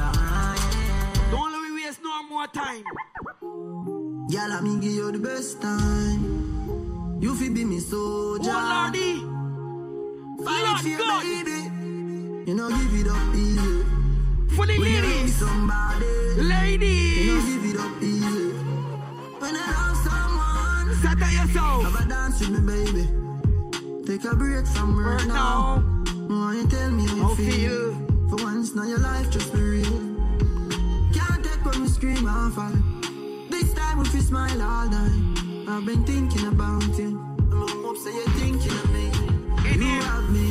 Don't 1.30 1.52
let 1.52 1.62
me 1.62 1.86
waste 1.86 2.02
no 2.02 2.24
more 2.24 2.48
time. 2.48 2.84
Girl, 4.30 4.52
I 4.52 4.62
me 4.62 4.80
give 4.80 4.92
you 4.92 5.12
the 5.12 5.20
best 5.20 5.62
time. 5.62 7.20
You 7.22 7.34
fi 7.36 7.50
be 7.50 7.64
me 7.64 7.80
soldier. 7.80 8.52
Oh, 8.54 8.70
Lordy. 8.72 9.14
Fight 10.44 10.64
Lord 10.66 10.80
for 10.82 10.88
your 10.90 11.22
baby. 11.24 11.60
You 12.48 12.56
know 12.56 12.70
give 12.70 12.94
it 13.02 13.08
up 13.08 13.36
easy. 13.36 13.84
For 14.56 14.66
the 14.68 14.78
When 14.80 15.02
ladies. 15.02 15.36
somebody. 15.36 16.06
Ladies. 16.38 17.26
You 17.26 17.36
know 17.36 17.46
give 17.48 17.66
it 17.72 17.80
up 17.80 18.04
easy. 18.04 18.52
When 19.40 19.56
I 19.56 19.66
love 19.78 19.98
someone. 20.08 20.88
Set 21.02 21.24
on 21.24 21.34
yourself. 21.34 21.84
Have 21.84 22.06
a 22.06 22.10
dance 22.10 22.40
with 22.42 22.50
me, 22.52 22.62
baby. 22.72 23.04
Take 24.06 24.26
a 24.32 24.36
break 24.36 24.66
from 24.68 24.98
Right 25.00 25.26
now. 25.28 25.78
now. 25.78 26.04
Why 26.28 26.54
you 26.56 26.68
tell 26.68 26.92
me 26.92 27.08
how 27.08 27.30
you 27.32 27.36
feel? 27.36 27.94
feel? 27.94 28.30
For 28.30 28.44
once, 28.44 28.76
now 28.76 28.84
your 28.84 29.00
life 29.00 29.30
just 29.32 29.54
be 29.54 29.60
real. 29.60 30.00
Can't 31.14 31.44
take 31.44 31.64
when 31.66 31.82
we 31.82 31.88
scream 31.88 32.28
and 32.28 32.54
fall 32.54 32.72
smile 34.28 34.62
all 34.62 34.90
night. 34.90 35.70
I've 35.70 35.86
been 35.86 36.04
thinking 36.04 36.48
about 36.48 36.84
you. 37.00 37.18
I'm 37.50 37.84
hope 37.84 37.96
so 37.96 38.10
you're 38.10 38.34
thinking 38.42 38.72
of 38.84 38.90
me. 38.92 39.06
In 39.72 39.82
you 39.82 40.02
have 40.02 40.30
me 40.30 40.50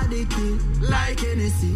addicted 0.00 0.56
like 0.80 1.20
Hennessy, 1.20 1.74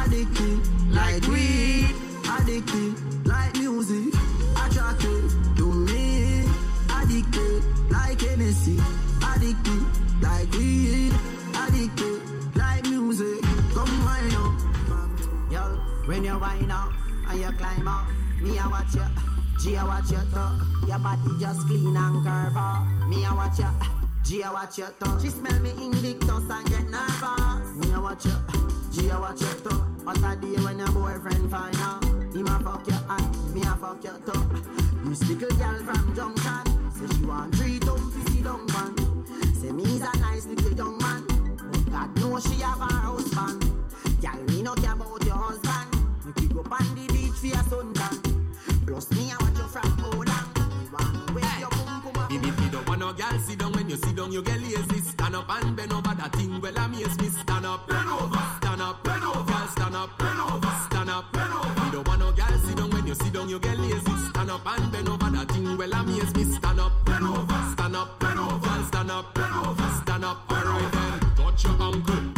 addicted 0.00 0.60
like 0.90 1.26
weed, 1.26 1.88
addicted 2.36 2.92
like 3.26 3.54
music, 3.54 4.12
attracted 4.62 5.24
to 5.56 5.66
me, 5.88 6.44
addicted 6.98 7.62
like 7.90 8.20
Hennessy, 8.20 8.78
addicted 9.32 9.84
like 10.20 10.52
weed, 10.52 11.12
addicted 11.64 12.20
like 12.56 12.84
music. 12.84 13.40
Come 13.72 13.94
wind 14.04 14.34
up, 14.44 15.50
y'all. 15.50 15.76
When 16.06 16.24
you 16.24 16.38
wind 16.38 16.70
up 16.70 16.92
and 17.30 17.40
you 17.40 17.50
climb 17.52 17.88
up, 17.88 18.06
me 18.42 18.58
I 18.58 18.68
watch 18.68 18.94
you. 18.94 19.33
G 19.60 19.76
I 19.76 19.84
watch 19.84 20.10
you 20.10 20.18
too. 20.32 20.86
Your 20.86 20.98
body 20.98 21.30
just 21.40 21.66
clean 21.66 21.96
and 21.96 22.24
curve 22.24 22.56
up. 22.56 22.86
Me 23.08 23.24
I 23.24 23.32
watch 23.34 23.58
you. 23.58 23.66
G 24.24 24.42
I 24.42 24.52
watch 24.52 24.78
you 24.78 24.86
too. 25.00 25.20
She 25.20 25.28
smell 25.30 25.58
me 25.60 25.70
Invictus 25.70 26.50
and 26.50 26.68
get 26.68 26.88
nervous. 26.90 27.76
Me 27.76 27.92
I 27.92 27.98
watch 27.98 28.24
you. 28.26 28.36
G 28.92 29.10
I 29.10 29.18
watch 29.18 29.40
you 29.40 29.54
too. 29.62 29.76
What 30.04 30.18
a 30.18 30.36
day 30.36 30.60
when 30.62 30.78
your 30.78 30.90
boyfriend 30.92 31.50
find 31.50 31.76
out. 31.76 32.04
Him 32.04 32.48
a 32.48 32.58
fuck 32.60 32.86
you 32.86 32.94
and 33.08 33.54
me 33.54 33.62
a 33.62 33.76
fuck 33.76 34.02
you 34.04 34.10
too. 34.26 34.40
This 35.08 35.22
little 35.28 35.56
girl 35.56 35.78
from 35.84 36.14
Junction 36.14 36.90
say 36.92 37.16
she 37.16 37.24
want 37.24 37.54
three 37.54 37.78
dumb 37.78 38.10
fifty 38.10 38.42
dumb 38.42 38.66
man. 38.66 39.24
Say 39.54 39.72
me's 39.72 40.00
a 40.02 40.18
nice 40.18 40.46
little 40.46 40.72
young 40.72 40.98
man. 40.98 41.24
But 41.72 41.90
God 41.90 42.18
knows 42.18 42.44
she 42.44 42.60
have 42.60 42.78
her 42.78 43.00
husband. 43.06 43.62
Girl, 44.20 44.42
me 44.48 44.62
no 44.62 44.74
care 44.74 44.92
about 44.92 45.24
your 45.24 45.36
husband. 45.36 46.42
You 46.42 46.48
go 46.48 46.60
on 46.60 46.94
the 46.94 47.06
beach 47.12 47.32
for 47.38 47.46
your 47.46 47.56
suntan. 47.56 48.86
Plus 48.86 49.10
me 49.12 49.23
down 54.24 54.40
when 54.40 54.42
you 54.42 54.44
sit 54.44 54.52
down 54.52 54.68
you 54.68 54.78
get 54.78 54.98
lazy. 54.98 55.00
Stand 55.00 55.36
up 55.36 55.48
and 55.48 55.76
bend 55.76 55.92
over 55.92 56.14
that 56.14 56.32
thing. 56.32 56.60
Well 56.60 56.76
amaze 56.78 57.18
me 57.20 57.28
stand 57.28 57.66
up. 57.66 57.86
Bend 57.88 58.08
over. 58.08 58.42
Stand 58.58 58.82
up. 58.82 59.04
Bend 59.04 59.24
over. 59.24 59.44
Girl 59.44 59.68
stand 59.68 59.96
up. 59.96 60.18
Bend 60.18 60.40
over. 60.40 60.74
Stand 60.86 61.10
up. 61.10 61.32
Bend 61.32 61.52
over. 61.52 61.84
You 61.86 61.92
don't 61.92 62.08
want 62.08 62.20
no 62.20 62.32
girl 62.32 62.58
sit 62.64 62.76
down 62.76 62.90
when 62.90 63.06
you 63.06 63.14
sit 63.14 63.32
down 63.32 63.48
you 63.48 63.58
get 63.58 63.78
lazy. 63.78 64.16
Stand 64.30 64.50
up 64.50 64.66
and 64.66 64.92
bend 64.92 65.08
over 65.08 65.30
that 65.30 65.48
thing. 65.50 65.76
Well 65.76 65.92
amaze 65.92 66.34
me 66.34 66.44
stand 66.44 66.80
up. 66.80 66.92
Bend 67.04 67.24
over. 67.24 67.60
Stand 67.72 67.96
up. 67.96 68.20
Bend 68.20 68.38
over. 68.38 68.84
Stand 68.88 69.10
up. 69.10 69.34
Bend 69.34 69.54
over. 69.54 69.90
Stand 70.02 70.24
up. 70.24 70.50
Alright 70.50 70.92
then. 70.92 71.20
Touch 71.36 71.64
your 71.64 71.82
ankle 71.82 72.33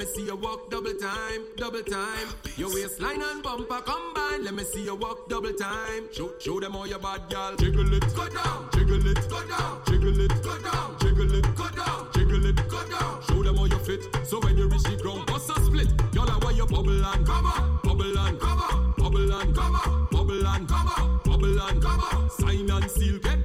me 0.00 0.06
see 0.06 0.24
you 0.24 0.36
walk 0.36 0.70
double 0.70 0.94
time 0.94 1.44
double 1.56 1.82
time. 1.82 2.28
Your 2.56 2.72
waistline 2.72 3.20
and 3.20 3.42
bumper 3.42 3.82
combine 3.82 4.44
let 4.44 4.54
me 4.54 4.64
see 4.64 4.84
you 4.84 4.94
walk 4.94 5.28
double 5.28 5.52
time. 5.52 6.08
Show 6.10 6.32
show 6.38 6.58
them 6.58 6.74
all 6.74 6.86
your 6.86 6.98
bad 6.98 7.28
girl 7.28 7.54
jiggle 7.56 7.92
it 7.92 8.14
go 8.16 8.26
down. 8.30 8.70
Jiggle 8.72 9.06
it 9.06 9.28
go 9.28 9.46
down. 9.46 9.82
Jiggle 9.86 10.20
it 10.20 10.42
go 10.42 10.58
down. 10.60 10.96
Jiggle 11.00 11.34
it 11.34 11.54
go 11.54 11.68
down. 11.68 12.08
Jiggle 12.14 12.46
it 12.46 12.68
go 12.68 12.88
down. 12.88 13.22
Show 13.28 13.42
them 13.42 13.58
all 13.58 13.68
your 13.68 13.78
fit. 13.80 14.00
So 14.26 14.40
when 14.40 14.56
you 14.56 14.68
reach 14.68 14.84
the 14.84 14.96
ground 14.96 15.26
bust 15.26 15.50
a 15.50 15.60
split. 15.60 15.88
Y'all 16.14 16.30
are 16.30 16.38
where 16.38 16.52
you 16.54 16.66
bubble 16.66 17.04
and 17.04 17.26
come 17.26 17.46
on. 17.46 17.80
Bubble 17.84 18.18
and 18.18 18.40
come 18.40 18.58
on. 18.58 18.94
Bubble 18.96 19.32
and 19.32 19.54
come 19.54 19.74
on. 19.74 20.08
Bubble 20.10 20.46
and 20.46 20.66
come 20.66 20.88
on. 20.88 21.20
Bubble 21.24 21.60
and 21.60 21.82
come 21.82 22.00
on. 22.00 22.30
Sign 22.30 22.70
and 22.70 22.90
seal 22.90 23.18
get 23.18 23.39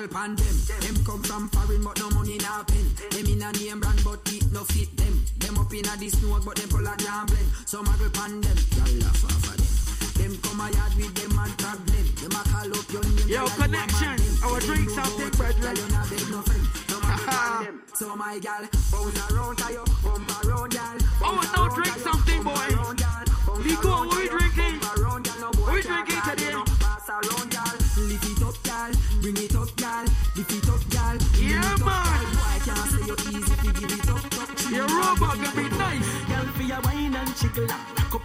Y'all 0.00 0.08
pan 0.08 0.34
them. 0.34 0.56
Them 0.80 1.04
come 1.04 1.22
from 1.22 1.48
foreign 1.50 1.84
but 1.84 1.98
no 1.98 2.08
money 2.16 2.36
in 2.36 2.40
a 2.40 2.64
pen. 2.64 2.88
Them 3.12 3.26
in 3.28 3.42
a 3.42 3.52
name 3.52 3.80
brand 3.80 4.00
but 4.02 4.24
it 4.32 4.50
no 4.50 4.64
fit 4.64 4.96
them. 4.96 5.12
Them 5.36 5.58
up 5.58 5.72
in 5.74 5.84
a 5.84 5.92
this 6.00 6.16
snow 6.16 6.40
but 6.40 6.56
them 6.56 6.70
full 6.70 6.88
of 6.88 6.96
gambling. 6.96 7.48
So 7.66 7.82
muggle 7.84 8.08
pan 8.16 8.40
them. 8.40 8.56
Y'all 8.80 8.96
laugh 9.04 9.24
off 9.28 9.44
of 9.44 9.60
them. 9.60 9.68
Them 10.16 10.40
come 10.40 10.60
a 10.64 10.72
yard 10.72 10.94
with 10.96 11.12
them 11.12 11.36
and 11.36 11.52
problem. 11.60 11.84
Them 11.84 12.08
Them 12.16 12.32
a 12.32 12.42
call 12.48 12.72
up 12.72 12.88
your 12.88 13.04
name. 13.12 13.28
Yo, 13.28 13.44
connection. 13.60 14.08
a 14.08 14.16
man 14.16 14.24
them. 14.24 14.34
Our 14.40 14.60
drinks 14.60 14.94
there, 14.96 15.04
vote, 15.04 15.36
brethren. 15.36 15.60
tell 15.68 15.76
you 15.76 16.28
no 16.32 16.40
friend. 16.48 16.64
So 16.88 16.96
muggle 16.96 17.26
pan. 17.60 17.80
So 17.92 18.16
my 18.16 18.38
gal, 18.40 18.64
bounce 18.88 19.20
around 19.28 19.58
to 19.60 19.68
you, 19.68 19.84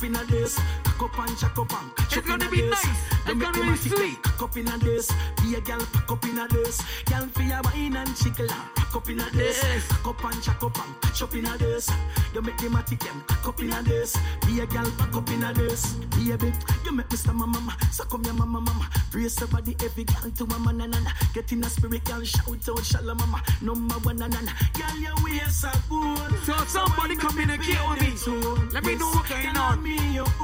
in 0.06 0.15
a 0.15 0.23
this, 0.26 0.60
cock 0.84 1.03
up 1.18 1.19
and 1.27 1.38
shack 1.38 1.57
up 1.57 1.72
and 1.73 1.95
catch 1.95 2.06
It's 2.06 2.18
up 2.18 2.23
in 2.26 2.30
gonna 2.40 2.48
a 2.48 2.52
be 2.52 2.61
this. 2.61 2.86
nice. 2.86 3.14
Don't 3.26 3.38
make 3.39 3.53
them 3.53 3.61
be 3.68 3.73
a 3.73 3.77
tick, 3.77 3.97
sweet. 3.97 4.22
Cock 4.23 4.41
up 4.43 4.57
in 4.57 4.68
a 4.68 4.77
this, 4.77 5.11
be 5.41 5.56
a 5.56 5.61
girl, 5.61 5.80
pack 5.93 6.11
up 6.11 6.23
in 6.26 6.38
a 6.38 6.47
this. 6.47 6.81
Girl, 7.06 7.27
for 7.27 7.41
your 7.41 7.61
wine 7.64 7.95
and 7.95 8.10
and 8.39 8.49
rock 8.77 8.95
up 8.95 9.10
in 9.10 9.19
a 9.19 9.30
this, 9.31 9.64
Yes. 9.64 9.88
cock 9.88 10.07
up 10.07 10.23
and 10.34 10.43
shack 10.43 10.64
up 10.64 10.77
and 10.80 11.02
catch 11.02 11.22
up 11.23 11.34
in 11.35 11.45
a 11.45 11.57
this. 11.57 11.89
Don't 12.34 12.45
make 12.45 12.57
them 12.57 12.76
a 12.76 12.84
tick, 12.84 12.99
them 12.99 13.23
cock 13.27 13.47
up 13.47 13.60
in 13.61 13.73
a 13.73 13.81
this, 13.84 14.18
be 14.45 14.60
a 14.60 14.65
girl, 14.65 14.89
pack 14.97 15.15
up 15.15 15.30
in 15.30 15.43
a 15.43 15.53
this. 15.53 15.93
Baby, 16.15 16.53
you 16.85 16.91
make 16.91 17.11
stammer, 17.14 17.47
mama, 17.47 17.76
so 17.91 18.03
come 18.06 18.23
here, 18.23 18.34
mama, 18.34 18.61
mama. 18.61 18.89
Brace 19.11 19.39
your 19.39 19.47
body, 19.49 19.76
every 19.84 20.03
girl 20.03 20.31
to 20.31 20.43
a 20.56 20.60
man, 20.60 20.81
and 20.81 21.07
get 21.34 21.52
in 21.52 21.64
a 21.64 21.69
spirit, 21.69 22.03
girl, 22.06 22.23
shout 22.23 22.69
out, 22.69 22.85
shalom, 22.85 23.18
mama. 23.18 23.41
Number 23.61 23.95
one, 23.95 24.22
and 24.22 24.34
girl, 24.34 24.97
your 24.99 25.15
waist 25.23 25.65
are 25.65 25.73
good. 25.89 26.45
So 26.45 26.53
somebody 26.68 27.15
communicate 27.15 27.80
with 27.89 28.02
me. 28.02 28.69
Let 28.72 28.84
me 28.84 28.95
know 28.95 29.10
what's 29.11 29.30
going 29.30 29.57
on. 29.57 29.84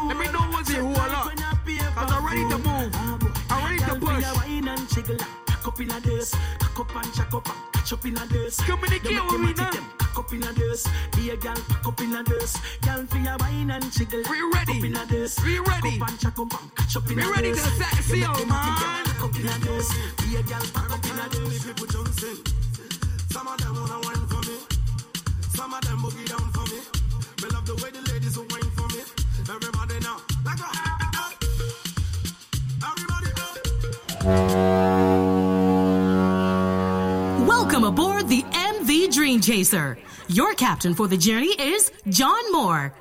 Let 0.07 0.17
me 0.17 0.25
know 0.31 0.39
what's 0.51 0.69
the 0.73 0.81
whole 0.81 0.93
lot. 0.93 1.31
Cause 1.95 2.11
I'm 2.11 2.25
ready 2.25 2.41
to 2.49 2.57
move. 2.57 2.70
I'm 3.49 3.63
ready 3.65 3.79
to 3.79 3.95
push. 3.99 4.35
Wine 4.35 4.67
and 4.67 4.89
jiggle 4.89 5.17
cock 5.61 5.73
up 5.73 5.79
in 5.79 5.91
a 5.91 5.99
this, 5.99 6.35
cock 6.59 6.79
up 6.79 6.95
and 6.95 7.15
shack 7.15 7.33
up 7.33 7.45
catch 7.73 7.93
up 7.93 8.05
in 8.05 8.17
a 8.17 8.25
this. 8.27 8.59
Communicate 8.65 9.23
with 9.31 9.41
me 9.41 9.53
now. 9.53 9.69
Cock 9.97 10.17
up 10.17 10.33
in 10.33 10.43
a 10.43 10.53
this, 10.53 10.87
be 11.15 11.29
a 11.29 11.37
girl, 11.37 11.55
pack 11.69 11.87
up 11.87 12.01
in 12.01 12.15
a 12.15 12.23
this. 12.23 12.57
Girl 12.81 13.05
for 13.05 13.17
your 13.17 13.37
wine 13.37 13.71
and 13.71 13.91
jiggle. 13.91 14.23
We 14.29 14.41
ready. 14.53 14.65
Cock 14.65 14.75
up 14.75 14.83
in 14.83 14.95
a 14.95 15.05
this, 15.05 15.43
We 15.43 15.59
ready. 15.59 15.99
Cock 15.99 16.01
up 16.01 16.09
and 16.09 16.21
shack 16.21 16.39
up 16.39 16.49
catch 16.75 16.95
up 16.97 17.09
in 17.11 17.17
We 17.17 17.23
a 17.23 17.31
ready 17.31 17.51
to 17.51 17.57
sexy, 17.57 18.21
Don't 18.21 18.33
make 18.33 18.47
them 18.47 18.51
a 18.51 18.63
tick 18.65 18.79
them, 18.79 18.89
man. 18.89 19.05
Cock 19.05 19.23
up 19.23 19.39
in 19.39 19.47
a 19.47 19.59
this, 19.59 19.89
be 20.17 20.35
a 20.35 20.43
girl, 20.43 20.65
pack 20.73 20.91
up 20.91 21.05
in 21.05 21.19
a 21.19 21.29
this. 21.29 21.65
people 21.65 21.87
Johnson. 21.87 22.37
Some 23.29 23.47
of 23.47 23.57
them 23.57 23.75
wanna 23.75 23.99
wine 24.01 24.27
for 24.27 24.41
me. 24.49 24.57
Some 25.53 25.73
of 25.73 25.81
them 25.81 25.99
boogie 25.99 26.27
down 26.27 26.50
Welcome 37.47 37.85
aboard 37.85 38.27
the 38.27 38.43
MV 38.51 39.11
Dream 39.15 39.41
Chaser. 39.41 39.97
Your 40.27 40.53
captain 40.53 40.93
for 40.93 41.07
the 41.07 41.17
journey 41.17 41.59
is 41.59 41.91
John 42.07 42.51
Moore. 42.51 42.93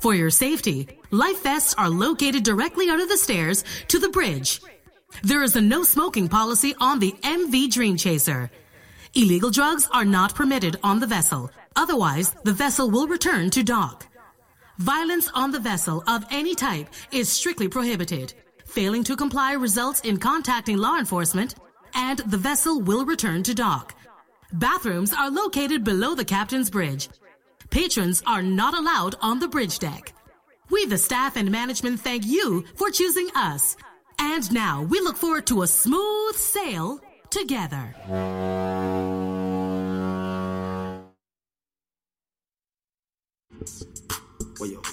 For 0.00 0.14
your 0.14 0.28
safety, 0.28 0.88
life 1.10 1.42
vests 1.42 1.74
are 1.78 1.88
located 1.88 2.42
directly 2.42 2.90
under 2.90 3.06
the 3.06 3.16
stairs 3.16 3.64
to 3.88 3.98
the 3.98 4.10
bridge. 4.10 4.60
There 5.22 5.42
is 5.42 5.56
a 5.56 5.60
no 5.62 5.84
smoking 5.84 6.28
policy 6.28 6.74
on 6.78 6.98
the 6.98 7.12
MV 7.22 7.72
Dream 7.72 7.96
Chaser. 7.96 8.50
Illegal 9.14 9.50
drugs 9.50 9.88
are 9.90 10.04
not 10.04 10.34
permitted 10.34 10.76
on 10.82 11.00
the 11.00 11.06
vessel. 11.06 11.50
Otherwise, 11.76 12.34
the 12.44 12.52
vessel 12.52 12.90
will 12.90 13.08
return 13.08 13.48
to 13.50 13.62
dock. 13.62 14.06
Violence 14.76 15.30
on 15.32 15.50
the 15.50 15.60
vessel 15.60 16.04
of 16.06 16.26
any 16.30 16.54
type 16.54 16.88
is 17.10 17.30
strictly 17.30 17.68
prohibited. 17.68 18.34
Failing 18.68 19.02
to 19.04 19.16
comply 19.16 19.54
results 19.54 20.00
in 20.02 20.18
contacting 20.18 20.76
law 20.76 20.98
enforcement, 20.98 21.54
and 21.94 22.18
the 22.18 22.36
vessel 22.36 22.80
will 22.80 23.06
return 23.06 23.42
to 23.44 23.54
dock. 23.54 23.94
Bathrooms 24.52 25.14
are 25.14 25.30
located 25.30 25.84
below 25.84 26.14
the 26.14 26.24
captain's 26.24 26.68
bridge. 26.68 27.08
Patrons 27.70 28.22
are 28.26 28.42
not 28.42 28.74
allowed 28.76 29.14
on 29.22 29.38
the 29.38 29.48
bridge 29.48 29.78
deck. 29.78 30.12
We, 30.68 30.84
the 30.84 30.98
staff 30.98 31.38
and 31.38 31.50
management, 31.50 32.00
thank 32.00 32.26
you 32.26 32.66
for 32.76 32.90
choosing 32.90 33.30
us. 33.34 33.74
And 34.18 34.52
now 34.52 34.82
we 34.82 35.00
look 35.00 35.16
forward 35.16 35.46
to 35.46 35.62
a 35.62 35.66
smooth 35.66 36.36
sail 36.36 37.00
together. 37.30 37.94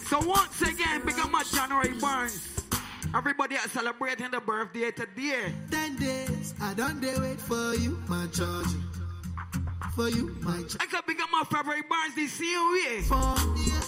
So 0.08 0.26
once 0.26 0.62
again, 0.62 1.02
big 1.06 1.20
up 1.20 1.30
my 1.30 1.44
January 1.44 1.94
Burns. 2.00 2.55
Everybody 3.14 3.56
are 3.56 3.70
celebrating 3.70 4.32
the 4.32 4.42
birthday 4.42 4.92
today. 4.92 5.54
Ten 5.72 5.96
days, 5.98 6.54
I 6.62 6.74
don't 6.74 7.00
dare 7.00 7.20
wait 7.20 7.40
for 7.40 7.76
you, 7.76 7.98
my 8.08 8.28
charge. 8.28 8.68
For 9.96 10.10
you, 10.10 10.36
my 10.42 10.58
charge. 10.58 10.78
I 10.80 10.86
can 10.86 11.02
big 11.08 11.22
up 11.22 11.30
my 11.32 11.44
February 11.50 11.84
Burns 11.84 12.16
this 12.16 12.34
same 12.34 12.72
way. 12.74 13.02
For 13.02 13.36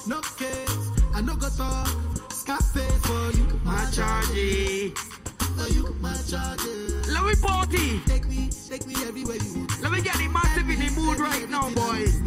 no 0.08 0.22
case, 0.22 0.92
I 1.14 1.22
no 1.22 1.36
go 1.36 1.50
talk. 1.50 1.88
Scarface 2.32 3.06
for 3.06 3.32
you, 3.38 3.60
my 3.64 3.90
charge. 3.92 4.28
For 4.28 5.74
you, 5.74 5.96
my 6.00 6.16
charge. 6.30 6.62
Let 7.08 7.24
me 7.24 7.36
party. 7.42 8.00
Take 8.06 8.28
me, 8.28 8.50
take 8.70 8.86
me 8.88 8.96
everywhere 9.08 9.38
you 9.38 9.60
want. 9.60 9.82
Let 9.82 9.92
me 9.92 10.02
get 10.02 10.16
the 10.16 10.28
massive 10.28 10.70
in 10.70 10.80
the 10.80 10.92
mood 10.92 11.20
right 11.20 11.50
now, 11.50 11.70
boys. 11.72 12.22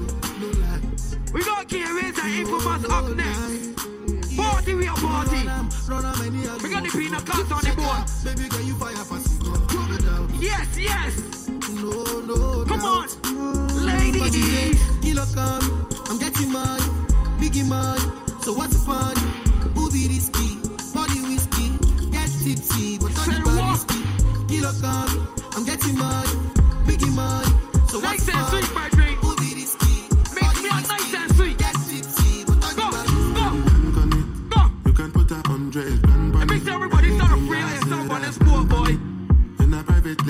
We 1.32 1.44
got 1.44 1.68
K-Rays 1.68 2.18
and 2.18 2.34
Infamous 2.34 2.84
up 2.90 3.08
next. 3.16 3.99
Party, 4.36 4.74
we 4.74 4.86
are 4.86 4.96
party. 4.96 5.36
We 6.62 6.70
got 6.70 6.82
the 6.84 6.90
peanut 6.92 7.26
cuts 7.26 7.50
on 7.52 7.62
the 7.62 7.72
board. 7.76 8.04
Baby 8.24 8.48
girl, 8.48 8.60
you 8.62 8.74
fire 8.74 8.94
for 9.04 9.18
Yes, 10.40 10.78
yes. 10.78 11.48
No, 11.48 12.20
no, 12.20 12.64
Come 12.64 12.84
on, 12.84 13.08
mm, 13.08 13.86
ladies. 13.86 14.78
Kilo 15.02 15.24
come, 15.34 15.88
I'm 16.08 16.18
getting 16.18 16.52
money, 16.52 16.82
biggie 17.40 17.66
money. 17.66 18.00
So 18.42 18.52
what's 18.52 18.72
the 18.74 18.80
fun? 18.84 19.14
Booby 19.74 20.08
risky, 20.08 20.56
body 20.94 21.20
whiskey, 21.28 21.68
get 22.10 22.28
tipsy, 22.42 22.98
but 22.98 23.16
on 23.18 23.28
the 23.34 23.40
risky. 23.70 24.00
Kilo 24.48 24.72
come, 24.80 25.28
I'm 25.52 25.64
getting 25.64 25.96
money, 25.98 26.28
biggie 26.86 27.14
money. 27.14 27.50
So 27.88 27.98
what's 28.00 28.26
the 28.26 28.32
fun? 28.32 28.39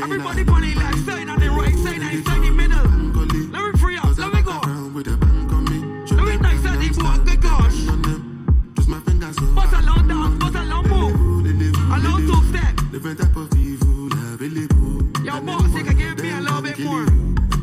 Everybody 0.02 0.42
on 0.48 0.60
the 0.62 0.74
left 0.76 0.98
side, 1.04 1.28
on 1.28 1.38
the 1.38 1.50
right 1.50 1.76
side, 1.76 2.00
and 2.00 2.14
inside 2.16 2.40
the 2.40 2.50
middle. 2.50 2.84
Let 3.52 3.74
me 3.74 3.78
free 3.78 3.98
up, 3.98 4.16
let 4.16 4.32
me 4.32 4.40
go. 4.42 4.56
With 4.94 5.08
a 5.08 5.16
bank 5.16 5.52
on 5.52 5.64
me. 5.64 5.78
Let 6.16 6.24
me 6.24 6.36
nice 6.38 6.64
and 6.64 6.80
the 6.80 6.88
board, 7.00 7.26
good 7.26 7.40
gosh. 7.42 7.76
Just 8.76 8.88
my 8.88 8.98
fingers 9.00 9.36
so 9.36 9.46
Bust 9.52 9.74
a 9.74 9.82
long 9.84 10.08
dance, 10.08 10.38
bust 10.40 10.56
a 10.56 10.64
long 10.64 10.88
move. 10.88 11.44
A 11.92 11.98
long 12.00 12.20
two 12.24 12.40
step. 12.48 12.74
Different 12.90 13.18
type 13.20 13.36
of 13.36 13.52
evil 13.54 14.08
available. 14.32 15.04
Yo, 15.22 15.40
boss, 15.40 15.74
you 15.74 15.84
can 15.84 15.96
give 15.98 16.18
me 16.18 16.30
a 16.32 16.40
little 16.40 16.62
bit 16.62 16.78
more. 16.78 17.04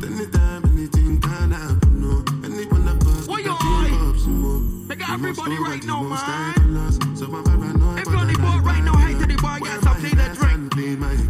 Anytime, 0.06 0.64
anything 0.70 1.20
can 1.20 1.50
happen. 1.50 2.00
No, 2.00 2.22
anyone 2.46 2.86
of 2.86 3.02
us. 3.18 3.26
What 3.26 3.42
you 3.42 3.50
can 3.50 3.58
team 3.58 3.98
eye? 3.98 4.10
up 4.10 4.16
some 4.16 4.40
more. 4.40 4.60
Make 4.86 4.98
We 5.00 5.06
must 5.06 5.40
everybody 5.42 5.58
right 5.58 5.84
now, 5.84 6.02
man. 6.02 6.18
time 6.18 6.76
on 6.76 6.86
us. 6.86 7.18
So 7.18 7.26
I'm 7.26 7.42
paranoid, 7.42 7.98
If 7.98 8.06
you're 8.06 8.16
on 8.16 8.28
the 8.28 8.38
board 8.38 8.62
right 8.64 8.84
now, 8.84 8.96
hey 8.96 9.14
to 9.18 9.26
the 9.26 9.36
bar, 9.42 9.58
get 9.58 9.82
something 9.82 10.14
to 10.14 10.34
drink. 10.34 11.27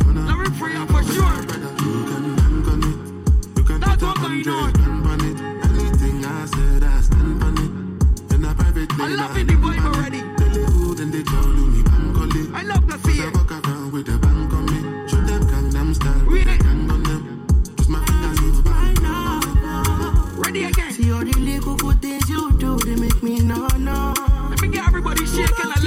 Hundred 4.44 4.81
on. 4.81 5.06
on 5.06 5.20
it. 5.24 5.40
Anything 5.65 6.24
I 6.24 6.47
said, 6.47 6.85
I 6.85 7.01
stand 7.01 7.43
on 7.43 7.59
it. 7.59 8.35
In 8.35 8.44
a 8.44 8.55
private 8.55 8.93
I 8.94 9.09
love 9.09 9.36
it, 9.36 9.47
the 9.47 9.55
vibe 9.55 9.85
already. 9.85 10.20
They 10.39 10.48
live 10.60 10.73
good 10.74 11.01
and 11.01 11.12
they 11.12 11.23
call 11.23 11.47
me 11.48 11.82
Bangoli. 11.82 12.55
I 12.55 12.62
love 12.62 12.86
to 12.89 12.98
see 13.01 13.23
I 13.23 13.28
it. 13.28 13.35
walk 13.35 13.51
around 13.52 13.93
with 13.93 14.09
a 14.09 14.19
bank 14.19 14.52
on 14.52 14.66
me. 14.66 15.09
Show 15.09 15.20
them 15.23 15.43
Gangnam 15.43 15.94
style. 15.94 16.24
We 16.27 16.39
with 16.40 16.48
a 16.48 16.55
it. 16.55 16.60
gang 16.62 16.90
on 16.90 17.02
them. 17.02 17.47
Just 17.77 17.89
my 17.90 18.05
fingers 18.06 18.39
so 18.56 18.62
bang. 18.62 18.97
Ready 20.39 20.65
again. 20.65 20.93
See 20.93 21.12
all 21.12 21.24
the 21.24 21.39
little 21.39 21.77
good 21.77 22.01
things 22.01 22.28
you 22.28 22.52
do, 22.59 22.78
they 22.78 22.97
make 22.97 23.23
me 23.23 23.40
no 23.40 23.66
no. 23.78 24.15
Let 24.51 24.60
me 24.62 24.69
get 24.69 24.86
everybody 24.86 25.27
shaking 25.27 25.70
a 25.77 25.78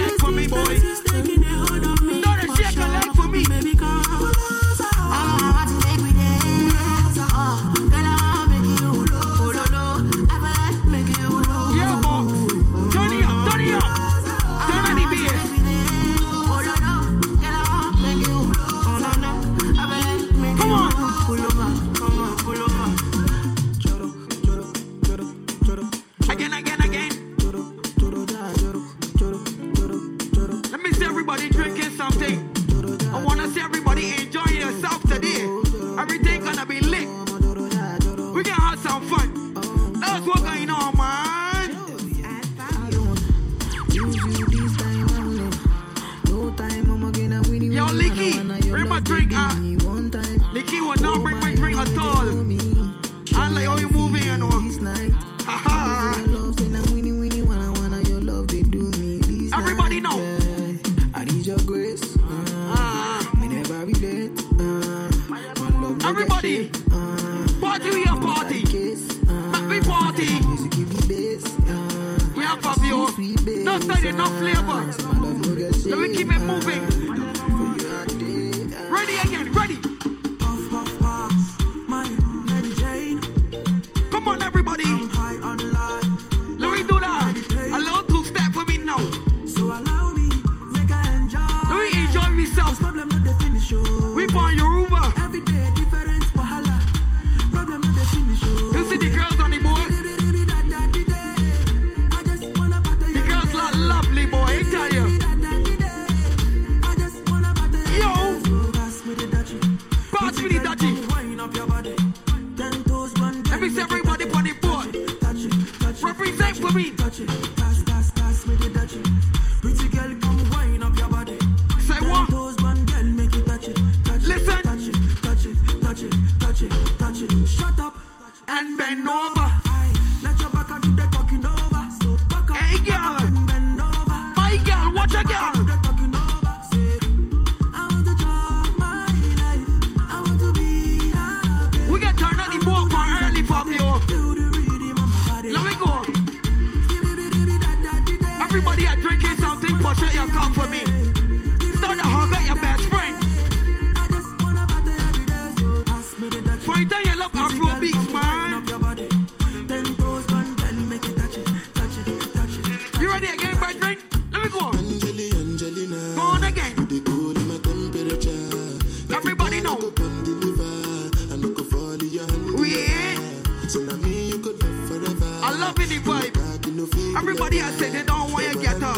vibe. 176.01 177.17
Everybody 177.17 177.57
has 177.57 177.75
said 177.77 177.91
they 177.93 178.03
don't 178.03 178.31
want 178.31 178.51
to 178.51 178.59
get 178.59 178.81
up. 178.83 178.97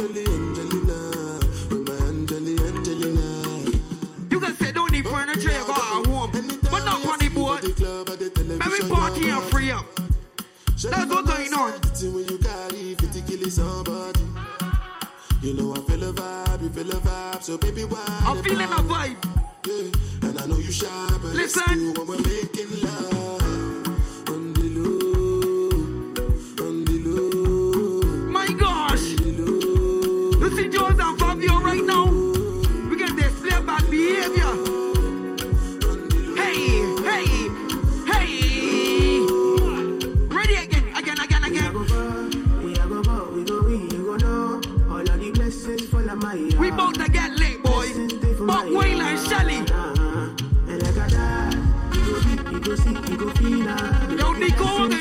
You 4.31 4.39
can 4.39 4.55
say 4.55 4.71
don't 4.71 4.91
need 4.91 5.05
furniture, 5.07 5.51
you 5.51 5.65
go 5.65 5.73
at 5.73 6.05
home. 6.07 6.31
But 6.71 6.83
not 6.85 7.05
on 7.05 7.19
the 7.19 7.29
board. 7.29 7.63
Every 8.61 8.89
party 8.89 9.29
and 9.29 9.43
free 9.43 9.71
up. 9.71 9.85
That's 10.83 11.09
what's 11.09 11.29
going 11.29 11.53
on. 11.53 11.73
You 15.41 15.53
know 15.55 15.73
I 15.73 15.79
feel 15.81 16.03
a 16.03 16.13
vibe, 16.13 16.61
you 16.61 16.69
feel 16.69 16.89
a 16.91 16.95
vibe, 16.95 17.43
so 17.43 17.57
baby 17.57 17.83
why? 17.83 17.99
I'm 18.23 18.41
feeling 18.43 18.71
a 18.71 18.81
vibe. 18.81 19.17
Yeah, 19.67 20.29
and 20.29 20.39
I 20.39 20.45
know 20.45 20.57
you 20.57 20.71
shy, 20.71 20.87
but 21.21 21.33
Listen. 21.33 21.93
Rico 54.55 54.92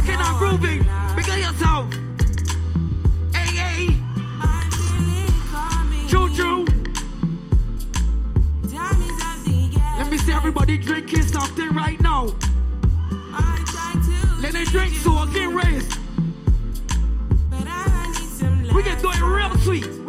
rocking 0.00 0.20
and 0.20 0.38
grooving. 0.38 0.86
Bigger 1.16 1.38
yourself. 1.38 1.92
Hey, 3.34 3.56
hey. 3.56 3.86
Choo 6.08 6.34
choo. 6.34 6.66
Let 9.98 10.10
me 10.10 10.18
see 10.18 10.32
everybody 10.32 10.78
drinking 10.78 11.22
something 11.22 11.70
right 11.74 12.00
now. 12.00 12.34
Let 14.40 14.54
it 14.54 14.68
drink 14.68 14.94
so 14.94 15.12
I 15.12 15.26
can 15.32 15.54
raise. 15.54 15.88
We 18.74 18.82
can 18.82 19.00
do 19.02 19.10
it 19.10 19.20
real 19.20 19.58
sweet. 19.58 19.99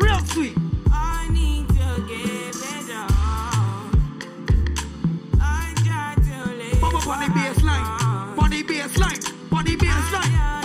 baseline. 9.82 10.61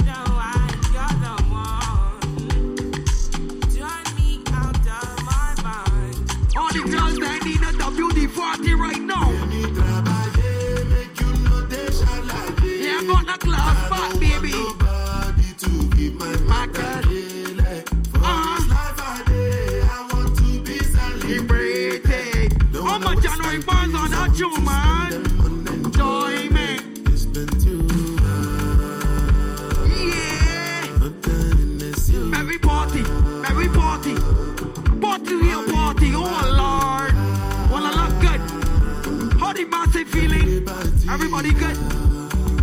Everybody 41.17 41.51
good. 41.55 41.79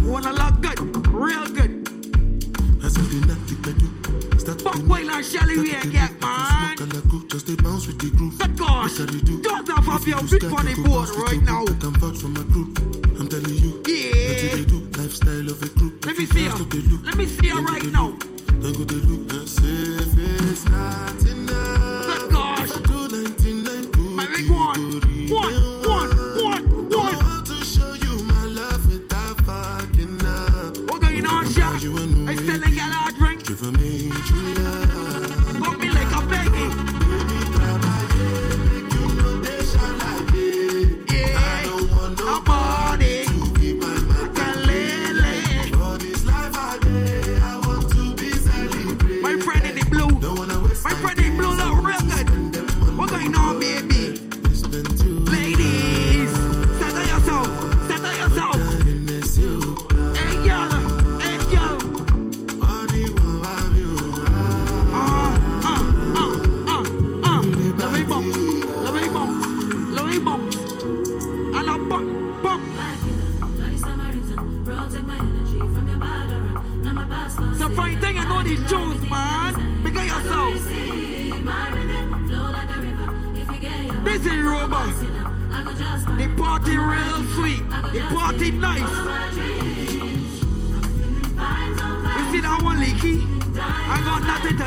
Wanna 0.06 0.32
look 0.32 0.62
good. 0.62 1.08
Real 1.08 1.48
good. 1.48 1.90
Fuck 4.62 4.76
Waylon 4.86 5.24
Shelly, 5.24 5.58
we 5.58 5.74
ain't 5.74 5.92
get 5.92 6.22
man. 6.22 6.78
Just 7.30 7.50
a 7.50 7.56
bounce 7.64 7.88
with 7.88 7.98
the 7.98 8.12
groove. 8.16 8.38
But 8.38 8.56
God, 8.56 8.92
don't 9.42 9.68
have 9.68 9.90
up 9.90 10.06
your 10.06 10.22
big 10.30 10.44
funny 10.52 10.76
board 10.76 11.10
right 11.10 11.42
now. 11.42 11.64
I 11.64 11.74
can 11.82 11.94
vouch 11.98 12.20
for 12.20 12.28
my 12.28 12.44
group. 12.54 12.78
I'm 13.20 13.28
telling 13.28 13.56
you. 13.56 13.82
Yeah. 13.88 15.02
Lifestyle 15.02 15.50
of 15.50 15.64
a 15.64 15.70
group. 15.70 16.06
Let 16.06 16.16
me 16.20 16.28
see 16.28 16.44
him. 16.44 17.02
Let 17.04 17.16
me 17.18 17.26
see 17.26 17.48
him 17.48 17.66
right 17.66 17.86
now. 17.86 18.16
Don't 18.62 18.78
go 18.78 18.86
to 18.86 19.13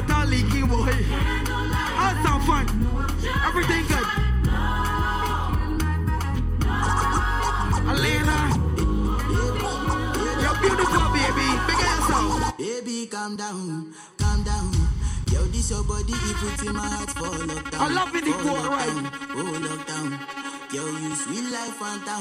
that 0.02 0.27
I'll 1.98 2.16
sound 2.24 2.44
fine. 2.44 2.68
Everything 3.47 3.86
good. 3.86 4.06
Elena, 7.89 8.39
you're 10.43 10.59
beautiful, 10.60 11.06
baby. 11.16 11.48
Big 11.66 11.81
ass 11.81 12.10
out. 12.10 12.59
Baby, 12.59 13.06
calm 13.06 13.36
down, 13.36 13.94
calm 14.18 14.43
down. 14.43 14.73
Yo, 15.32 15.43
this 15.47 15.70
your 15.70 15.82
body, 15.85 16.12
it 16.12 16.36
puts 16.36 16.62
in 16.62 16.74
my 16.74 16.81
heart 16.81 17.10
for 17.10 17.47
lockdown. 17.47 17.81
I 17.81 17.89
love 17.93 18.14
it, 18.14 18.24
It's 18.27 18.43
go 18.43 18.55
right. 18.68 19.10
Oh, 19.31 19.59
lockdown. 19.62 20.45
Yo, 20.72 20.84
you 20.84 21.14
sweet 21.14 21.44
life, 21.52 21.78
Fanta, 21.78 22.16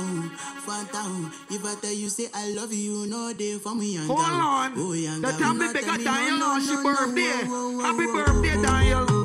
Fanta. 0.65 1.01
If 1.49 1.65
I 1.65 1.75
tell 1.81 1.91
you, 1.91 2.09
say 2.09 2.27
I 2.33 2.49
love 2.53 2.71
you, 2.71 3.07
no 3.07 3.33
day 3.33 3.57
for 3.57 3.73
me. 3.73 3.95
Hold 3.95 4.19
on. 4.19 4.73
Oh, 4.77 4.93
young 4.93 5.21
the 5.21 5.31
time 5.31 5.57
we 5.57 5.73
take 5.73 5.87
a 5.87 5.97
Daniel 5.97 6.43
on 6.43 6.63
your 6.63 6.83
birthday. 6.83 7.41
Happy 7.81 8.05
birthday, 8.05 8.61
Daniel. 8.61 9.24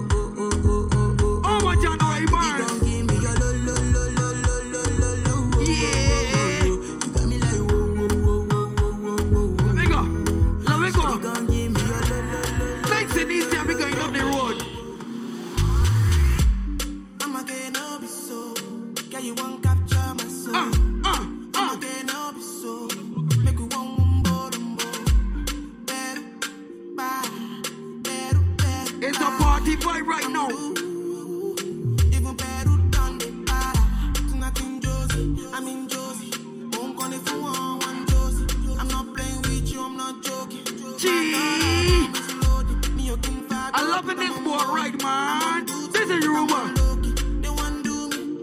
alright, 44.61 45.03
man. 45.03 45.67
This 45.93 46.11
is 46.11 46.25
Yoruba. 46.25 46.75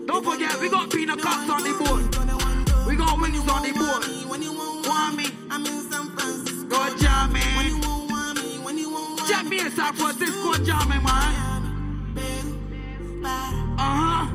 Don't 0.08 0.24
forget, 0.24 0.60
we 0.60 0.70
got 0.70 0.90
peanut 0.90 1.22
cups 1.22 1.50
on 1.50 1.64
the 1.64 1.74
board. 1.80 2.04
We 2.88 2.96
got 2.96 3.20
wings 3.20 3.48
on 3.50 3.62
the 3.64 3.74
board. 3.74 4.04
Want 4.88 5.18
me, 5.18 5.26
I'm 5.52 5.66
in 5.66 5.82
San 5.92 6.10
Francisco. 6.16 6.68
Go 6.70 6.98
jamming. 6.98 7.42
When 7.58 7.82
want 8.10 8.36
me, 8.44 8.58
when 8.60 8.76
me. 9.50 9.60
In 9.60 9.72
San 9.72 9.94
Francisco, 9.94 10.54
jamming, 10.64 11.04
man. 11.04 11.34
Uh 13.80 13.94
huh. 14.00 14.26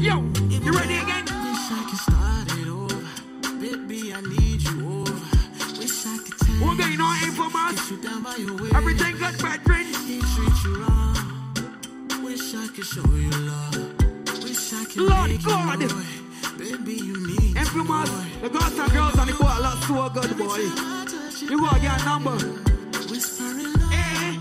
Yo, 0.00 0.14
you 0.64 0.72
ready 0.72 0.98
again? 0.98 1.24
One 6.58 6.76
day, 6.78 6.88
you 6.90 6.96
know, 6.96 7.12
for 7.36 7.50
us. 7.54 8.05
Everything 8.28 9.16
good, 9.18 9.38
brethren. 9.38 9.86
Wish 12.24 12.54
I 12.54 12.66
could 12.74 12.84
show 12.84 13.06
you 13.14 13.30
love. 13.30 14.42
Wish 14.42 14.72
I 14.72 14.84
could 14.84 15.02
Lord, 15.02 15.44
God. 15.44 15.78
Baby, 16.58 16.94
you 16.94 17.24
need 17.24 17.56
Every 17.56 17.84
month, 17.84 18.10
the 18.42 18.48
girls 18.48 18.78
and 18.78 18.92
girls 18.92 19.16
and 19.16 19.28
the 19.30 19.34
ball 19.34 19.64
are 19.64 19.76
so 19.82 20.08
good, 20.08 20.36
boy. 20.36 20.58
You 21.40 21.60
got 21.60 21.80
your 21.80 22.04
number. 22.04 22.36
Eh, 23.12 23.20
eh. 23.94 24.34
Hey. 24.34 24.38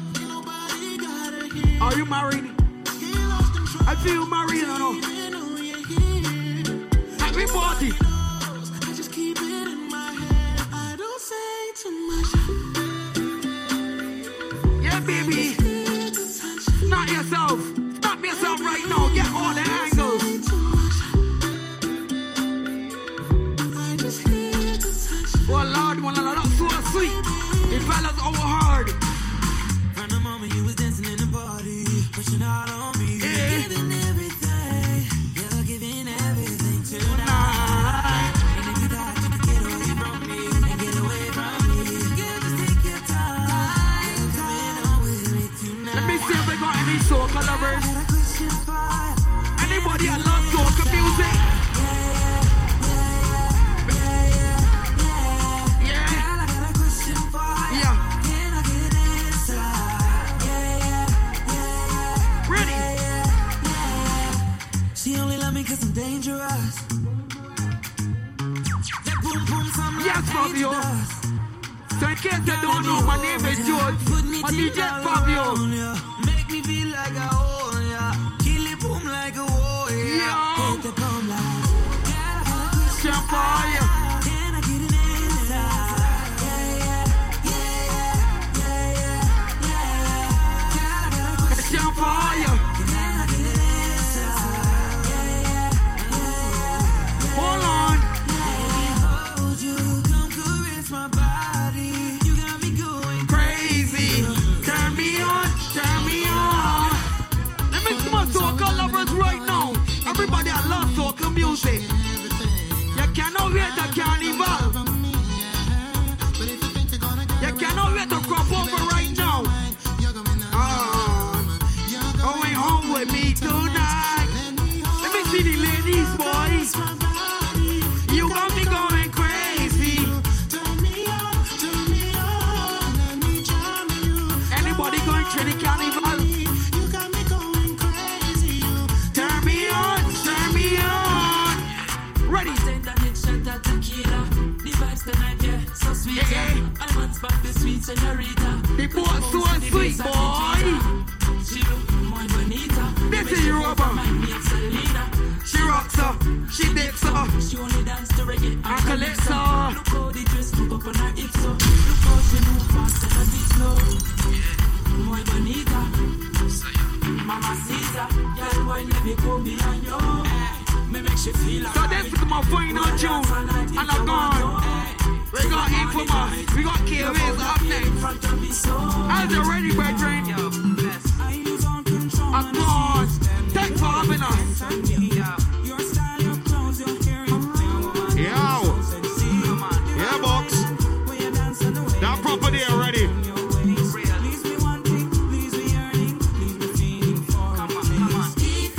Are 1.80 1.96
you 1.96 2.06
married? 2.06 2.50
I 3.88 3.96
feel 4.04 4.26
married, 4.26 4.64
I 4.66 4.78
know. 4.80 4.94
Everybody. 7.28 7.92
I 8.02 8.94
just 8.96 9.12
keep 9.12 9.38
it 9.38 9.68
in 9.68 9.90
my 9.90 10.12
head. 10.12 10.62
I 10.74 10.96
don't 10.98 11.22
say 11.22 11.72
too 11.76 11.92
much 12.08 12.55
baby. 15.06 15.54
Snap 16.88 17.08
yourself. 17.10 17.60
Snap 18.00 18.24
yourself 18.24 18.60
right 18.62 18.86
now. 18.90 19.10
Get 19.14 19.28
all 19.34 19.54
the 19.54 19.66
angles. 19.82 20.24
Oh 25.48 25.64
Lord, 25.76 26.04
one 26.04 26.18
another. 26.18 26.36
That's 26.36 26.58
so 26.58 26.68
sweet. 26.92 27.12
It 27.76 27.82
fell 27.84 28.06
us 28.06 28.20
over 28.28 28.38
hard. 28.38 28.92
Moment 30.24 30.54
you 30.56 30.64
was 30.64 30.76
dancing 30.76 31.06
in 31.06 31.18
the 31.18 31.28
party. 31.28 31.86
Pushing 32.12 32.42
out 32.42 32.70
on. 32.70 32.85